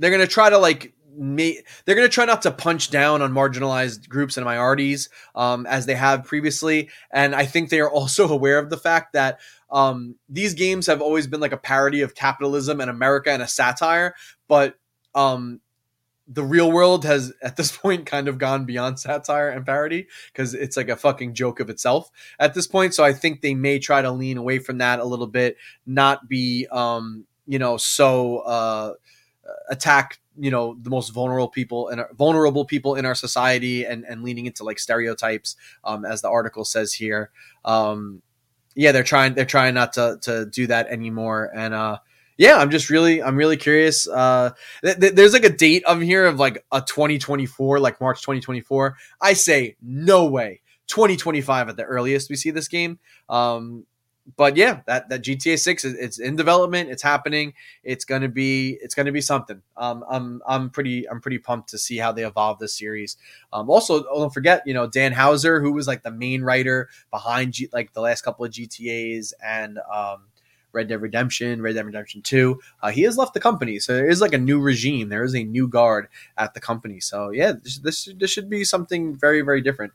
they're 0.02 0.18
to 0.18 0.28
try 0.28 0.50
to 0.50 0.58
like 0.58 0.94
May, 1.14 1.62
they're 1.86 1.96
going 1.96 2.08
to 2.08 2.14
try 2.14 2.26
not 2.26 2.42
to 2.44 2.52
punch 2.52 2.90
down 2.90 3.22
on 3.22 3.34
marginalized 3.34 4.08
groups 4.08 4.38
and 4.38 4.46
minorities 4.46 5.10
um, 5.36 5.66
as 5.66 5.86
they 5.86 5.94
have 5.94 6.24
previously. 6.24 6.90
And 7.12 7.36
I 7.36 7.46
think 7.46 7.70
they 7.70 7.82
are 7.82 7.90
also 7.90 8.30
aware 8.34 8.58
of 8.58 8.70
the 8.70 8.78
fact 8.78 9.14
that 9.14 9.40
um, 9.70 10.16
these 10.30 10.54
games 10.54 10.88
have 10.88 11.02
always 11.02 11.28
been 11.28 11.42
like 11.42 11.52
a 11.52 11.58
parody 11.58 12.02
of 12.02 12.16
capitalism 12.16 12.80
and 12.80 12.90
America 12.90 13.30
and 13.30 13.42
a 13.42 13.48
satire. 13.48 14.16
But 14.48 14.80
um, 15.14 15.60
the 16.28 16.44
real 16.44 16.72
world 16.72 17.04
has 17.04 17.34
at 17.44 17.58
this 17.58 17.76
point 17.76 18.06
kind 18.06 18.30
of 18.30 18.38
gone 18.38 18.66
beyond 18.66 19.00
satire 19.00 19.50
and 19.50 19.66
parody 19.66 20.08
because 20.34 20.54
it's 20.54 20.78
like 20.78 20.90
a 20.90 20.96
fucking 20.96 21.34
joke 21.34 21.60
of 21.60 21.70
itself 21.70 22.10
at 22.40 22.54
this 22.54 22.68
point. 22.68 22.94
So 22.94 23.04
I 23.04 23.12
think 23.14 23.42
they 23.42 23.54
may 23.54 23.80
try 23.80 24.02
to 24.02 24.12
lean 24.12 24.38
away 24.38 24.60
from 24.60 24.78
that 24.78 25.00
a 25.00 25.06
little 25.06 25.28
bit, 25.28 25.58
not 25.86 26.30
be, 26.30 26.68
um, 26.72 27.26
you 27.46 27.60
know, 27.60 27.76
so. 27.76 28.40
Uh, 28.40 28.94
attack 29.70 30.20
you 30.38 30.50
know 30.50 30.78
the 30.82 30.90
most 30.90 31.10
vulnerable 31.10 31.50
people 31.50 31.90
and 31.90 32.04
vulnerable 32.18 32.66
people 32.66 32.96
in 32.96 33.06
our 33.06 33.16
society 33.16 33.86
and 33.86 34.06
and 34.06 34.24
leaning 34.24 34.46
into 34.46 34.64
like 34.64 34.80
stereotypes 34.80 35.56
um, 35.84 36.06
as 36.06 36.22
the 36.22 36.30
article 36.30 36.66
says 36.66 36.94
here. 36.94 37.32
Um, 37.66 38.22
yeah 38.76 38.92
they're 38.92 39.04
trying 39.04 39.34
they're 39.34 39.46
trying 39.46 39.74
not 39.74 39.94
to 39.94 40.18
to 40.22 40.46
do 40.46 40.68
that 40.68 40.88
anymore. 40.88 41.52
And 41.54 41.74
uh 41.74 41.98
yeah 42.38 42.58
i'm 42.58 42.72
just 42.72 42.90
really 42.90 43.22
i'm 43.22 43.36
really 43.36 43.58
curious 43.58 44.08
uh 44.08 44.52
th- 44.84 44.98
th- 44.98 45.14
there's 45.14 45.34
like 45.34 45.44
a 45.44 45.50
date 45.50 45.84
of 45.86 46.00
here 46.02 46.26
of 46.26 46.40
like 46.40 46.66
a 46.72 46.82
2024 46.82 47.80
like 47.80 48.00
march 48.00 48.22
2024 48.22 48.96
i 49.22 49.34
say 49.34 49.76
no 49.82 50.26
way. 50.26 50.62
2025 50.88 51.70
at 51.70 51.78
the 51.78 51.84
earliest 51.84 52.30
we 52.30 52.36
see 52.36 52.52
this 52.52 52.68
game. 52.68 53.00
Um 53.30 53.86
but 54.38 54.56
yeah, 54.56 54.82
that 54.86 55.10
that 55.10 55.24
GTA 55.24 55.58
Six 55.58 55.84
is 55.84 55.94
it's 55.96 56.20
in 56.20 56.36
development. 56.36 56.90
It's 56.90 57.02
happening. 57.02 57.54
It's 57.84 58.06
gonna 58.06 58.28
be 58.30 58.78
it's 58.82 58.94
gonna 58.94 59.12
be 59.12 59.22
something. 59.22 59.62
Um, 59.76 60.06
I'm 60.10 60.42
I'm 60.48 60.70
pretty 60.70 61.10
I'm 61.10 61.22
pretty 61.22 61.40
pumped 61.40 61.70
to 61.70 61.78
see 61.78 61.98
how 61.98 62.12
they 62.12 62.26
evolve 62.26 62.60
this 62.60 62.78
series. 62.78 63.18
Um, 63.52 63.70
also 63.70 64.04
don't 64.04 64.34
forget 64.34 64.62
you 64.66 64.74
know 64.74 64.88
Dan 64.88 65.12
Houser 65.12 65.60
who 65.60 65.74
was 65.74 65.88
like 65.88 66.04
the 66.04 66.12
main 66.12 66.44
writer 66.44 66.90
behind 67.10 67.54
G, 67.54 67.70
like 67.74 67.94
the 67.94 68.02
last 68.02 68.22
couple 68.22 68.46
of 68.46 68.52
GTA's 68.52 69.34
and 69.44 69.80
um, 69.92 70.24
Red 70.72 70.88
Dead 70.88 71.02
Redemption, 71.02 71.62
Red 71.62 71.74
Dead 71.74 71.86
Redemption 71.86 72.22
Two. 72.22 72.60
Uh, 72.82 72.92
he 72.92 73.02
has 73.02 73.18
left 73.18 73.34
the 73.34 73.40
company, 73.40 73.80
so 73.80 73.96
there 73.96 74.10
is 74.10 74.22
like 74.22 74.34
a 74.34 74.38
new 74.38 74.60
regime. 74.60 75.10
There 75.10 75.24
is 75.24 75.36
a 75.36 75.44
new 75.44 75.68
guard 75.68 76.08
at 76.38 76.54
the 76.54 76.60
company. 76.60 77.00
So 77.00 77.32
yeah, 77.32 77.54
this 77.54 77.80
this, 77.80 78.10
this 78.18 78.30
should 78.32 78.50
be 78.50 78.64
something 78.64 79.16
very 79.16 79.42
very 79.42 79.62
different. 79.62 79.94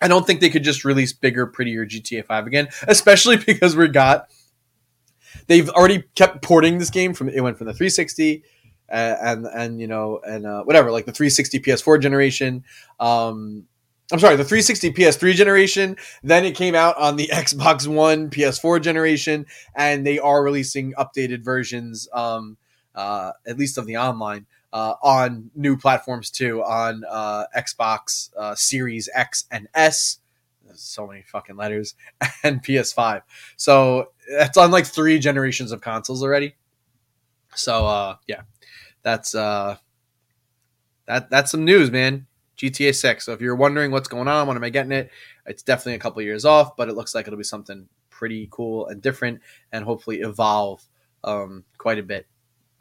I 0.00 0.08
don't 0.08 0.26
think 0.26 0.40
they 0.40 0.50
could 0.50 0.64
just 0.64 0.84
release 0.84 1.12
bigger, 1.12 1.46
prettier 1.46 1.86
GTA 1.86 2.24
5 2.24 2.46
again, 2.46 2.68
especially 2.88 3.36
because 3.46 3.76
we 3.76 3.88
got 3.88 4.28
they've 5.46 5.68
already 5.70 6.04
kept 6.14 6.42
porting 6.42 6.78
this 6.78 6.90
game 6.90 7.14
from 7.14 7.28
it 7.28 7.40
went 7.40 7.58
from 7.58 7.66
the 7.66 7.74
360 7.74 8.42
uh, 8.90 9.16
and 9.22 9.46
and 9.46 9.80
you 9.80 9.86
know 9.86 10.20
and 10.24 10.46
uh, 10.46 10.62
whatever 10.64 10.90
like 10.90 11.06
the 11.06 11.12
360 11.12 11.60
PS4 11.60 12.00
generation. 12.00 12.64
Um, 12.98 13.66
I'm 14.12 14.18
sorry, 14.18 14.34
the 14.34 14.44
360 14.44 14.92
PS3 14.92 15.34
generation. 15.34 15.96
Then 16.24 16.44
it 16.44 16.56
came 16.56 16.74
out 16.74 16.96
on 16.96 17.14
the 17.16 17.28
Xbox 17.32 17.86
One 17.86 18.28
PS4 18.28 18.82
generation, 18.82 19.46
and 19.76 20.04
they 20.04 20.18
are 20.18 20.42
releasing 20.42 20.92
updated 20.94 21.44
versions, 21.44 22.08
um, 22.12 22.56
uh, 22.94 23.30
at 23.46 23.56
least 23.56 23.78
of 23.78 23.86
the 23.86 23.98
online 23.98 24.46
uh, 24.72 24.94
on 25.02 25.50
new 25.54 25.76
platforms 25.76 26.30
too, 26.30 26.62
on 26.62 27.02
uh, 27.08 27.44
Xbox 27.56 28.30
uh, 28.36 28.54
Series 28.54 29.08
X 29.14 29.44
and 29.50 29.68
S. 29.74 30.18
So 30.74 31.06
many 31.06 31.22
fucking 31.22 31.56
letters 31.56 31.94
and 32.44 32.62
PS5. 32.62 33.22
So 33.56 34.12
that's 34.38 34.56
on 34.56 34.70
like 34.70 34.86
three 34.86 35.18
generations 35.18 35.72
of 35.72 35.80
consoles 35.80 36.22
already. 36.22 36.54
So 37.54 37.86
uh, 37.86 38.16
yeah, 38.26 38.42
that's 39.02 39.34
uh, 39.34 39.76
that 41.06 41.30
that's 41.30 41.50
some 41.50 41.64
news, 41.64 41.90
man. 41.90 42.26
GTA 42.56 42.94
6. 42.94 43.24
So 43.24 43.32
if 43.32 43.40
you're 43.40 43.56
wondering 43.56 43.90
what's 43.90 44.08
going 44.08 44.28
on, 44.28 44.46
when 44.46 44.56
am 44.56 44.64
I 44.64 44.68
getting 44.68 44.92
it? 44.92 45.10
It's 45.46 45.62
definitely 45.62 45.94
a 45.94 45.98
couple 45.98 46.20
years 46.22 46.44
off, 46.44 46.76
but 46.76 46.88
it 46.88 46.94
looks 46.94 47.14
like 47.14 47.26
it'll 47.26 47.38
be 47.38 47.44
something 47.44 47.88
pretty 48.10 48.48
cool 48.50 48.86
and 48.88 49.00
different 49.00 49.40
and 49.72 49.82
hopefully 49.82 50.20
evolve 50.20 50.84
um, 51.24 51.64
quite 51.78 51.98
a 51.98 52.02
bit. 52.02 52.26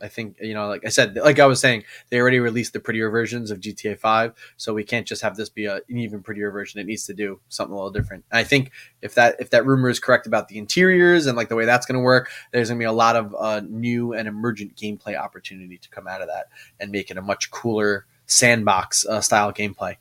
I 0.02 0.08
think 0.08 0.38
you 0.42 0.54
know, 0.54 0.68
like 0.68 0.86
I 0.86 0.90
said, 0.90 1.16
like 1.16 1.40
I 1.40 1.46
was 1.46 1.60
saying, 1.60 1.84
they 2.10 2.20
already 2.20 2.40
released 2.40 2.74
the 2.74 2.80
prettier 2.80 3.10
versions 3.10 3.52
of 3.52 3.60
GTA 3.60 3.98
Five, 3.98 4.34
so 4.58 4.74
we 4.74 4.84
can't 4.84 5.08
just 5.08 5.22
have 5.22 5.36
this 5.36 5.50
be 5.50 5.66
a, 5.66 5.76
an 5.76 5.98
even 5.98 6.22
prettier 6.22 6.52
version. 6.52 6.80
It 6.80 6.88
needs 6.88 7.06
to 7.08 7.14
do 7.14 7.40
something 7.50 7.74
a 7.74 7.76
little 7.76 7.92
different. 7.92 8.26
And 8.32 8.40
I 8.40 8.44
think 8.44 8.72
if 9.02 9.16
that 9.16 9.36
if 9.40 9.50
that 9.52 9.66
rumor 9.66 9.90
is 9.90 10.00
correct 10.00 10.28
about 10.28 10.48
the 10.48 10.58
interiors 10.58 11.26
and 11.26 11.38
like 11.38 11.50
the 11.50 11.56
way 11.56 11.66
that's 11.66 11.86
going 11.86 11.98
to 11.98 12.04
work, 12.04 12.30
there's 12.52 12.70
going 12.70 12.80
to 12.80 12.84
be 12.84 12.88
a 12.88 12.92
lot 12.92 13.16
of 13.16 13.36
uh, 13.38 13.62
new 13.68 14.14
and 14.14 14.28
emergent 14.28 14.76
gameplay 14.76 15.18
opportunity 15.18 15.78
to 15.78 15.90
come 15.90 16.08
out 16.08 16.22
of 16.22 16.28
that 16.28 16.48
and 16.80 16.92
make 16.92 17.12
it 17.12 17.18
a 17.18 17.22
much 17.22 17.52
cooler 17.52 18.06
sandbox 18.26 19.06
uh, 19.06 19.22
style 19.22 19.52
gameplay. 19.52 19.98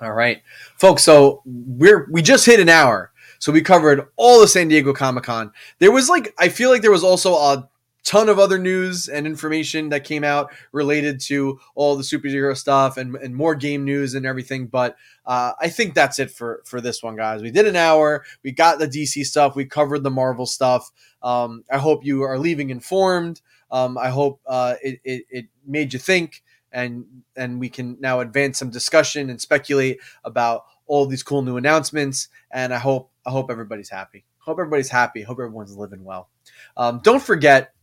All 0.00 0.12
right, 0.12 0.42
folks. 0.76 1.02
So 1.02 1.42
we're 1.44 2.08
we 2.10 2.22
just 2.22 2.46
hit 2.46 2.60
an 2.60 2.68
hour. 2.68 3.12
So 3.40 3.52
we 3.52 3.62
covered 3.62 4.08
all 4.16 4.40
the 4.40 4.48
San 4.48 4.68
Diego 4.68 4.92
Comic 4.92 5.24
Con. 5.24 5.52
There 5.78 5.92
was 5.92 6.08
like 6.08 6.34
I 6.38 6.48
feel 6.48 6.70
like 6.70 6.82
there 6.82 6.90
was 6.90 7.04
also 7.04 7.34
a 7.34 7.68
ton 8.04 8.28
of 8.28 8.38
other 8.38 8.58
news 8.58 9.08
and 9.08 9.26
information 9.26 9.90
that 9.90 10.04
came 10.04 10.24
out 10.24 10.50
related 10.72 11.20
to 11.20 11.60
all 11.74 11.96
the 11.96 12.02
superhero 12.02 12.56
stuff 12.56 12.96
and, 12.96 13.14
and 13.16 13.34
more 13.34 13.54
game 13.54 13.84
news 13.84 14.14
and 14.14 14.24
everything. 14.24 14.66
But 14.66 14.96
uh, 15.26 15.52
I 15.60 15.68
think 15.68 15.94
that's 15.94 16.18
it 16.18 16.30
for 16.30 16.62
for 16.64 16.80
this 16.80 17.02
one, 17.02 17.16
guys. 17.16 17.42
We 17.42 17.50
did 17.50 17.66
an 17.66 17.76
hour. 17.76 18.24
We 18.42 18.52
got 18.52 18.78
the 18.78 18.88
DC 18.88 19.24
stuff. 19.26 19.56
We 19.56 19.64
covered 19.64 20.02
the 20.02 20.10
Marvel 20.10 20.46
stuff. 20.46 20.90
Um, 21.22 21.64
I 21.70 21.78
hope 21.78 22.04
you 22.04 22.22
are 22.22 22.38
leaving 22.38 22.70
informed. 22.70 23.40
Um, 23.70 23.98
I 23.98 24.08
hope 24.08 24.40
uh, 24.46 24.74
it, 24.82 25.00
it, 25.04 25.24
it 25.28 25.46
made 25.66 25.92
you 25.92 25.98
think, 25.98 26.42
and 26.72 27.04
and 27.36 27.60
we 27.60 27.68
can 27.68 27.96
now 28.00 28.20
advance 28.20 28.58
some 28.58 28.70
discussion 28.70 29.28
and 29.30 29.40
speculate 29.40 29.98
about 30.24 30.64
all 30.86 31.06
these 31.06 31.22
cool 31.22 31.42
new 31.42 31.56
announcements. 31.56 32.28
And 32.50 32.72
I 32.72 32.78
hope 32.78 33.10
I 33.26 33.30
hope 33.30 33.50
everybody's 33.50 33.90
happy. 33.90 34.24
Hope 34.38 34.58
everybody's 34.58 34.88
happy. 34.88 35.22
Hope 35.22 35.38
everyone's 35.38 35.76
living 35.76 36.04
well. 36.04 36.30
Um, 36.76 37.00
don't 37.02 37.22
forget 37.22 37.74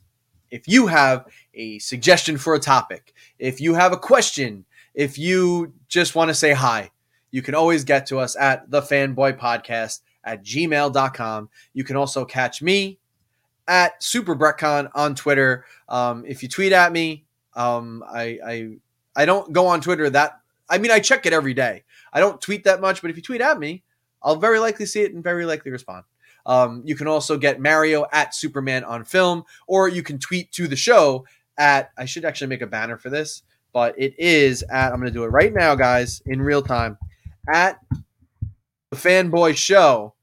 if 0.52 0.68
you 0.68 0.88
have 0.88 1.26
a 1.54 1.80
suggestion 1.80 2.38
for 2.38 2.56
a 2.56 2.60
topic, 2.60 3.14
if 3.40 3.60
you 3.60 3.74
have 3.74 3.92
a 3.92 3.98
question, 3.98 4.66
if 4.94 5.18
you 5.18 5.74
just 5.88 6.16
want 6.16 6.30
to 6.30 6.34
say 6.34 6.54
hi, 6.54 6.92
you 7.32 7.42
can 7.42 7.56
always 7.56 7.84
get 7.84 8.06
to 8.08 8.20
us 8.20 8.36
at 8.36 8.70
the 8.72 8.82
fanboy 8.82 9.38
podcast 9.38 10.02
at 10.24 10.44
gmail.com. 10.44 11.50
You 11.74 11.84
can 11.84 11.96
also 11.96 12.26
catch 12.26 12.62
me 12.62 13.00
at 13.68 14.02
Super 14.02 14.36
Bretcon 14.36 14.90
on 14.96 15.16
Twitter. 15.16 15.66
Um, 15.90 16.24
if 16.26 16.44
you 16.44 16.50
tweet 16.50 16.72
at 16.72 16.92
me, 16.92 17.26
um, 17.56 18.04
I, 18.08 18.40
I 18.46 18.70
I 19.16 19.26
don't 19.26 19.54
go 19.54 19.68
on 19.68 19.82
Twitter 19.82 20.10
that 20.10 20.40
I 20.70 20.78
mean 20.78 20.92
I 20.92 21.00
check 21.00 21.26
it 21.26 21.34
every 21.34 21.54
day. 21.54 21.84
I 22.12 22.20
don't 22.20 22.42
tweet 22.42 22.64
that 22.66 22.82
much, 22.82 23.02
but 23.02 23.10
if 23.10 23.18
you 23.18 23.24
tweet 23.24 23.42
at 23.42 23.60
me, 23.60 23.84
I'll 24.22 24.36
very 24.36 24.60
likely 24.60 24.86
see 24.86 25.02
it 25.02 25.14
and 25.14 25.24
very 25.24 25.46
likely 25.46 25.72
respond. 25.72 26.04
Um, 26.46 26.84
you 26.86 26.96
can 26.96 27.08
also 27.08 27.38
get 27.38 27.60
Mario 27.60 28.06
at 28.12 28.36
Superman 28.36 28.84
on 28.84 29.04
film, 29.04 29.44
or 29.68 29.88
you 29.88 30.04
can 30.04 30.20
tweet 30.20 30.52
to 30.54 30.68
the 30.68 30.76
show 30.76 31.26
at, 31.58 31.92
I 31.98 32.06
should 32.06 32.26
actually 32.26 32.48
make 32.48 32.62
a 32.62 32.68
banner 32.68 32.98
for 32.98 33.10
this, 33.10 33.44
but 33.74 33.96
it 33.98 34.14
is 34.20 34.64
at, 34.64 34.92
I'm 34.92 35.00
going 35.00 35.12
to 35.12 35.18
do 35.18 35.24
it 35.24 35.30
right 35.30 35.54
now, 35.54 35.76
guys, 35.76 36.22
in 36.26 36.42
real 36.42 36.62
time. 36.62 36.98
At 37.52 37.80
the 38.90 38.98
Fanboy 38.98 39.56
Show 39.58 40.14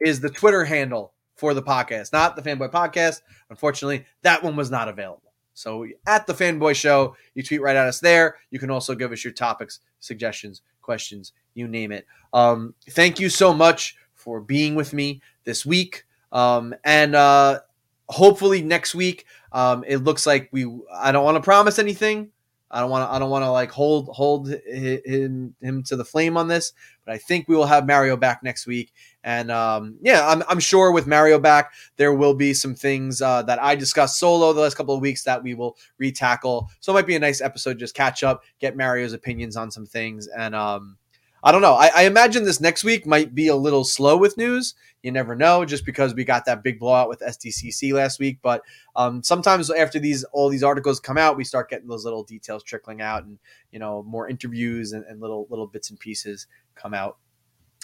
is 0.00 0.20
the 0.20 0.30
Twitter 0.30 0.64
handle 0.64 1.12
for 1.36 1.54
the 1.54 1.62
podcast, 1.62 2.12
not 2.12 2.36
the 2.36 2.42
Fanboy 2.42 2.70
Podcast. 2.70 3.22
Unfortunately, 3.50 4.04
that 4.22 4.42
one 4.42 4.56
was 4.56 4.70
not 4.70 4.88
available. 4.88 5.32
So 5.54 5.86
at 6.06 6.26
the 6.26 6.32
Fanboy 6.32 6.74
Show, 6.74 7.16
you 7.34 7.42
tweet 7.42 7.60
right 7.60 7.76
at 7.76 7.86
us 7.86 8.00
there. 8.00 8.36
You 8.50 8.58
can 8.58 8.70
also 8.70 8.94
give 8.94 9.12
us 9.12 9.24
your 9.24 9.32
topics, 9.32 9.80
suggestions, 10.00 10.62
questions, 10.80 11.32
you 11.54 11.68
name 11.68 11.92
it. 11.92 12.06
Um, 12.32 12.74
thank 12.90 13.20
you 13.20 13.28
so 13.28 13.52
much 13.52 13.96
for 14.14 14.40
being 14.40 14.74
with 14.74 14.92
me 14.92 15.20
this 15.44 15.66
week. 15.66 16.04
Um, 16.30 16.74
and 16.84 17.14
uh, 17.14 17.60
hopefully 18.08 18.62
next 18.62 18.94
week, 18.94 19.26
um, 19.52 19.84
it 19.86 19.98
looks 19.98 20.26
like 20.26 20.48
we. 20.52 20.64
I 20.92 21.12
don't 21.12 21.24
want 21.24 21.36
to 21.36 21.42
promise 21.42 21.78
anything. 21.78 22.30
I 22.70 22.80
don't 22.80 22.90
want 22.90 23.08
to. 23.08 23.14
I 23.14 23.18
don't 23.18 23.30
want 23.30 23.44
to 23.44 23.50
like 23.50 23.70
hold 23.70 24.08
hold 24.08 24.48
him 24.48 25.54
him 25.60 25.82
to 25.84 25.96
the 25.96 26.04
flame 26.04 26.36
on 26.38 26.48
this. 26.48 26.72
But 27.04 27.14
I 27.14 27.18
think 27.18 27.48
we 27.48 27.56
will 27.56 27.66
have 27.66 27.86
Mario 27.86 28.16
back 28.16 28.42
next 28.42 28.66
week. 28.66 28.92
And 29.24 29.50
um, 29.50 29.96
yeah, 30.02 30.26
I'm, 30.26 30.42
I'm 30.48 30.60
sure 30.60 30.92
with 30.92 31.06
Mario 31.06 31.38
back, 31.38 31.72
there 31.96 32.14
will 32.14 32.34
be 32.34 32.54
some 32.54 32.74
things 32.74 33.20
uh, 33.20 33.42
that 33.42 33.62
I 33.62 33.74
discussed 33.74 34.18
solo 34.18 34.52
the 34.52 34.60
last 34.60 34.76
couple 34.76 34.94
of 34.94 35.00
weeks 35.00 35.24
that 35.24 35.42
we 35.42 35.54
will 35.54 35.76
retackle. 36.00 36.68
So 36.80 36.92
it 36.92 36.94
might 36.94 37.06
be 37.06 37.16
a 37.16 37.20
nice 37.20 37.40
episode, 37.40 37.78
just 37.78 37.94
catch 37.94 38.22
up, 38.22 38.42
get 38.60 38.76
Mario's 38.76 39.12
opinions 39.12 39.56
on 39.56 39.70
some 39.70 39.86
things, 39.86 40.28
and 40.28 40.54
um, 40.54 40.96
I 41.42 41.50
don't 41.50 41.62
know. 41.62 41.74
I, 41.74 41.90
I, 41.94 42.02
imagine 42.04 42.44
this 42.44 42.60
next 42.60 42.84
week 42.84 43.04
might 43.04 43.34
be 43.34 43.48
a 43.48 43.56
little 43.56 43.84
slow 43.84 44.16
with 44.16 44.36
news. 44.36 44.74
You 45.02 45.10
never 45.10 45.34
know, 45.34 45.64
just 45.64 45.84
because 45.84 46.14
we 46.14 46.24
got 46.24 46.44
that 46.44 46.62
big 46.62 46.78
blowout 46.78 47.08
with 47.08 47.20
SDCC 47.20 47.92
last 47.92 48.20
week. 48.20 48.38
But 48.42 48.62
um, 48.94 49.22
sometimes 49.24 49.68
after 49.70 49.98
these 49.98 50.22
all 50.24 50.48
these 50.48 50.62
articles 50.62 51.00
come 51.00 51.18
out, 51.18 51.36
we 51.36 51.44
start 51.44 51.68
getting 51.68 51.88
those 51.88 52.04
little 52.04 52.22
details 52.22 52.62
trickling 52.62 53.00
out, 53.00 53.24
and 53.24 53.38
you 53.72 53.80
know 53.80 54.04
more 54.04 54.28
interviews 54.28 54.92
and, 54.92 55.04
and 55.06 55.20
little 55.20 55.46
little 55.50 55.66
bits 55.66 55.90
and 55.90 55.98
pieces 55.98 56.46
come 56.76 56.94
out 56.94 57.16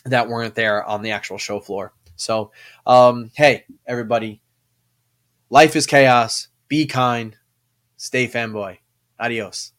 that 0.05 0.29
weren't 0.29 0.55
there 0.55 0.85
on 0.85 1.03
the 1.03 1.11
actual 1.11 1.39
show 1.39 1.59
floor. 1.59 1.93
So, 2.15 2.53
um, 2.87 3.31
hey, 3.35 3.65
everybody, 3.87 4.41
life 5.51 5.77
is 5.77 5.87
chaos. 5.87 6.49
Be 6.69 6.87
kind. 6.87 7.37
Stay 7.97 8.29
fanboy. 8.29 8.79
Adios. 9.19 9.73